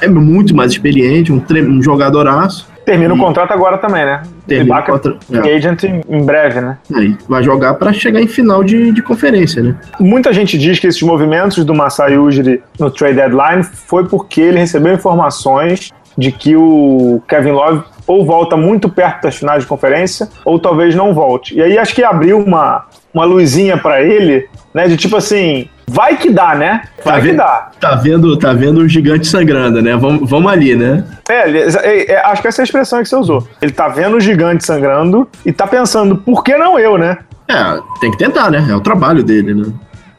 é 0.00 0.08
muito 0.08 0.54
mais 0.54 0.72
experiente, 0.72 1.32
um, 1.32 1.42
um 1.68 1.82
jogadoraço. 1.82 2.68
Termina 2.84 3.14
e... 3.14 3.16
o 3.16 3.20
contrato 3.20 3.50
agora 3.52 3.78
também, 3.78 4.04
né? 4.04 4.22
Termina 4.46 4.76
Ibaka, 4.76 4.92
o 4.92 4.94
contra... 4.94 5.16
é. 5.32 5.56
agent 5.56 5.84
em 5.84 6.24
breve, 6.24 6.60
né? 6.60 6.78
Aí 6.94 7.16
vai 7.28 7.42
jogar 7.42 7.74
para 7.74 7.92
chegar 7.92 8.20
em 8.20 8.28
final 8.28 8.62
de, 8.62 8.92
de 8.92 9.02
conferência, 9.02 9.62
né? 9.62 9.74
Muita 9.98 10.32
gente 10.32 10.56
diz 10.56 10.78
que 10.78 10.86
esses 10.86 11.02
movimentos 11.02 11.64
do 11.64 11.74
Masai 11.74 12.16
Ujiri 12.16 12.62
no 12.78 12.90
trade 12.90 13.16
deadline 13.16 13.62
foi 13.64 14.04
porque 14.04 14.40
ele 14.40 14.58
recebeu 14.58 14.94
informações 14.94 15.92
de 16.16 16.32
que 16.32 16.56
o 16.56 17.20
Kevin 17.28 17.50
Love 17.50 17.82
ou 18.06 18.24
volta 18.24 18.56
muito 18.56 18.88
perto 18.88 19.22
das 19.22 19.36
finais 19.36 19.62
de 19.62 19.68
conferência, 19.68 20.28
ou 20.44 20.58
talvez 20.58 20.94
não 20.94 21.12
volte. 21.12 21.54
E 21.56 21.62
aí 21.62 21.78
acho 21.78 21.94
que 21.94 22.04
abriu 22.04 22.38
uma, 22.38 22.86
uma 23.12 23.24
luzinha 23.24 23.76
para 23.76 24.02
ele, 24.02 24.48
né? 24.72 24.86
De 24.86 24.96
tipo 24.96 25.16
assim, 25.16 25.68
vai 25.86 26.16
que 26.16 26.30
dá, 26.30 26.54
né? 26.54 26.82
Vai 27.04 27.14
tá 27.14 27.20
que 27.20 27.26
vendo, 27.26 27.36
dá. 27.36 27.70
Tá 27.80 27.94
vendo, 27.94 28.36
tá 28.38 28.52
vendo 28.52 28.78
o 28.78 28.88
gigante 28.88 29.26
sangrando, 29.26 29.80
né? 29.82 29.96
Vamos, 29.96 30.28
vamos 30.28 30.50
ali, 30.50 30.76
né? 30.76 31.04
É, 31.28 31.50
é, 31.50 32.12
é, 32.12 32.24
acho 32.26 32.42
que 32.42 32.48
essa 32.48 32.60
é 32.60 32.62
a 32.62 32.64
expressão 32.64 33.02
que 33.02 33.08
você 33.08 33.16
usou. 33.16 33.46
Ele 33.60 33.72
tá 33.72 33.88
vendo 33.88 34.16
o 34.16 34.20
gigante 34.20 34.64
sangrando 34.64 35.28
e 35.44 35.52
tá 35.52 35.66
pensando, 35.66 36.16
por 36.16 36.44
que 36.44 36.56
não 36.56 36.78
eu, 36.78 36.96
né? 36.98 37.18
É, 37.48 37.80
tem 38.00 38.10
que 38.10 38.18
tentar, 38.18 38.50
né? 38.50 38.66
É 38.68 38.74
o 38.74 38.80
trabalho 38.80 39.22
dele, 39.22 39.54
né? 39.54 39.66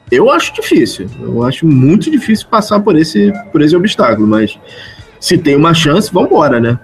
Eu 0.10 0.32
acho 0.32 0.54
difícil. 0.54 1.08
Eu 1.20 1.44
acho 1.44 1.68
muito 1.68 2.10
difícil 2.10 2.48
passar 2.50 2.80
por 2.80 2.98
esse, 2.98 3.34
por 3.52 3.62
esse 3.62 3.76
obstáculo, 3.76 4.26
mas 4.26 4.58
se 5.20 5.38
tem 5.38 5.56
uma 5.56 5.74
chance, 5.74 6.12
vamos 6.14 6.32
embora, 6.32 6.60
né? 6.60 6.80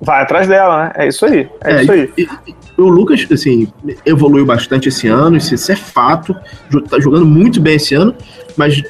Vai 0.00 0.22
atrás 0.22 0.48
dela, 0.48 0.84
né? 0.84 0.92
É 0.96 1.08
isso 1.08 1.26
aí. 1.26 1.48
É, 1.62 1.72
é 1.72 1.82
isso 1.82 1.92
aí. 1.92 2.12
E, 2.16 2.22
e, 2.22 2.80
o 2.80 2.88
Lucas, 2.88 3.26
assim, 3.30 3.70
evoluiu 4.06 4.46
bastante 4.46 4.88
esse 4.88 5.06
ano, 5.06 5.36
isso, 5.36 5.54
isso 5.54 5.70
é 5.70 5.76
fato. 5.76 6.34
Tá 6.88 6.98
jogando 6.98 7.26
muito 7.26 7.60
bem 7.60 7.76
esse 7.76 7.94
ano, 7.94 8.14
mas 8.56 8.82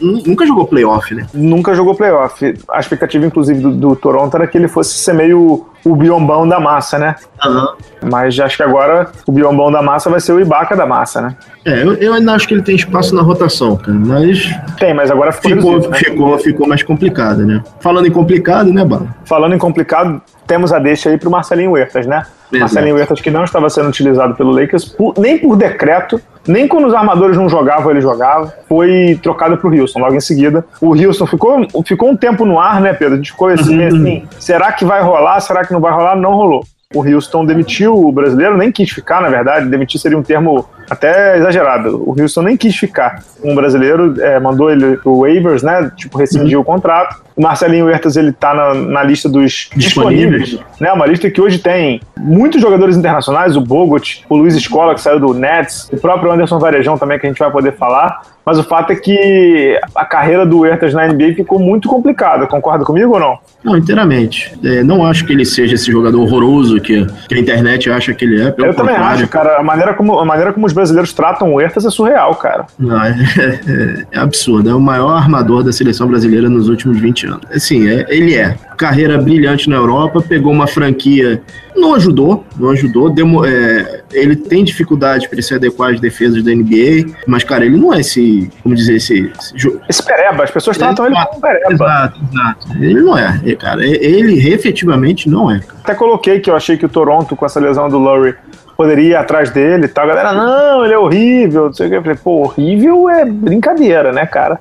nunca 0.00 0.46
jogou 0.46 0.66
playoff, 0.66 1.14
né? 1.14 1.26
Nunca 1.34 1.74
jogou 1.74 1.94
playoff. 1.94 2.54
A 2.70 2.78
expectativa, 2.78 3.26
inclusive, 3.26 3.60
do, 3.60 3.72
do 3.72 3.96
Toronto 3.96 4.34
era 4.36 4.46
que 4.46 4.56
ele 4.56 4.68
fosse 4.68 4.94
ser 4.94 5.12
meio 5.12 5.66
o 5.84 5.94
biombão 5.94 6.48
da 6.48 6.58
massa, 6.58 6.98
né? 6.98 7.14
Uhum. 7.44 7.66
Mas 8.10 8.38
acho 8.40 8.56
que 8.56 8.62
agora 8.62 9.10
o 9.26 9.32
biombão 9.32 9.70
da 9.70 9.82
massa 9.82 10.10
vai 10.10 10.20
ser 10.20 10.32
o 10.32 10.40
Ibaka 10.40 10.74
da 10.74 10.86
massa, 10.86 11.20
né? 11.20 11.36
É, 11.64 11.82
eu, 11.82 11.94
eu 11.94 12.14
ainda 12.14 12.32
acho 12.32 12.48
que 12.48 12.54
ele 12.54 12.62
tem 12.62 12.74
espaço 12.74 13.14
na 13.14 13.22
rotação, 13.22 13.76
cara, 13.76 13.96
mas... 13.96 14.50
Tem, 14.78 14.94
mas 14.94 15.10
agora 15.10 15.30
ficou, 15.32 15.80
ficou, 15.80 15.90
né? 15.90 15.98
ficou, 15.98 16.38
ficou 16.38 16.68
mais 16.68 16.82
complicado, 16.82 17.44
né? 17.46 17.62
Falando 17.80 18.06
em 18.06 18.10
complicado, 18.10 18.72
né, 18.72 18.84
Bala? 18.84 19.14
Falando 19.24 19.54
em 19.54 19.58
complicado, 19.58 20.20
temos 20.46 20.72
a 20.72 20.78
deixa 20.78 21.10
aí 21.10 21.18
pro 21.18 21.30
Marcelinho 21.30 21.72
Huertas, 21.72 22.06
né? 22.06 22.24
Exato. 22.52 22.60
Marcelinho 22.60 22.96
Huertas 22.96 23.20
que 23.20 23.30
não 23.30 23.44
estava 23.44 23.68
sendo 23.68 23.88
utilizado 23.88 24.34
pelo 24.34 24.50
Lakers 24.50 24.84
por, 24.84 25.14
nem 25.18 25.38
por 25.38 25.56
decreto, 25.56 26.20
nem 26.46 26.68
quando 26.68 26.86
os 26.86 26.94
armadores 26.94 27.36
não 27.36 27.48
jogavam, 27.48 27.90
ele 27.90 28.00
jogava. 28.00 28.52
Foi 28.68 29.18
trocado 29.22 29.56
pro 29.56 29.74
Houston 29.74 29.98
logo 29.98 30.14
em 30.14 30.20
seguida. 30.20 30.64
O 30.80 30.94
Houston 30.94 31.26
ficou, 31.26 31.66
ficou 31.84 32.10
um 32.10 32.16
tempo 32.16 32.44
no 32.44 32.60
ar, 32.60 32.80
né, 32.80 32.92
Pedro? 32.92 33.14
A 33.14 33.16
gente 33.16 33.32
ficou 33.32 33.48
assim, 33.48 33.78
uhum. 33.78 33.86
assim, 33.86 34.28
será 34.38 34.72
que 34.72 34.84
vai 34.84 35.02
rolar? 35.02 35.40
Será 35.40 35.64
que 35.64 35.72
não 35.72 35.80
vai 35.80 35.92
rolar? 35.92 36.16
Não 36.16 36.34
rolou. 36.34 36.64
O 36.94 37.00
Houston 37.00 37.44
demitiu 37.44 37.94
o 37.94 38.12
brasileiro, 38.12 38.56
nem 38.56 38.70
quis 38.70 38.90
ficar, 38.90 39.20
na 39.20 39.28
verdade. 39.28 39.68
Demitir 39.68 40.00
seria 40.00 40.16
um 40.16 40.22
termo 40.22 40.68
até 40.88 41.36
exagerado. 41.36 42.00
O 42.08 42.14
Houston 42.18 42.42
nem 42.42 42.56
quis 42.56 42.76
ficar. 42.76 43.24
Um 43.42 43.54
brasileiro 43.56 44.14
é, 44.22 44.38
mandou 44.38 44.70
ele 44.70 44.96
pro 44.98 45.20
waivers, 45.20 45.64
né? 45.64 45.90
Tipo, 45.96 46.16
rescindiu 46.16 46.60
uhum. 46.60 46.62
o 46.62 46.64
contrato. 46.64 47.25
O 47.36 47.42
Marcelinho 47.42 47.86
Huertas, 47.86 48.16
ele 48.16 48.32
tá 48.32 48.54
na, 48.54 48.74
na 48.74 49.02
lista 49.02 49.28
dos 49.28 49.68
disponíveis. 49.76 50.48
disponíveis. 50.48 50.80
né? 50.80 50.92
Uma 50.92 51.06
lista 51.06 51.30
que 51.30 51.40
hoje 51.40 51.58
tem 51.58 52.00
muitos 52.18 52.60
jogadores 52.60 52.96
internacionais, 52.96 53.56
o 53.56 53.60
Bogut, 53.60 54.24
o 54.28 54.36
Luiz 54.36 54.54
Escola, 54.54 54.94
que 54.94 55.00
saiu 55.02 55.20
do 55.20 55.34
Nets, 55.34 55.88
o 55.92 55.98
próprio 55.98 56.32
Anderson 56.32 56.58
Varejão 56.58 56.96
também, 56.96 57.18
que 57.18 57.26
a 57.26 57.28
gente 57.28 57.38
vai 57.38 57.50
poder 57.50 57.72
falar. 57.76 58.22
Mas 58.46 58.58
o 58.58 58.62
fato 58.62 58.92
é 58.92 58.96
que 58.96 59.78
a 59.92 60.04
carreira 60.04 60.46
do 60.46 60.60
Huertas 60.60 60.94
na 60.94 61.08
NBA 61.08 61.34
ficou 61.34 61.58
muito 61.58 61.88
complicada. 61.88 62.46
Concorda 62.46 62.84
comigo 62.84 63.12
ou 63.14 63.18
não? 63.18 63.38
Não, 63.64 63.76
inteiramente. 63.76 64.56
É, 64.62 64.84
não 64.84 65.04
acho 65.04 65.26
que 65.26 65.32
ele 65.32 65.44
seja 65.44 65.74
esse 65.74 65.90
jogador 65.90 66.20
horroroso 66.22 66.80
que, 66.80 67.04
que 67.28 67.34
a 67.34 67.38
internet 67.38 67.90
acha 67.90 68.14
que 68.14 68.24
ele 68.24 68.40
é. 68.40 68.54
Eu 68.56 68.72
também 68.72 68.94
acho, 68.94 69.26
cara. 69.26 69.58
A 69.58 69.64
maneira, 69.64 69.94
como, 69.94 70.20
a 70.20 70.24
maneira 70.24 70.52
como 70.52 70.64
os 70.64 70.72
brasileiros 70.72 71.12
tratam 71.12 71.52
o 71.52 71.54
Huertas 71.56 71.84
é 71.84 71.90
surreal, 71.90 72.36
cara. 72.36 72.66
Não, 72.78 73.02
é, 73.02 73.10
é, 74.12 74.16
é 74.16 74.18
absurdo. 74.20 74.70
É 74.70 74.74
o 74.74 74.80
maior 74.80 75.16
armador 75.16 75.64
da 75.64 75.72
seleção 75.72 76.06
brasileira 76.06 76.48
nos 76.48 76.68
últimos 76.68 77.00
20 77.00 77.25
anos. 77.26 77.42
Assim, 77.50 77.88
é, 77.88 78.06
ele 78.08 78.34
é. 78.34 78.56
Carreira 78.76 79.16
brilhante 79.18 79.70
na 79.70 79.76
Europa, 79.76 80.22
pegou 80.22 80.52
uma 80.52 80.66
franquia 80.66 81.42
não 81.76 81.94
ajudou, 81.94 82.44
não 82.58 82.70
ajudou. 82.70 83.10
Demo, 83.10 83.44
é, 83.44 84.02
ele 84.12 84.34
tem 84.34 84.64
dificuldade 84.64 85.28
para 85.28 85.40
se 85.42 85.54
adequar 85.54 85.92
às 85.92 86.00
defesas 86.00 86.42
da 86.42 86.50
NBA, 86.50 87.14
mas, 87.26 87.44
cara, 87.44 87.64
ele 87.64 87.76
não 87.76 87.92
é 87.92 88.00
esse, 88.00 88.50
como 88.62 88.74
dizer, 88.74 88.96
esse. 88.96 89.30
Esse, 89.38 89.80
esse 89.88 90.02
pereba, 90.02 90.44
as 90.44 90.50
pessoas 90.50 90.76
tratam 90.76 91.04
é, 91.04 91.08
ele 91.08 91.16
como 91.16 91.40
pereba. 91.40 91.72
Exato, 91.72 92.20
exato. 92.32 92.82
Ele 92.82 93.00
não 93.00 93.16
é, 93.16 93.54
cara. 93.56 93.84
Ele 93.84 94.52
efetivamente 94.52 95.28
não 95.28 95.50
é. 95.50 95.60
Até 95.84 95.94
coloquei 95.94 96.40
que 96.40 96.50
eu 96.50 96.56
achei 96.56 96.76
que 96.76 96.86
o 96.86 96.88
Toronto, 96.88 97.36
com 97.36 97.44
essa 97.44 97.60
lesão 97.60 97.88
do 97.88 97.98
Lowry, 97.98 98.34
poderia 98.76 99.08
ir 99.08 99.16
atrás 99.16 99.50
dele 99.50 99.84
e 99.84 99.88
tal. 99.88 100.04
A 100.04 100.08
galera, 100.08 100.32
não, 100.32 100.84
ele 100.84 100.94
é 100.94 100.98
horrível, 100.98 101.66
não 101.66 101.72
sei 101.72 101.86
o 101.86 101.90
que. 101.90 101.96
Eu 101.96 102.02
falei, 102.02 102.18
pô, 102.22 102.42
horrível 102.42 103.08
é 103.08 103.24
brincadeira, 103.24 104.12
né, 104.12 104.26
cara? 104.26 104.60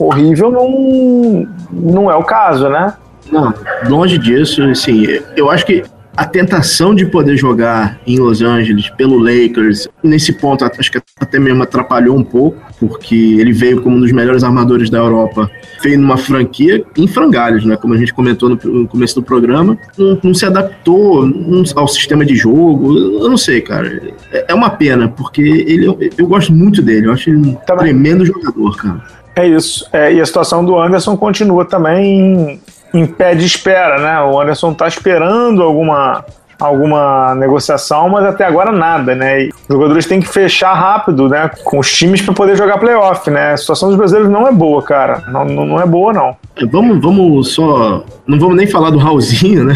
Horrível 0.00 0.50
não, 0.50 1.46
não 1.70 2.10
é 2.10 2.16
o 2.16 2.24
caso, 2.24 2.70
né? 2.70 2.94
Não, 3.30 3.52
longe 3.86 4.16
disso, 4.16 4.62
assim, 4.62 5.06
eu 5.36 5.50
acho 5.50 5.66
que 5.66 5.84
a 6.16 6.24
tentação 6.24 6.94
de 6.94 7.06
poder 7.06 7.36
jogar 7.36 7.98
em 8.06 8.18
Los 8.18 8.42
Angeles 8.42 8.90
pelo 8.90 9.18
Lakers, 9.18 9.88
nesse 10.02 10.32
ponto 10.32 10.64
acho 10.64 10.90
que 10.90 11.00
até 11.20 11.38
mesmo 11.38 11.62
atrapalhou 11.62 12.16
um 12.16 12.24
pouco, 12.24 12.58
porque 12.78 13.36
ele 13.38 13.52
veio 13.52 13.80
como 13.82 13.96
um 13.96 14.00
dos 14.00 14.10
melhores 14.10 14.42
armadores 14.42 14.90
da 14.90 14.98
Europa, 14.98 15.50
veio 15.82 15.98
numa 15.98 16.16
franquia 16.16 16.84
em 16.96 17.06
frangalhos, 17.06 17.64
né? 17.64 17.76
Como 17.76 17.94
a 17.94 17.96
gente 17.96 18.12
comentou 18.12 18.48
no, 18.48 18.88
começo 18.88 19.14
do 19.14 19.22
programa, 19.22 19.78
não, 19.96 20.18
não 20.22 20.34
se 20.34 20.44
adaptou 20.44 21.30
ao 21.76 21.88
sistema 21.88 22.24
de 22.24 22.34
jogo, 22.34 22.96
eu 22.96 23.28
não 23.28 23.38
sei, 23.38 23.60
cara. 23.60 24.02
É, 24.32 24.46
é 24.48 24.54
uma 24.54 24.70
pena, 24.70 25.08
porque 25.08 25.42
ele, 25.42 25.86
eu, 25.86 25.98
eu 26.18 26.26
gosto 26.26 26.52
muito 26.52 26.82
dele, 26.82 27.06
eu 27.06 27.12
acho 27.12 27.30
ele 27.30 27.36
um 27.38 27.54
tá 27.54 27.76
tremendo 27.76 28.24
jogador, 28.24 28.76
cara. 28.76 29.19
É 29.40 29.46
isso. 29.46 29.88
É, 29.90 30.12
e 30.12 30.20
a 30.20 30.26
situação 30.26 30.62
do 30.62 30.78
Anderson 30.78 31.16
continua 31.16 31.64
também 31.64 32.60
em 32.92 33.06
pé 33.06 33.34
de 33.34 33.46
espera, 33.46 33.98
né? 33.98 34.20
O 34.22 34.38
Anderson 34.38 34.74
tá 34.74 34.86
esperando 34.86 35.62
alguma 35.62 36.24
alguma 36.60 37.34
negociação, 37.36 38.10
mas 38.10 38.22
até 38.22 38.44
agora 38.44 38.70
nada, 38.70 39.14
né? 39.14 39.44
E 39.44 39.48
os 39.48 39.74
jogadores 39.74 40.04
têm 40.04 40.20
que 40.20 40.28
fechar 40.28 40.74
rápido, 40.74 41.26
né? 41.26 41.50
Com 41.64 41.78
os 41.78 41.90
times 41.90 42.20
para 42.20 42.34
poder 42.34 42.54
jogar 42.54 42.76
playoff, 42.76 43.30
né? 43.30 43.52
A 43.52 43.56
situação 43.56 43.88
dos 43.88 43.96
brasileiros 43.96 44.30
não 44.30 44.46
é 44.46 44.52
boa, 44.52 44.82
cara. 44.82 45.22
Não, 45.28 45.46
não 45.46 45.80
é 45.80 45.86
boa, 45.86 46.12
não. 46.12 46.36
É, 46.56 46.66
vamos, 46.66 47.00
vamos 47.00 47.54
só. 47.54 48.04
Não 48.26 48.38
vamos 48.38 48.56
nem 48.56 48.66
falar 48.66 48.90
do 48.90 48.98
Raulzinho, 48.98 49.64
né? 49.64 49.74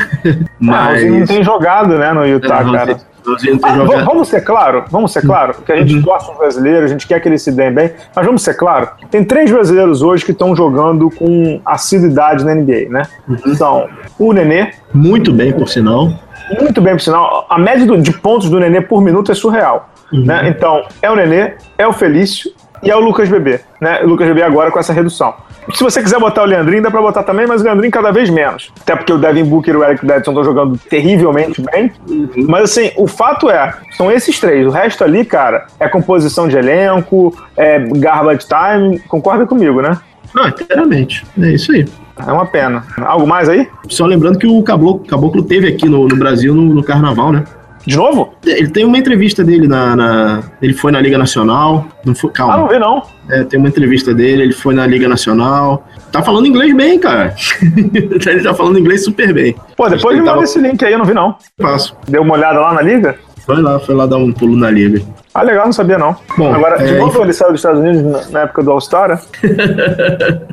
Mas. 0.61 0.77
É, 0.77 0.83
Raulzinho 0.83 1.20
não 1.20 1.27
tem 1.27 1.42
jogado, 1.42 1.96
né, 1.96 2.12
no 2.12 2.27
Utah, 2.27 2.61
é, 2.61 2.72
cara. 2.72 3.13
Ah, 3.63 4.05
vamos 4.05 4.29
ser 4.29 4.43
claro, 4.43 4.85
vamos 4.91 5.13
ser 5.13 5.23
claro, 5.23 5.55
que 5.65 5.73
a 5.73 5.77
gente 5.77 5.95
uhum. 5.97 6.03
gosta 6.03 6.33
do 6.33 6.39
brasileiro, 6.39 6.85
a 6.85 6.89
gente 6.89 7.07
quer 7.07 7.21
que 7.21 7.29
eles 7.29 7.43
se 7.43 7.51
deem 7.51 7.73
bem, 7.73 7.91
mas 8.15 8.27
vamos 8.27 8.43
ser 8.43 8.55
claro, 8.55 8.89
tem 9.11 9.25
três 9.25 9.51
brasileiros 9.51 10.03
hoje 10.03 10.25
que 10.25 10.33
estão 10.33 10.55
jogando 10.55 11.11
com 11.11 11.61
assiduidade 11.65 12.45
na 12.45 12.55
NBA, 12.55 12.89
né? 12.91 13.03
Uhum. 13.27 13.55
São 13.55 13.89
o 14.19 14.33
Nenê. 14.33 14.73
Muito 14.93 15.33
bem, 15.33 15.53
por 15.53 15.69
sinal. 15.69 16.13
Muito 16.61 16.81
bem, 16.81 16.95
por 16.95 17.01
sinal. 17.01 17.47
A 17.49 17.59
média 17.59 17.87
de 17.97 18.13
pontos 18.13 18.51
do 18.51 18.61
Nenê 18.61 18.81
por 18.81 19.01
minuto 19.01 19.33
é 19.33 19.35
surreal. 19.35 19.89
Uhum. 20.13 20.25
Né? 20.25 20.49
Então, 20.49 20.85
é 21.01 21.11
o 21.11 21.17
Nenê, 21.17 21.55
é 21.79 21.87
o 21.87 21.93
Felício 21.93 22.53
e 22.83 22.91
é 22.91 22.97
o 22.97 23.01
Lucas 23.01 23.29
Bebê. 23.29 23.61
Né? 23.81 24.01
O 24.03 24.09
Lucas 24.09 24.29
Bebê 24.29 24.43
agora 24.43 24.71
com 24.71 24.79
essa 24.79 24.93
redução. 24.93 25.35
Se 25.72 25.83
você 25.83 26.03
quiser 26.03 26.18
botar 26.18 26.42
o 26.42 26.46
Leandrinho, 26.46 26.83
dá 26.83 26.90
pra 26.90 27.00
botar 27.00 27.22
também, 27.22 27.46
mas 27.46 27.61
o 27.61 27.64
Leandrinho 27.64 27.90
cada 27.90 28.11
vez 28.11 28.29
menos. 28.29 28.72
Até 28.81 28.94
porque 28.94 29.12
o 29.12 29.18
Devin 29.18 29.44
Booker 29.44 29.74
e 29.74 29.77
o 29.77 29.85
Eric 29.85 30.05
Bledson 30.05 30.31
estão 30.31 30.44
jogando 30.44 30.79
terrivelmente 30.79 31.62
bem. 31.62 31.92
Uhum. 32.09 32.46
Mas 32.48 32.64
assim, 32.64 32.90
o 32.96 33.07
fato 33.07 33.48
é, 33.48 33.72
são 33.96 34.11
esses 34.11 34.38
três. 34.38 34.66
O 34.66 34.70
resto 34.70 35.03
ali, 35.03 35.24
cara, 35.24 35.66
é 35.81 35.88
composição 35.88 36.48
de 36.48 36.57
elenco, 36.57 37.35
é 37.57 37.79
garbage 37.79 38.46
time. 38.46 38.98
Concorda 39.00 39.46
comigo, 39.46 39.81
né? 39.81 39.98
Ah, 40.37 40.48
inteiramente. 40.48 41.24
É 41.40 41.50
isso 41.50 41.72
aí. 41.72 41.87
É 42.27 42.33
uma 42.33 42.46
pena. 42.46 42.85
Algo 42.98 43.27
mais 43.27 43.48
aí? 43.48 43.68
Só 43.88 44.07
lembrando 44.07 44.38
que 44.38 44.46
o 44.46 44.62
Caboclo, 44.62 45.07
Caboclo 45.07 45.42
teve 45.42 45.68
aqui 45.68 45.88
no, 45.88 46.07
no 46.07 46.16
Brasil 46.16 46.55
no, 46.55 46.74
no, 46.74 46.83
Carnaval, 46.83 47.33
né? 47.33 47.44
De 47.87 47.97
novo? 47.97 48.35
Ele 48.47 48.68
tem 48.68 48.85
uma 48.85 48.97
entrevista 48.97 49.44
dele 49.44 49.68
na. 49.68 49.94
na- 49.94 50.42
ele 50.62 50.73
foi 50.73 50.90
na 50.90 51.01
Liga 51.01 51.18
Nacional. 51.18 51.87
Não 52.05 52.14
foi, 52.14 52.31
Ah, 52.38 52.42
não 52.42 52.49
calma. 52.49 52.68
vi 52.68 52.79
não. 52.79 53.03
É, 53.29 53.44
tem 53.44 53.59
uma 53.59 53.68
entrevista 53.68 54.14
dele, 54.14 54.42
ele 54.42 54.53
foi 54.53 54.75
na 54.75 54.87
Liga 54.87 55.07
Nacional. 55.09 55.87
Tá 56.11 56.23
falando 56.23 56.47
inglês 56.47 56.75
bem, 56.75 56.99
cara. 56.99 57.35
ele 57.94 58.42
tá 58.42 58.55
falando 58.55 58.79
inglês 58.79 59.05
super 59.05 59.33
bem. 59.35 59.55
Pô, 59.77 59.88
depois 59.88 60.12
Ele 60.14 60.20
me 60.20 60.25
tava- 60.27 60.37
manda 60.37 60.49
esse 60.49 60.59
link 60.59 60.83
aí, 60.85 60.92
eu 60.92 60.99
não 60.99 61.05
vi 61.05 61.12
não. 61.14 61.37
Passo. 61.59 61.94
Deu 62.09 62.23
uma 62.23 62.35
olhada 62.35 62.59
lá 62.61 62.73
na 62.73 62.81
liga? 62.83 63.16
Foi 63.44 63.61
lá, 63.61 63.79
foi 63.79 63.94
lá 63.94 64.07
dar 64.07 64.16
um 64.16 64.33
pulo 64.33 64.57
na 64.57 64.70
Liga. 64.70 65.03
Ah, 65.35 65.42
legal, 65.42 65.66
não 65.66 65.73
sabia 65.73 65.99
não. 65.99 66.16
Bom, 66.38 66.55
Agora, 66.55 66.79
de 66.79 66.94
é, 66.94 66.99
novo 66.99 67.20
ele 67.23 67.35
saiu 67.35 67.51
dos 67.51 67.61
Estados 67.61 67.81
Unidos 67.81 68.31
na, 68.31 68.40
época 68.40 68.62
do 68.62 68.70
All-Star? 68.70 69.09
né? 69.11 69.20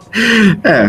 É, 0.65 0.85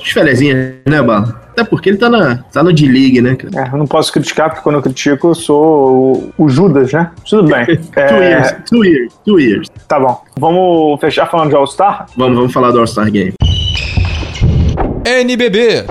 as 0.00 0.40
né, 0.86 1.02
Bala? 1.02 1.41
Até 1.52 1.64
porque 1.64 1.90
ele 1.90 1.98
tá, 1.98 2.08
na, 2.08 2.36
tá 2.50 2.62
no 2.62 2.72
D-League, 2.72 3.20
né, 3.20 3.36
cara? 3.36 3.68
É, 3.68 3.74
eu 3.74 3.78
não 3.78 3.86
posso 3.86 4.10
criticar, 4.10 4.48
porque 4.48 4.62
quando 4.62 4.76
eu 4.76 4.82
critico 4.82 5.28
eu 5.28 5.34
sou 5.34 6.32
o, 6.38 6.44
o 6.44 6.48
Judas, 6.48 6.92
né? 6.92 7.10
Tudo 7.28 7.46
bem. 7.48 7.66
Two 7.92 7.92
É, 7.96 8.30
years, 8.30 8.54
two 8.70 8.84
years, 8.84 9.14
two 9.24 9.38
years. 9.38 9.68
tá 9.86 10.00
bom. 10.00 10.22
Vamos 10.38 10.98
fechar 11.00 11.26
falando 11.30 11.50
de 11.50 11.56
All-Star? 11.56 12.06
Vamos, 12.16 12.36
vamos 12.38 12.52
falar 12.54 12.70
do 12.70 12.78
All-Star 12.80 13.10
Game. 13.10 13.34
NBB. 15.04 15.84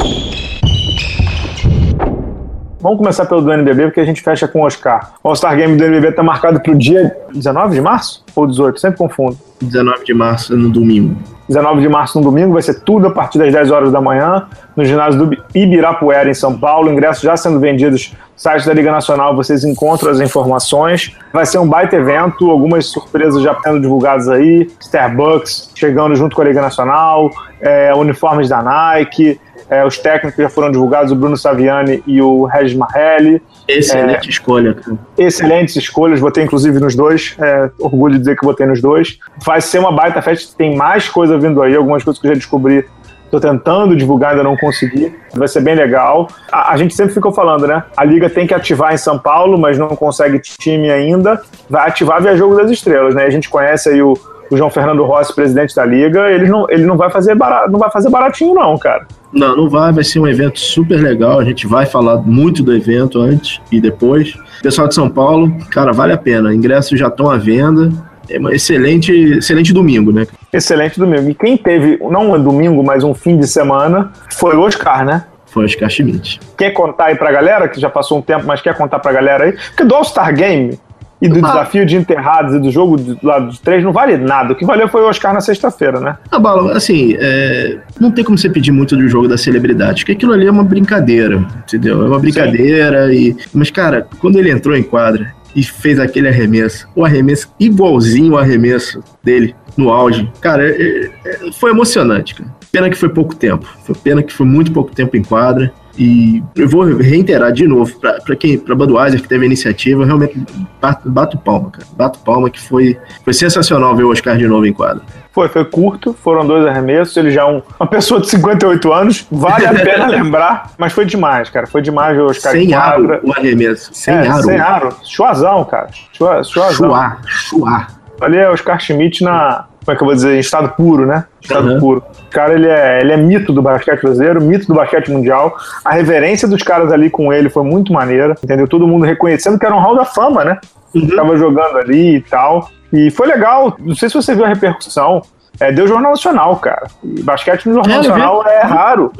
Vamos 2.80 2.98
começar 2.98 3.26
pelo 3.28 3.42
do 3.42 3.54
NBB, 3.54 3.84
porque 3.84 4.00
a 4.00 4.04
gente 4.06 4.22
fecha 4.22 4.48
com 4.48 4.62
o 4.62 4.66
Oscar. 4.66 5.14
O 5.24 5.30
All-Star 5.30 5.56
Game 5.56 5.78
do 5.78 5.84
NBB 5.84 6.14
tá 6.14 6.24
marcado 6.24 6.60
pro 6.60 6.76
dia 6.76 7.16
19 7.32 7.76
de 7.76 7.82
março? 7.82 8.21
Ou 8.36 8.48
18? 8.48 8.80
Sempre 8.80 8.98
confundo. 8.98 9.38
19 9.62 10.04
de 10.04 10.14
março, 10.14 10.56
no 10.56 10.70
domingo. 10.70 11.16
19 11.48 11.82
de 11.82 11.90
março 11.90 12.18
no 12.18 12.24
domingo, 12.24 12.54
vai 12.54 12.62
ser 12.62 12.80
tudo 12.82 13.08
a 13.08 13.12
partir 13.12 13.38
das 13.38 13.52
10 13.52 13.72
horas 13.72 13.92
da 13.92 14.00
manhã, 14.00 14.48
no 14.74 14.86
ginásio 14.86 15.26
do 15.26 15.38
Ibirapuera, 15.54 16.30
em 16.30 16.34
São 16.34 16.58
Paulo. 16.58 16.90
Ingressos 16.90 17.22
já 17.24 17.36
sendo 17.36 17.60
vendidos 17.60 18.14
no 18.14 18.40
site 18.40 18.66
da 18.66 18.74
Liga 18.74 18.90
Nacional, 18.90 19.36
vocês 19.36 19.66
encontram 19.66 20.12
as 20.12 20.22
informações. 20.22 21.14
Vai 21.34 21.46
ser 21.46 21.58
um 21.58 21.68
baita 21.68 21.98
evento, 21.98 22.50
algumas 22.50 22.86
surpresas 22.86 23.44
já 23.44 23.54
sendo 23.62 23.82
divulgadas 23.82 24.30
aí. 24.30 24.70
Starbucks 24.80 25.72
chegando 25.76 26.16
junto 26.16 26.36
com 26.36 26.42
a 26.42 26.46
Liga 26.46 26.62
Nacional, 26.62 27.30
é, 27.60 27.94
uniformes 27.94 28.48
da 28.48 28.62
Nike, 28.62 29.38
é, 29.70 29.86
os 29.86 29.98
técnicos 29.98 30.42
já 30.42 30.50
foram 30.50 30.72
divulgados, 30.72 31.12
o 31.12 31.16
Bruno 31.16 31.38
Saviani 31.38 32.04
e 32.08 32.22
o 32.22 32.46
Regis 32.46 32.78
Marrelli. 32.78 33.42
Excelente 33.78 34.30
escolha, 34.30 34.74
cara. 34.74 34.98
Excelentes 35.18 35.76
escolhas, 35.76 36.20
botei 36.20 36.44
inclusive 36.44 36.80
nos 36.80 36.96
dois. 36.96 37.36
É, 37.40 37.70
orgulho 37.80 38.14
de 38.14 38.20
dizer 38.20 38.38
que 38.38 38.46
botei 38.46 38.66
nos 38.66 38.82
dois. 38.82 39.18
Vai 39.46 39.62
ser 39.62 39.80
uma 39.80 39.92
baita 39.92 40.22
festa, 40.22 40.56
tem 40.58 40.76
mais 40.76 41.10
coisa 41.10 41.38
vindo 41.38 41.62
aí, 41.62 41.76
algumas 41.76 42.04
coisas 42.04 42.22
que 42.22 42.28
eu 42.28 42.32
já 42.32 42.36
descobri. 42.36 42.86
Tô 43.30 43.40
tentando 43.40 43.96
divulgar, 43.96 44.32
ainda 44.32 44.44
não 44.44 44.58
consegui. 44.58 45.16
Vai 45.34 45.48
ser 45.48 45.62
bem 45.62 45.74
legal. 45.74 46.28
A, 46.52 46.74
a 46.74 46.78
gente 46.78 46.94
sempre 46.94 47.14
ficou 47.14 47.32
falando, 47.32 47.66
né? 47.66 47.82
A 47.96 48.04
Liga 48.04 48.30
tem 48.30 48.46
que 48.46 48.54
ativar 48.54 48.94
em 48.94 48.98
São 48.98 49.18
Paulo, 49.18 49.58
mas 49.58 49.78
não 49.78 49.88
consegue 49.96 50.38
time 50.40 50.92
ainda. 50.92 51.42
Vai 51.70 51.88
ativar 51.88 52.22
via 52.22 52.36
Jogo 52.36 52.56
das 52.58 52.70
Estrelas, 52.70 53.16
né? 53.16 53.24
A 53.24 53.30
gente 53.30 53.50
conhece 53.50 53.88
aí 53.88 54.02
o, 54.02 54.18
o 54.52 54.58
João 54.58 54.70
Fernando 54.70 55.04
Rossi, 55.04 55.34
presidente 55.34 55.74
da 55.74 55.86
Liga. 55.86 56.30
Ele 56.30 56.48
não, 56.48 56.68
ele 56.70 56.86
não 56.86 56.98
vai 56.98 57.10
fazer 57.10 57.34
barato, 57.36 57.72
não 57.72 57.80
vai 57.80 57.90
fazer 57.90 58.10
baratinho, 58.10 58.54
não, 58.54 58.78
cara. 58.78 59.08
Não, 59.32 59.56
não 59.56 59.70
vai, 59.70 59.94
vai 59.94 60.04
ser 60.04 60.20
um 60.20 60.28
evento 60.28 60.60
super 60.60 61.02
legal. 61.02 61.40
A 61.40 61.46
gente 61.46 61.66
vai 61.66 61.86
falar 61.86 62.18
muito 62.18 62.62
do 62.62 62.76
evento 62.76 63.20
antes 63.20 63.62
e 63.72 63.80
depois. 63.80 64.38
Pessoal 64.62 64.90
de 64.90 64.94
São 64.94 65.10
Paulo, 65.10 65.56
cara, 65.70 65.94
vale 65.94 66.12
a 66.12 66.18
pena. 66.18 66.54
Ingressos 66.54 67.00
já 67.00 67.08
estão 67.08 67.32
à 67.32 67.38
venda. 67.38 67.90
É 68.30 68.40
um 68.40 68.50
excelente, 68.50 69.12
excelente 69.38 69.74
domingo, 69.74 70.12
né? 70.12 70.28
Excelente 70.52 71.00
domingo. 71.00 71.30
E 71.30 71.34
quem 71.34 71.56
teve, 71.56 71.98
não 72.10 72.32
um 72.32 72.44
domingo, 72.44 72.84
mas 72.84 73.04
um 73.04 73.14
fim 73.14 73.38
de 73.38 73.48
semana, 73.48 74.12
foi 74.30 74.56
o 74.56 74.62
Oscar, 74.62 75.06
né? 75.06 75.24
Foi 75.46 75.66
Oscar 75.66 75.90
Schmidt. 75.90 76.40
Quer 76.58 76.72
contar 76.72 77.06
aí 77.06 77.16
pra 77.16 77.32
galera, 77.32 77.68
que 77.68 77.80
já 77.80 77.90
passou 77.90 78.20
um 78.20 78.22
tempo, 78.22 78.46
mas 78.46 78.62
quer 78.62 78.76
contar 78.76 79.00
pra 79.00 79.12
galera 79.12 79.46
aí? 79.46 79.52
Porque 79.52 79.84
do 79.84 79.96
All-Star 79.96 80.34
Game 80.34 80.78
e 81.22 81.30
do 81.30 81.38
Ah. 81.38 81.42
desafio 81.50 81.86
de 81.86 81.96
enterrados 81.96 82.56
e 82.56 82.60
do 82.60 82.72
jogo 82.72 82.98
de, 82.98 83.18
lá 83.24 83.40
dos 83.40 83.60
três 83.60 83.84
não 83.84 83.92
vale 83.94 84.18
nada. 84.18 84.54
O 84.54 84.56
que 84.56 84.66
valeu 84.66 84.88
foi 84.88 85.02
o 85.02 85.08
Oscar 85.08 85.34
na 85.34 85.42
sexta-feira, 85.42 86.00
né? 86.00 86.18
A 86.32 86.40
bala, 86.40 86.76
assim, 86.76 87.16
é, 87.20 87.78
não 88.00 88.10
tem 88.12 88.24
como 88.24 88.38
você 88.38 88.50
pedir 88.50 88.72
muito 88.72 88.96
do 88.98 89.08
jogo 89.08 89.28
da 89.28 89.38
celebridade, 89.38 90.02
porque 90.02 90.14
aquilo 90.14 90.34
ali 90.34 90.48
é 90.48 90.52
uma 90.52 90.64
brincadeira, 90.64 91.36
entendeu? 91.66 92.04
É 92.04 92.08
uma 92.08 92.20
brincadeira 92.20 93.14
e. 93.14 93.36
Mas, 93.54 93.70
cara, 93.70 94.08
quando 94.20 94.38
ele 94.38 94.50
entrou 94.50 94.76
em 94.76 94.84
quadra 94.84 95.32
e 95.56 95.64
fez 95.64 96.00
aquele 96.00 96.28
arremesso, 96.28 96.88
o 96.96 97.06
arremesso 97.06 97.54
igualzinho 97.60 98.34
o 98.34 98.38
arremesso 98.38 99.04
dele 99.24 99.54
no 99.78 99.90
auge, 99.90 100.30
cara, 100.42 100.68
é- 100.68 101.10
é- 101.26 101.52
foi 101.60 101.72
emocionante, 101.72 102.36
cara. 102.36 102.50
Pena 102.72 102.90
que 102.90 102.98
foi 102.98 103.10
pouco 103.10 103.36
tempo. 103.36 103.68
Foi 103.84 103.94
pena 103.94 104.24
que 104.24 104.32
foi 104.32 104.46
muito 104.46 104.72
pouco 104.72 104.92
tempo 104.96 105.18
em 105.18 105.24
quadra. 105.24 105.74
E 105.98 106.42
eu 106.56 106.68
vou 106.70 106.84
reiterar 106.86 107.52
de 107.52 107.68
novo, 107.68 107.94
pra 108.00 108.36
quem, 108.36 108.58
pra 108.58 108.74
Budweiser 108.76 109.22
que 109.22 109.28
teve 109.28 109.44
a 109.44 109.46
iniciativa, 109.46 110.06
realmente 110.06 110.40
bato, 110.82 111.10
bato 111.10 111.38
palma, 111.38 111.70
cara. 111.72 111.86
Bato 111.96 112.20
palma 112.20 112.50
que 112.50 112.60
foi, 112.60 112.98
foi 113.24 113.34
sensacional 113.34 113.96
ver 113.96 114.04
o 114.04 114.12
Oscar 114.12 114.38
de 114.38 114.48
novo 114.48 114.66
em 114.66 114.74
quadra. 114.74 115.02
Foi, 115.34 115.48
foi 115.48 115.64
curto, 115.66 116.14
foram 116.14 116.46
dois 116.46 116.66
arremessos. 116.66 117.16
Ele 117.18 117.32
já 117.32 117.42
é 117.42 117.46
um, 117.46 117.62
uma 117.80 117.88
pessoa 117.88 118.20
de 118.20 118.30
58 118.30 118.92
anos, 118.94 119.26
vale 119.32 119.66
a 119.66 119.74
pena 119.74 120.08
lembrar, 120.12 120.72
mas 120.78 120.92
foi 120.94 121.06
demais, 121.06 121.50
cara. 121.50 121.68
Foi 121.68 121.82
demais 121.82 122.16
ver 122.16 122.24
o 122.24 122.28
Oscar 122.28 122.56
em 122.56 122.66
Sem 122.66 122.74
aro 122.74 123.08
quadra. 123.08 123.22
o 123.24 123.32
arremesso. 123.32 123.90
Sem 123.94 124.14
É, 124.14 124.28
aro. 124.28 124.44
Sem 124.44 124.60
aro. 124.60 124.96
Chuazão, 125.04 125.64
cara. 125.66 125.90
Chua, 126.14 126.44
chuazão. 126.44 126.88
Chuar, 126.90 127.22
chuar. 127.28 127.88
Ali 128.20 128.38
é 128.38 128.50
o 128.50 128.54
Oscar 128.54 128.80
Schmidt 128.80 129.24
na. 129.24 129.66
Como 129.84 129.94
é 129.94 129.96
que 129.98 130.04
eu 130.04 130.06
vou 130.06 130.14
dizer? 130.16 130.36
Em 130.36 130.40
estado 130.40 130.70
puro, 130.70 131.06
né? 131.08 131.26
Estado 131.42 131.70
Uhum. 131.74 131.80
puro. 131.80 132.04
O 132.28 132.30
cara, 132.30 132.54
ele 132.54 132.68
é, 132.68 133.02
ele 133.02 133.12
é 133.14 133.18
mito 133.18 133.52
do 133.52 133.62
basquete 133.62 134.02
brasileiro, 134.02 134.42
mito 134.42 134.68
do 134.68 134.76
basquete 134.76 135.10
mundial. 135.10 135.56
A 135.84 135.92
reverência 135.94 136.48
dos 136.48 136.62
caras 136.62 136.92
ali 136.92 137.10
com 137.10 137.34
ele 137.34 137.50
foi 137.50 137.64
muito 137.64 137.92
maneira, 137.92 138.36
entendeu? 138.44 138.68
Todo 138.68 138.88
mundo 138.88 139.06
reconhecendo 139.06 139.58
que 139.58 139.66
era 139.66 139.76
um 139.76 139.80
hall 139.80 139.96
da 139.96 140.06
fama, 140.06 140.46
né? 140.46 140.60
Uhum. 140.94 141.08
Tava 141.16 141.36
jogando 141.38 141.78
ali 141.78 142.18
e 142.18 142.22
tal. 142.22 142.70
E 142.94 143.10
foi 143.10 143.28
legal. 143.28 143.76
Não 143.80 143.96
sei 143.96 144.08
se 144.10 144.16
você 144.16 144.36
viu 144.36 144.46
a 144.46 144.50
repercussão. 144.50 145.22
É, 145.60 145.72
deu 145.72 145.88
Jornal 145.88 146.12
Nacional, 146.12 146.56
cara. 146.58 146.88
E 147.04 147.22
basquete 147.24 147.66
no 147.68 147.76
Jornal 147.76 147.94
É. 147.94 147.98
Nacional 148.08 148.48
é 148.48 148.62
raro. 148.62 149.12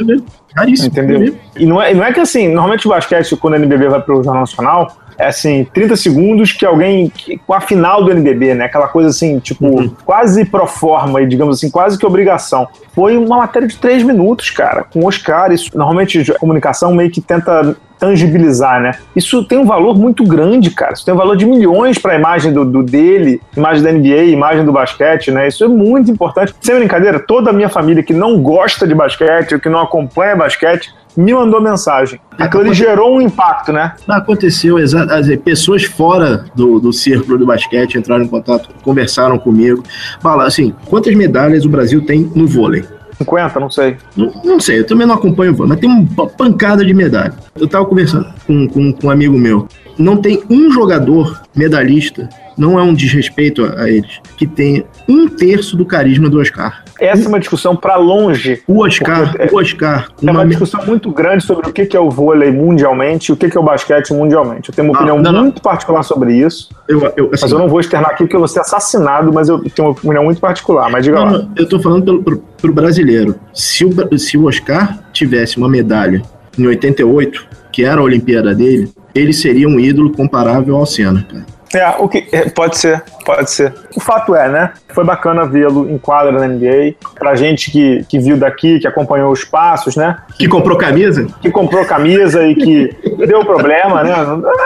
Raríssimo. 0.56 0.88
Entendeu? 0.90 1.36
E 1.58 1.66
não 1.66 1.82
é, 1.82 1.94
não 1.94 2.04
é 2.04 2.12
que 2.14 2.20
assim, 2.20 2.48
normalmente 2.48 2.88
o 2.88 2.90
basquete, 2.90 3.36
quando 3.36 3.54
o 3.54 3.58
NBB 3.58 3.88
vai 3.90 4.02
pro 4.02 4.16
Jornal 4.24 4.42
Nacional, 4.42 4.92
é 5.22 5.28
assim, 5.28 5.66
30 5.74 5.96
segundos 5.96 6.52
que 6.52 6.66
alguém. 6.66 7.10
que- 7.10 7.38
com 7.46 7.54
a 7.54 7.62
final 7.62 8.04
do 8.04 8.12
NBB, 8.12 8.54
né? 8.54 8.66
Aquela 8.66 8.88
coisa 8.88 9.10
assim, 9.10 9.40
tipo, 9.40 9.66
Uhum. 9.66 9.92
quase 10.06 10.46
pro 10.46 10.66
forma, 10.68 11.22
e 11.22 11.26
digamos 11.28 11.58
assim, 11.58 11.70
quase 11.70 11.98
que 11.98 12.06
obrigação. 12.06 12.68
Foi 12.94 13.18
uma 13.18 13.38
matéria 13.38 13.68
de 13.68 13.78
3 13.78 14.04
minutos, 14.04 14.50
cara, 14.50 14.84
com 14.84 15.06
Oscar. 15.06 15.52
Isso, 15.52 15.70
normalmente 15.76 16.32
a 16.32 16.38
comunicação 16.40 16.94
meio 16.94 17.10
que 17.12 17.22
tenta 17.22 17.76
tangibilizar, 18.00 18.82
né? 18.82 18.94
Isso 19.16 19.44
tem 19.46 19.58
um 19.60 19.66
valor 19.66 19.96
muito 19.98 20.24
grande, 20.24 20.72
cara. 20.72 20.94
Isso 20.94 21.06
tem 21.06 21.14
um 21.14 21.18
valor 21.18 21.38
de 21.38 21.46
milhões 21.46 21.98
para 22.00 22.14
a 22.14 22.16
imagem 22.16 22.52
do, 22.52 22.66
do 22.66 22.82
dele, 22.84 23.40
imagem 23.56 23.84
da 23.84 23.92
NBA, 23.92 24.24
imagem 24.26 24.66
do 24.66 24.72
basquete, 24.72 25.30
né? 25.32 25.48
Isso 25.48 25.64
é 25.64 25.68
muito 25.68 26.10
importante. 26.12 26.54
Sem 26.60 26.76
brincadeira, 26.76 27.20
toda 27.20 27.52
a 27.52 27.54
minha 27.54 27.70
família 27.70 28.02
que 28.04 28.14
não 28.14 28.42
gosta 28.42 28.88
de 28.88 28.96
basquete, 28.96 29.54
ou 29.54 29.60
que 29.60 29.70
não 29.70 29.80
acompanha 29.82 30.36
basquete, 30.36 30.92
me 31.16 31.34
mandou 31.34 31.62
mensagem. 31.62 32.20
Aquilo 32.38 32.64
ali 32.64 32.74
gerou 32.74 33.18
um 33.18 33.22
impacto, 33.22 33.72
né? 33.72 33.94
Aconteceu 34.08 34.80
exatamente. 34.80 35.38
Pessoas 35.38 35.84
fora 35.84 36.46
do, 36.56 36.80
do 36.80 36.94
círculo 36.94 37.38
do 37.38 37.46
basquete 37.46 37.96
entraram 37.96 38.24
em 38.24 38.28
contato, 38.28 38.70
conversaram 38.84 39.38
comigo. 39.38 39.84
Fala 40.22 40.46
assim: 40.46 40.74
quantas 40.88 41.14
medalhas 41.16 41.66
o 41.66 41.70
Brasil 41.70 42.06
tem 42.06 42.32
no 42.36 42.48
vôlei? 42.48 42.84
50, 43.18 43.60
não 43.60 43.70
sei. 43.70 43.98
Não, 44.16 44.32
não 44.44 44.60
sei, 44.60 44.80
eu 44.80 44.86
também 44.86 45.06
não 45.06 45.16
acompanho 45.16 45.52
o 45.52 45.56
vôlei, 45.56 45.70
mas 45.70 45.80
tem 45.80 45.90
uma 45.90 46.28
pancada 46.28 46.84
de 46.84 46.94
medalha. 46.94 47.34
Eu 47.60 47.68
tava 47.68 47.86
conversando 47.86 48.28
com, 48.48 48.68
com, 48.68 48.92
com 48.94 49.08
um 49.08 49.10
amigo 49.12 49.38
meu. 49.38 49.68
Não 49.98 50.18
tem 50.18 50.42
um 50.50 50.72
jogador 50.72 51.42
medalhista, 51.56 52.28
não 52.58 52.80
é 52.80 52.84
um 52.84 52.94
desrespeito 52.94 53.64
a, 53.64 53.84
a 53.84 53.90
eles, 53.90 54.20
que 54.38 54.48
tenha 54.48 54.84
um 55.08 55.28
terço 55.28 55.78
do 55.78 55.86
carisma 55.86 56.30
do 56.30 56.40
Oscar. 56.40 56.84
Essa 57.02 57.26
é 57.26 57.28
uma 57.28 57.40
discussão 57.40 57.76
para 57.76 57.96
longe. 57.96 58.62
O 58.68 58.84
Oscar, 58.86 59.32
Porque 59.32 59.56
o 59.56 59.60
Oscar, 59.60 60.08
É 60.22 60.24
uma 60.24 60.32
uma, 60.42 60.46
discussão 60.48 60.86
muito 60.86 61.10
grande 61.12 61.44
sobre 61.44 61.68
o 61.70 61.74
que 61.74 61.98
é 61.98 62.00
o 62.00 62.10
vôlei 62.10 62.52
mundialmente 62.52 63.32
e 63.32 63.34
o 63.34 63.36
que 63.36 63.46
é 63.58 63.60
o 63.60 63.64
basquete 63.64 64.14
mundialmente. 64.14 64.70
Eu 64.70 64.76
tenho 64.76 64.88
uma 64.88 64.94
Não, 64.94 65.00
opinião 65.00 65.22
não, 65.24 65.32
não. 65.32 65.42
muito 65.44 65.62
particular 65.62 66.04
sobre 66.04 66.36
isso, 66.36 66.70
eu, 66.88 67.02
eu, 67.18 67.30
assim, 67.34 67.42
mas 67.44 67.52
eu 67.52 67.58
não 67.60 67.68
vou 67.68 67.80
externar 67.80 68.12
aqui 68.12 68.24
porque 68.24 68.36
eu 68.36 68.40
vou 68.40 68.48
ser 68.48 68.60
assassinado, 68.60 69.34
mas 69.34 69.50
eu 69.50 69.60
tenho 69.64 69.88
uma 69.88 69.92
opinião 69.92 70.24
muito 70.24 70.40
particular. 70.40 70.92
Mas 70.92 71.04
diga 71.04 71.18
Não, 71.18 71.26
lá. 71.26 71.32
não, 71.32 71.50
eu 71.56 71.68
tô 71.68 71.80
falando 71.80 72.04
pelo, 72.06 72.24
pro, 72.24 72.38
pro 72.62 72.74
brasileiro. 72.74 73.36
Se 73.54 73.84
o, 73.84 74.18
se 74.20 74.38
o 74.38 74.46
Oscar 74.46 75.00
tivesse 75.12 75.58
uma 75.58 75.68
medalha 75.68 76.22
em 76.58 76.68
88, 76.68 77.48
que 77.72 77.84
era 77.84 78.00
a 78.00 78.04
Olimpíada 78.04 78.54
dele, 78.54 78.92
ele 79.16 79.34
seria 79.34 79.68
um 79.68 79.80
ídolo 79.80 80.12
comparável 80.12 80.76
ao 80.76 80.86
Senna, 80.86 81.26
cara. 81.30 81.46
É, 81.74 81.88
o 82.00 82.08
que, 82.08 82.28
é, 82.32 82.50
pode 82.50 82.78
ser, 82.78 83.04
pode 83.26 83.50
ser. 83.50 83.74
O 83.96 84.00
fato 84.00 84.36
é, 84.36 84.50
né? 84.50 84.74
Foi 84.90 85.04
bacana 85.04 85.46
vê-lo 85.46 85.90
em 85.90 85.98
quadra 85.98 86.32
na 86.32 86.48
NBA. 86.48 86.96
Pra 87.18 87.36
gente 87.36 87.72
que, 87.72 88.04
que 88.10 88.20
viu 88.20 88.38
daqui, 88.38 88.80
que 88.80 88.88
acompanhou 88.88 89.32
os 89.32 89.46
passos, 89.46 89.96
né? 89.96 90.18
Que 90.38 90.48
comprou 90.48 90.78
camisa? 90.78 91.28
Que 91.42 91.50
comprou 91.50 91.86
camisa 91.86 92.46
e 92.46 92.56
que 92.56 92.96
deu 93.26 93.46
problema, 93.46 94.04
né? 94.04 94.14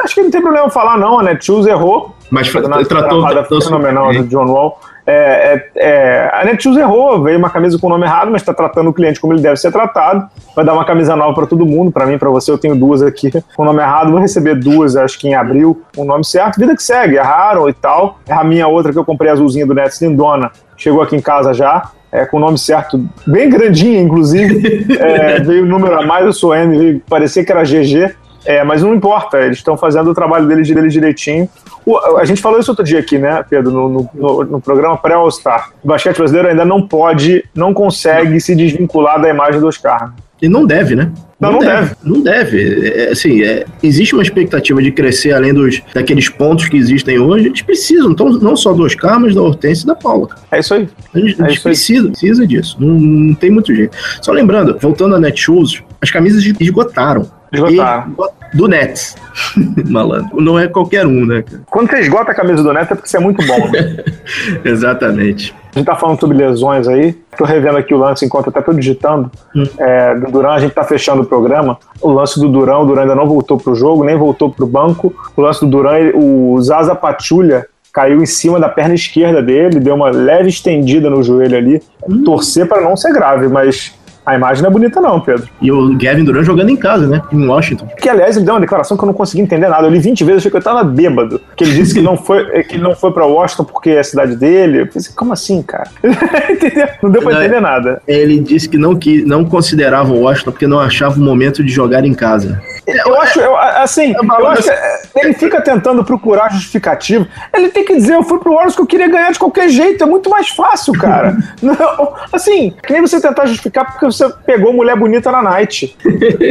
Acho 0.04 0.15
que 0.15 0.22
não 0.24 0.32
tem 0.32 0.41
problema 0.41 0.70
falar, 0.70 0.98
não. 0.98 1.20
A 1.20 1.24
Netshoes 1.24 1.68
errou. 1.68 2.15
Mas 2.30 2.52
tratou, 2.88 3.28
tratou 3.28 3.62
fenomenal 3.62 4.12
do 4.12 4.24
John 4.24 4.46
Wall. 4.46 4.80
É, 5.08 5.13
é, 5.13 5.72
é, 5.76 6.32
a 6.34 6.44
Netshoes 6.46 6.78
errou, 6.78 7.22
veio 7.22 7.38
uma 7.38 7.50
camisa 7.50 7.78
com 7.78 7.86
o 7.88 7.89
nome 7.89 8.06
errado, 8.06 8.32
mas 8.32 8.41
está 8.41 8.54
tratando 8.54 8.89
o 8.89 8.94
cliente 8.94 9.20
como 9.20 9.34
ele 9.34 9.41
deve 9.41 9.58
ser 9.58 9.72
tratado. 9.72 10.28
Vai 10.56 10.65
dar 10.65 10.74
uma 10.74 10.84
camisa 10.84 11.15
nova 11.15 11.34
para 11.34 11.46
todo 11.46 11.65
mundo, 11.65 11.91
para 11.91 12.06
mim, 12.06 12.18
para 12.18 12.30
você. 12.30 12.52
Eu 12.52 12.58
tenho 12.58 12.76
duas 12.76 13.02
aqui 13.04 13.32
com 13.56 13.63
o 13.63 13.65
nome 13.65 13.82
errado, 13.82 14.12
vou 14.12 14.20
receber 14.20 14.56
duas, 14.56 14.96
acho 14.96 15.20
que 15.20 15.28
em 15.28 15.36
abril, 15.36 15.82
com 15.96 16.02
o 16.02 16.06
nome 16.06 16.26
certo. 16.26 16.60
Vida 16.60 16.76
que 16.76 16.82
segue, 16.82 17.18
erraram 17.18 17.70
e 17.70 17.74
tal. 17.74 18.20
É 18.28 18.34
a 18.34 18.44
minha 18.44 18.68
outra 18.68 18.91
que 18.91 18.98
eu 18.98 19.06
comprei 19.06 19.30
azulzinha 19.30 19.65
do 19.65 19.76
Nets, 19.76 20.02
lindona. 20.02 20.52
Chegou 20.76 21.02
aqui 21.02 21.15
em 21.15 21.22
casa 21.22 21.54
já. 21.54 21.91
É, 22.12 22.26
com 22.26 22.38
o 22.38 22.39
nome 22.39 22.58
certo, 22.58 23.04
bem 23.28 23.50
grandinha, 23.50 24.02
inclusive. 24.02 24.86
É, 24.98 25.39
veio 25.39 25.63
o 25.63 25.68
número 25.68 26.00
a 26.00 26.06
mais, 26.06 26.26
eu 26.26 26.34
sou 26.34 26.56
M, 26.56 26.78
veio, 26.78 27.02
parecia 27.10 27.44
que 27.44 27.52
era 27.52 27.63
GG. 27.63 28.15
É, 28.45 28.63
mas 28.63 28.84
não 28.84 28.93
importa, 28.93 29.39
eles 29.39 29.58
estão 29.58 29.75
fazendo 29.77 30.12
o 30.12 30.13
trabalho 30.13 30.48
deles, 30.48 30.67
deles 30.67 30.93
direitinho. 30.93 31.50
O, 31.85 31.98
a 32.17 32.25
gente 32.25 32.41
falou 32.41 32.60
isso 32.60 32.71
outro 32.71 32.85
dia 32.85 33.00
aqui, 33.00 33.17
né, 33.17 33.43
Pedro, 33.50 33.71
no, 33.71 34.10
no, 34.13 34.43
no 34.43 34.62
programa 34.62 34.98
pré-All-Star. 34.98 35.71
O 35.83 35.87
basquete 35.87 36.17
brasileiro 36.17 36.50
ainda 36.50 36.65
não 36.65 36.87
pode, 36.87 37.43
não 37.54 37.73
consegue 37.73 38.39
se 38.39 38.56
desvincular 38.56 39.19
da 39.19 39.29
imagem 39.29 39.60
do 39.60 39.67
Oscar. 39.67 40.13
E 40.41 40.50
não 40.50 40.65
deve, 40.65 40.96
né? 40.96 41.12
Não, 41.39 41.54
não, 41.54 41.60
deve, 41.60 41.81
deve, 41.81 41.96
Não 42.04 42.21
deve. 42.21 42.89
É, 42.89 43.10
assim, 43.12 43.41
é, 43.43 43.65
existe 43.81 44.13
uma 44.13 44.23
expectativa 44.23 44.81
de 44.81 44.91
crescer 44.91 45.33
além 45.33 45.54
dos, 45.54 45.81
daqueles 45.93 46.29
pontos 46.29 46.67
que 46.67 46.77
existem 46.77 47.19
hoje. 47.19 47.48
Eles 47.48 47.62
precisam, 47.62 48.12
então, 48.12 48.29
não 48.29 48.56
só 48.56 48.73
do 48.73 48.83
Oscar, 48.83 49.19
mas 49.19 49.33
da 49.33 49.41
Hortência 49.41 49.83
e 49.83 49.87
da 49.87 49.96
Paula. 49.96 50.29
É 50.52 50.60
isso 50.60 50.73
aí. 50.73 50.87
A 51.13 51.19
gente, 51.19 51.41
é 51.41 51.60
precisa 51.60 52.48
disso. 52.48 52.77
Não, 52.79 52.96
não, 52.96 53.33
tem 53.33 53.50
muito 53.50 53.73
jeito. 53.73 53.98
Só 54.21 54.31
lembrando, 54.31 54.77
voltando 54.79 55.15
a 55.15 55.19
Netshoes, 55.19 55.81
as 56.02 56.12
camisas 56.12 56.43
esgotaram. 56.60 57.29
Esgotaram. 57.56 58.15
Do 58.53 58.67
Nets. 58.67 59.15
Malandro. 59.89 60.41
Não 60.41 60.58
é 60.58 60.67
qualquer 60.67 61.06
um, 61.06 61.25
né, 61.25 61.41
cara? 61.41 61.63
Quando 61.69 61.89
você 61.89 61.99
esgota 61.99 62.31
a 62.31 62.35
camisa 62.35 62.63
do 62.63 62.71
Nets 62.71 62.91
é 62.91 62.95
porque 62.95 63.10
você 63.10 63.17
é 63.17 63.19
muito 63.19 63.45
bom, 63.45 63.69
né? 63.69 64.03
Exatamente. 64.63 65.53
A 65.75 65.79
gente 65.79 65.87
tá 65.87 65.95
falando 65.95 66.19
sobre 66.19 66.37
lesões 66.37 66.87
aí. 66.87 67.13
Tô 67.37 67.43
revendo 67.43 67.77
aqui 67.77 67.93
o 67.93 67.97
lance 67.97 68.25
enquanto 68.25 68.49
até 68.49 68.62
tô 68.62 68.71
digitando. 68.71 69.29
Hum. 69.53 69.65
É, 69.77 70.15
do 70.15 70.31
Duran, 70.31 70.53
a 70.53 70.60
gente 70.60 70.73
tá 70.73 70.85
fechando 70.85 71.23
o 71.23 71.25
programa. 71.25 71.77
O 72.01 72.12
lance 72.12 72.39
do 72.39 72.47
Duran, 72.47 72.77
o 72.79 72.85
Duran 72.85 73.01
ainda 73.01 73.15
não 73.15 73.27
voltou 73.27 73.58
pro 73.58 73.75
jogo, 73.75 74.06
nem 74.06 74.17
voltou 74.17 74.49
pro 74.49 74.65
banco. 74.65 75.13
O 75.35 75.41
lance 75.41 75.60
do 75.60 75.67
Duran, 75.67 76.12
o 76.13 76.62
Zaza 76.62 76.95
Patulha 76.95 77.67
caiu 77.91 78.21
em 78.21 78.25
cima 78.25 78.60
da 78.60 78.69
perna 78.69 78.93
esquerda 78.93 79.41
dele, 79.41 79.79
deu 79.79 79.95
uma 79.95 80.10
leve 80.10 80.49
estendida 80.49 81.10
no 81.10 81.21
joelho 81.21 81.58
ali. 81.58 81.81
Hum. 82.08 82.23
Torcer 82.23 82.67
para 82.67 82.81
não 82.81 82.95
ser 82.95 83.12
grave, 83.12 83.49
mas 83.49 83.93
a 84.26 84.36
imagem 84.36 84.63
não 84.63 84.69
é 84.69 84.73
bonita, 84.73 85.00
não, 85.00 85.19
Pedro. 85.19 85.48
E 85.62 85.71
o 85.71 85.96
Gavin 85.98 86.23
Durant 86.23 86.46
jogando 86.46 86.69
em 86.69 86.76
casa, 86.76 87.08
né? 87.08 87.21
Em 87.32 87.48
Washington. 87.48 87.88
Que, 87.98 88.10
aliás, 88.10 88.36
ele 88.36 88.46
deu 88.46 88.56
uma 88.56 88.60
declaração 88.60 88.98
que 88.98 89.04
eu 89.04 89.08
não 89.08 89.13
consegui 89.13 89.42
entender 89.42 89.67
nada. 89.67 89.86
Eu 89.86 89.92
li 89.92 90.00
20 90.00 90.23
vezes, 90.23 90.40
achei 90.40 90.52
que 90.52 90.58
eu 90.58 90.62
tava 90.62 90.84
bêbado. 90.84 91.40
Que 91.56 91.63
ele 91.63 91.73
disse 91.73 91.94
que 91.94 92.02
não 92.02 92.17
foi, 92.17 92.63
que 92.63 92.76
ele 92.76 92.84
não 92.84 92.96
foi 92.96 93.12
pra 93.12 93.26
Washington 93.26 93.65
porque 93.65 93.92
é 93.92 94.00
a 94.00 94.04
cidade 94.04 94.36
dele. 94.36 94.82
Eu 94.82 94.88
pensei, 94.88 95.13
como 95.15 95.32
assim, 95.32 95.62
cara? 95.62 95.90
Entendeu? 96.50 96.88
Não 97.04 97.12
deu 97.12 97.21
pra 97.21 97.34
não, 97.34 97.42
entender 97.42 97.60
nada. 97.60 98.02
Ele 98.08 98.40
disse 98.40 98.67
que 98.67 98.78
não, 98.78 98.96
que 98.96 99.23
não 99.23 99.46
considerava 99.46 100.12
o 100.12 100.21
Washington 100.21 100.52
porque 100.52 100.67
não 100.67 100.80
achava 100.80 101.19
o 101.19 101.23
momento 101.23 101.63
de 101.63 101.71
jogar 101.71 102.04
em 102.04 102.13
casa. 102.13 102.60
Eu 102.88 103.19
acho, 103.21 103.40
eu, 103.40 103.58
assim, 103.58 104.13
eu 104.13 104.48
acho 104.48 104.69
ele 105.15 105.33
fica 105.33 105.62
tentando 105.62 106.04
procurar 106.04 106.52
justificativo. 106.52 107.27
Ele 107.54 107.69
tem 107.69 107.86
que 107.86 107.96
dizer, 107.96 108.15
eu 108.15 108.23
fui 108.23 108.40
pro 108.40 108.54
Warriors 108.54 108.75
que 108.75 108.81
eu 108.81 108.86
queria 108.86 109.08
ganhar 109.08 109.31
de 109.31 109.40
qualquer 109.40 109.69
jeito. 109.69 110.04
É 110.04 110.08
muito 110.08 110.29
mais 110.29 110.50
fácil, 110.50 110.94
cara. 110.94 111.38
não, 111.62 112.13
assim, 112.31 112.73
que 112.86 112.92
nem 112.92 113.02
você 113.02 113.19
tentar 113.21 113.46
justificar 113.46 113.86
porque 113.92 114.06
você 114.06 114.27
pegou 114.46 114.73
mulher 114.73 114.96
bonita 114.98 115.31
na 115.31 115.42
night. 115.42 115.96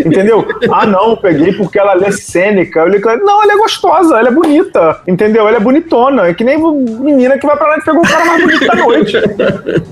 Entendeu? 0.05 0.47
ah, 0.73 0.87
não, 0.87 1.17
peguei 1.17 1.53
porque 1.53 1.79
ela 1.79 1.95
é 2.05 2.11
cênica. 2.11 2.81
Eu 2.81 2.89
li, 2.89 3.01
não, 3.23 3.43
ela 3.43 3.53
é 3.53 3.57
gostosa, 3.57 4.19
ela 4.19 4.29
é 4.29 4.33
bonita. 4.33 5.01
Entendeu? 5.07 5.47
Ela 5.47 5.59
é 5.59 5.61
bonitona. 5.61 6.29
É 6.29 6.35
que 6.35 6.45
nem 6.45 6.59
menina 6.59 7.39
que 7.39 7.47
vai 7.47 7.57
pra 7.57 7.69
night 7.69 7.83
e 7.83 7.85
pegou 7.85 8.03
o 8.03 8.09
cara 8.09 8.25
mais 8.25 8.43
bonito 8.43 8.67
da 8.67 8.75
noite. 8.75 9.17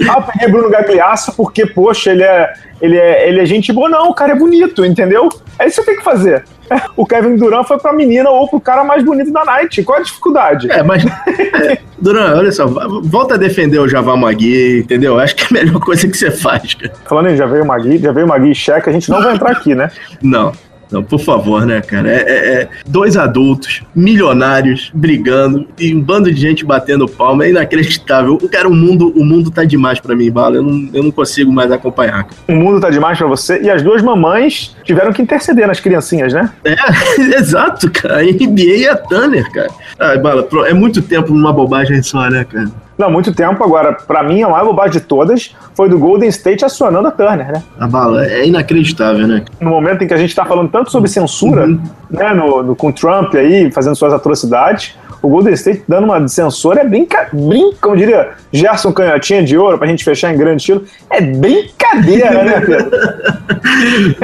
ah, 0.08 0.16
eu 0.16 0.22
peguei 0.32 0.48
Bruno 0.48 0.70
Gagliasso 0.70 1.34
porque, 1.36 1.66
poxa, 1.66 2.10
ele 2.10 2.22
é, 2.22 2.52
ele 2.80 2.96
é, 2.96 3.28
ele 3.28 3.40
é 3.40 3.46
gente 3.46 3.72
boa. 3.72 3.88
Não, 3.88 4.08
o 4.08 4.14
cara 4.14 4.32
é 4.32 4.36
bonito, 4.36 4.84
entendeu? 4.84 5.28
É 5.58 5.66
isso 5.66 5.76
que 5.80 5.84
você 5.84 5.90
tem 5.90 5.96
que 5.98 6.04
fazer. 6.04 6.31
O 6.96 7.06
Kevin 7.06 7.36
Durant 7.36 7.66
foi 7.66 7.78
pra 7.78 7.92
menina 7.92 8.30
ou 8.30 8.48
pro 8.48 8.60
cara 8.60 8.84
mais 8.84 9.04
bonito 9.04 9.32
da 9.32 9.44
night. 9.44 9.82
Qual 9.82 9.98
a 9.98 10.02
dificuldade? 10.02 10.70
É, 10.70 10.82
mas. 10.82 11.04
É, 11.04 11.78
Durant, 11.98 12.36
olha 12.36 12.50
só, 12.50 12.66
volta 12.66 13.34
a 13.34 13.36
defender 13.36 13.78
o 13.78 13.88
Javal 13.88 14.16
Magui, 14.16 14.80
entendeu? 14.80 15.18
Acho 15.18 15.36
que 15.36 15.42
é 15.42 15.46
a 15.46 15.64
melhor 15.64 15.80
coisa 15.80 16.08
que 16.08 16.16
você 16.16 16.30
faz, 16.30 16.74
cara. 16.74 16.92
Falando 17.04 17.30
em 17.30 17.36
já 17.36 17.46
veio 17.46 17.64
o 17.64 17.66
Magui, 17.66 17.98
já 17.98 18.12
veio 18.12 18.26
o 18.26 18.28
Magui 18.28 18.50
e 18.50 18.54
cheque, 18.54 18.88
a 18.88 18.92
gente 18.92 19.10
não 19.10 19.22
vai 19.22 19.34
entrar 19.34 19.52
aqui, 19.52 19.74
né? 19.74 19.90
Não. 20.20 20.52
Não, 20.92 21.02
por 21.02 21.18
favor, 21.18 21.64
né, 21.64 21.80
cara? 21.80 22.10
É, 22.10 22.20
é, 22.20 22.52
é, 22.54 22.68
dois 22.86 23.16
adultos, 23.16 23.82
milionários, 23.94 24.90
brigando, 24.94 25.66
e 25.78 25.94
um 25.94 26.00
bando 26.00 26.30
de 26.30 26.38
gente 26.38 26.64
batendo 26.64 27.08
palma. 27.08 27.46
É 27.46 27.50
inacreditável. 27.50 28.36
Cara, 28.50 28.68
o 28.68 28.74
mundo, 28.74 29.12
o 29.16 29.24
mundo 29.24 29.50
tá 29.50 29.64
demais 29.64 29.98
para 29.98 30.14
mim, 30.14 30.30
Bala. 30.30 30.56
Eu 30.56 30.62
não, 30.62 30.90
eu 30.92 31.02
não 31.02 31.10
consigo 31.10 31.50
mais 31.50 31.72
acompanhar. 31.72 32.26
O 32.46 32.54
mundo 32.54 32.80
tá 32.80 32.90
demais 32.90 33.16
para 33.16 33.26
você. 33.26 33.60
E 33.62 33.70
as 33.70 33.82
duas 33.82 34.02
mamães 34.02 34.76
tiveram 34.84 35.12
que 35.12 35.22
interceder 35.22 35.66
nas 35.66 35.80
criancinhas, 35.80 36.32
né? 36.32 36.50
É, 36.64 36.76
exato, 37.38 37.90
cara. 37.90 38.18
A 38.18 38.22
NBA 38.22 38.76
e 38.76 38.88
a 38.88 38.96
Tanner, 38.96 39.50
cara. 39.50 39.70
Ai, 39.98 40.18
Bala, 40.18 40.46
é 40.66 40.74
muito 40.74 41.00
tempo 41.00 41.32
numa 41.32 41.52
bobagem 41.52 42.02
só, 42.02 42.28
né, 42.28 42.44
cara? 42.44 42.70
Não, 42.96 43.10
muito 43.10 43.34
tempo. 43.34 43.62
Agora, 43.64 43.92
para 43.92 44.22
mim, 44.22 44.42
a 44.42 44.48
maior 44.48 44.66
bobagem 44.66 44.92
de 44.92 45.00
todas 45.00 45.54
foi 45.74 45.88
do 45.88 45.98
Golden 45.98 46.28
State 46.28 46.64
acionando 46.64 47.08
a 47.08 47.10
Turner, 47.10 47.52
né? 47.52 47.62
A 47.78 47.86
bala 47.86 48.26
é 48.26 48.46
inacreditável, 48.46 49.26
né? 49.26 49.44
No 49.60 49.70
momento 49.70 50.04
em 50.04 50.06
que 50.06 50.14
a 50.14 50.16
gente 50.16 50.34
tá 50.34 50.44
falando 50.44 50.70
tanto 50.70 50.90
sobre 50.90 51.08
censura, 51.08 51.66
uhum. 51.66 51.80
né, 52.10 52.32
no, 52.34 52.62
no, 52.62 52.76
com 52.76 52.92
Trump 52.92 53.34
aí, 53.34 53.70
fazendo 53.72 53.96
suas 53.96 54.12
atrocidades, 54.12 54.96
o 55.22 55.28
Golden 55.28 55.54
State 55.54 55.84
dando 55.88 56.04
uma 56.04 56.20
de 56.20 56.30
censura 56.30 56.80
é 56.80 56.84
brinca, 56.84 57.28
brinca, 57.32 57.76
como 57.80 57.96
diria 57.96 58.30
Gerson 58.52 58.92
Canhotinha 58.92 59.42
de 59.42 59.56
Ouro, 59.56 59.78
pra 59.78 59.86
gente 59.86 60.04
fechar 60.04 60.34
em 60.34 60.36
grande 60.36 60.62
estilo, 60.62 60.84
é 61.08 61.20
brincadeira, 61.20 62.42
né, 62.42 62.60
Pedro? 62.60 62.90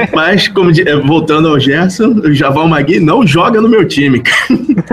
Mas, 0.13 0.47
como 0.49 0.71
voltando 1.05 1.47
ao 1.47 1.59
Gerson, 1.59 2.09
o 2.23 2.33
Javal 2.33 2.67
Magui 2.67 2.99
não 2.99 3.25
joga 3.25 3.61
no 3.61 3.69
meu 3.69 3.87
time. 3.87 4.21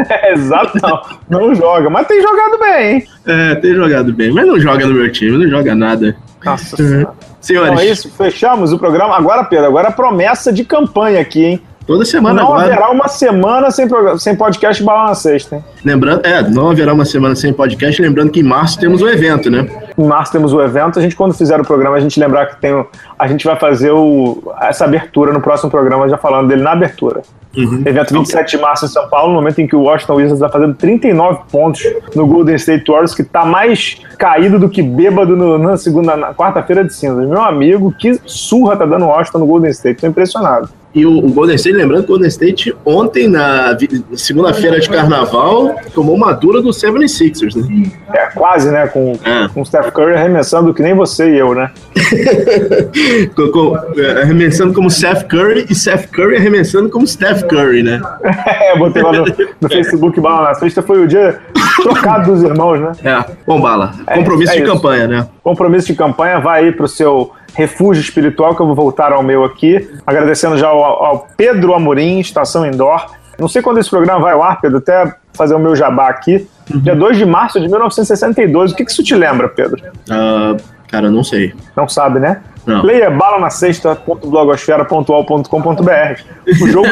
é, 0.09 0.33
exato, 0.35 0.79
não, 0.81 1.03
não 1.29 1.55
joga, 1.55 1.91
mas 1.91 2.07
tem 2.07 2.23
jogado 2.23 2.59
bem, 2.59 2.95
hein? 2.95 3.05
É, 3.27 3.55
tem 3.57 3.75
jogado 3.75 4.13
bem, 4.13 4.31
mas 4.33 4.47
não 4.47 4.59
joga 4.61 4.87
no 4.87 4.95
meu 4.95 5.11
time, 5.11 5.37
não 5.37 5.49
joga 5.51 5.75
nada. 5.75 6.17
Nossa 6.45 6.81
uhum. 6.81 7.07
Senhores. 7.41 7.73
Então 7.73 7.81
é 7.81 7.87
isso, 7.87 8.11
fechamos 8.17 8.73
o 8.73 8.79
programa. 8.79 9.17
Agora, 9.17 9.45
Pedro, 9.45 9.67
agora 9.67 9.89
a 9.89 9.93
promessa 9.93 10.53
de 10.53 10.65
campanha 10.65 11.21
aqui, 11.21 11.45
hein? 11.45 11.63
Toda 11.87 12.05
semana 12.05 12.43
não 12.43 12.49
agora. 12.49 12.67
Não 12.67 12.73
haverá 12.73 12.91
uma 12.91 13.09
semana 13.09 13.71
sem, 13.71 13.87
sem 14.19 14.35
podcast 14.35 14.83
Bala 14.83 15.09
na 15.09 15.15
Sexta, 15.15 15.57
hein? 15.57 15.65
Lembrando, 15.85 16.27
é, 16.27 16.43
não 16.43 16.71
haverá 16.71 16.93
uma 16.93 17.05
semana 17.05 17.37
sem 17.37 17.53
podcast, 17.53 18.03
lembrando 18.03 18.33
que 18.33 18.41
em 18.41 18.43
março 18.43 18.79
temos 18.81 19.01
o 19.01 19.09
evento, 19.09 19.49
né? 19.49 19.69
Em 19.97 20.05
março 20.05 20.33
temos 20.33 20.53
o 20.53 20.61
evento. 20.61 20.99
A 20.99 21.03
gente, 21.03 21.15
quando 21.15 21.33
fizer 21.33 21.61
o 21.61 21.65
programa, 21.65 21.97
a 21.97 22.01
gente 22.01 22.19
lembrar 22.19 22.47
que 22.47 22.61
tem. 22.61 22.85
A 23.17 23.29
gente 23.29 23.47
vai 23.47 23.57
fazer 23.57 23.93
o, 23.93 24.53
essa 24.61 24.85
abertura 24.85 25.33
no 25.33 25.41
próximo 25.41 25.71
programa, 25.71 26.09
já 26.09 26.19
falando 26.19 26.49
dele 26.49 26.63
na 26.63 26.73
abertura. 26.73 27.23
Uhum. 27.57 27.83
Evento 27.87 28.13
27 28.13 28.57
de 28.57 28.63
março 28.63 28.85
em 28.85 28.89
São 28.89 29.09
Paulo, 29.09 29.29
no 29.29 29.35
momento 29.37 29.61
em 29.61 29.67
que 29.67 29.75
o 29.75 29.83
Washington 29.83 30.15
Wizards 30.17 30.43
está 30.43 30.49
fazendo 30.49 30.75
39 30.75 31.41
pontos 31.51 31.83
no 32.15 32.27
Golden 32.27 32.57
State 32.57 32.85
Warriors, 32.87 33.15
que 33.15 33.23
está 33.23 33.47
mais 33.47 33.99
caído 34.19 34.59
do 34.59 34.69
que 34.69 34.83
bêbado 34.83 35.37
no, 35.37 35.57
na 35.57 35.77
segunda, 35.77 36.17
na 36.17 36.35
quarta-feira 36.35 36.85
de 36.85 36.93
cinzas. 36.93 37.27
Meu 37.27 37.41
amigo, 37.41 37.95
que 37.97 38.21
surra 38.27 38.77
tá 38.77 38.85
dando 38.85 39.07
o 39.07 39.09
Washington 39.09 39.39
no 39.39 39.47
Golden 39.47 39.71
State. 39.71 40.01
Tô 40.01 40.07
impressionado. 40.07 40.69
E 40.97 41.05
o, 41.05 41.19
o, 41.19 41.31
Golden 41.31 41.57
State, 41.57 41.77
lembrando 41.77 42.05
que 42.05 42.11
o 42.11 42.15
Golden 42.15 42.29
State 42.29 42.75
ontem, 42.83 43.29
na 43.29 43.77
segunda-feira 44.15 44.81
de 44.81 44.89
carnaval, 44.89 45.77
tomou 45.95 46.17
uma 46.17 46.33
dura 46.33 46.63
do 46.63 46.71
76ers, 46.71 47.55
né? 47.55 47.93
É, 48.15 48.27
quase, 48.29 48.71
né? 48.71 48.87
Com, 48.87 49.13
é. 49.23 49.47
com 49.53 49.61
o 49.61 49.67
Steph 49.67 49.91
Curry 49.91 50.15
arremessando 50.15 50.73
que 50.73 50.81
nem 50.81 50.95
você 50.95 51.35
e 51.35 51.39
eu, 51.39 51.55
né? 51.55 51.71
com, 53.37 53.49
com, 53.49 53.77
é, 54.01 54.23
arremessando 54.23 54.73
como 54.73 54.91
Steph 54.91 55.25
Curry 55.25 55.67
e 55.69 55.75
Steph 55.75 56.07
Curry 56.07 56.37
arremessando 56.37 56.89
como 56.89 57.07
Steph 57.07 57.43
Curry, 57.43 57.83
né? 57.83 58.01
é, 58.25 58.79
botei 58.79 59.03
lá 59.03 59.13
no, 59.13 59.27
no 59.61 59.69
Facebook, 59.69 60.19
Bala 60.19 60.49
na 60.49 60.55
sexta, 60.55 60.81
foi 60.81 61.05
o 61.05 61.07
dia 61.07 61.39
trocado 61.83 62.33
dos 62.33 62.43
irmãos, 62.43 62.81
né? 62.81 62.93
É, 63.05 63.33
bom, 63.47 63.61
Bala, 63.61 63.93
compromisso 64.15 64.55
é, 64.55 64.57
é 64.57 64.61
de 64.61 64.67
campanha, 64.67 65.07
né? 65.07 65.29
Compromisso 65.43 65.89
de 65.89 65.95
campanha, 65.95 66.41
vai 66.41 66.65
aí 66.65 66.73
pro 66.73 66.89
seu 66.89 67.33
refúgio 67.57 68.03
espiritual, 68.03 68.55
que 68.55 68.61
eu 68.61 68.67
vou 68.67 68.75
voltar 68.75 69.13
ao 69.13 69.23
meu 69.23 69.43
aqui. 69.43 69.89
Agradecendo 70.07 70.59
já 70.59 70.69
ao, 70.69 70.83
ao 70.83 71.27
Pedro 71.37 71.75
Amorim, 71.75 72.21
Estação 72.21 72.67
Indoor. 72.67 73.07
Não 73.39 73.49
sei 73.49 73.63
quando 73.63 73.79
esse 73.79 73.89
programa 73.89 74.21
vai 74.21 74.35
ao 74.35 74.43
ar, 74.43 74.61
Pedro, 74.61 74.77
até 74.79 75.15
fazer 75.35 75.55
o 75.55 75.59
meu 75.59 75.75
jabá 75.75 76.09
aqui. 76.09 76.47
Uhum. 76.73 76.81
Dia 76.81 76.95
2 76.95 77.17
de 77.17 77.25
março 77.25 77.59
de 77.59 77.67
1962. 77.69 78.73
O 78.73 78.77
que, 78.77 78.85
que 78.85 78.91
isso 78.91 79.03
te 79.03 79.15
lembra, 79.15 79.49
Pedro? 79.49 79.83
Uh, 80.09 80.57
cara, 80.87 81.11
não 81.11 81.25
sei. 81.25 81.55
Não 81.75 81.89
sabe, 81.89 82.21
né? 82.21 82.43
Não. 82.67 82.83
Leia 82.83 83.11
bala 83.11 83.39
na 83.39 83.49
sexta.blogosfera.al.com.br. 83.49 86.21
O 86.61 86.69
jogo, 86.69 86.89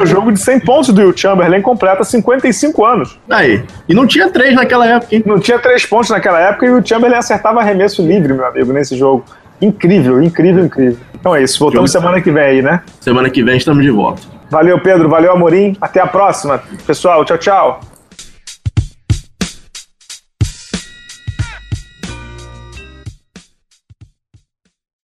o 0.00 0.06
jogo 0.06 0.32
de 0.32 0.40
100 0.40 0.60
pontos 0.60 0.92
do 0.92 1.00
Will 1.00 1.16
Chamberlain 1.16 1.62
completa 1.62 2.02
55 2.02 2.84
anos. 2.84 3.16
Aí. 3.30 3.62
E 3.88 3.94
não 3.94 4.04
tinha 4.06 4.28
três 4.30 4.54
naquela 4.54 4.86
época, 4.86 5.14
hein? 5.14 5.22
Não 5.26 5.38
tinha 5.38 5.58
três 5.58 5.86
pontos 5.86 6.10
naquela 6.10 6.40
época 6.40 6.66
e 6.66 6.70
o 6.70 6.84
Chamberlain 6.84 7.18
acertava 7.18 7.60
arremesso 7.60 8.04
livre, 8.04 8.32
meu 8.32 8.46
amigo, 8.46 8.72
nesse 8.72 8.96
jogo. 8.96 9.24
Incrível, 9.60 10.22
incrível, 10.22 10.64
incrível. 10.64 10.98
Então 11.14 11.34
é 11.34 11.42
isso. 11.42 11.58
Voltamos 11.58 11.90
Jogo. 11.90 12.00
semana 12.04 12.22
que 12.22 12.30
vem 12.30 12.42
aí, 12.42 12.62
né? 12.62 12.82
Semana 13.00 13.28
que 13.28 13.42
vem 13.42 13.56
estamos 13.56 13.82
de 13.82 13.90
volta. 13.90 14.22
Valeu, 14.50 14.78
Pedro. 14.80 15.08
Valeu, 15.08 15.32
Amorim. 15.32 15.76
Até 15.80 16.00
a 16.00 16.06
próxima. 16.06 16.62
Pessoal, 16.86 17.24
tchau, 17.24 17.38
tchau. 17.38 17.80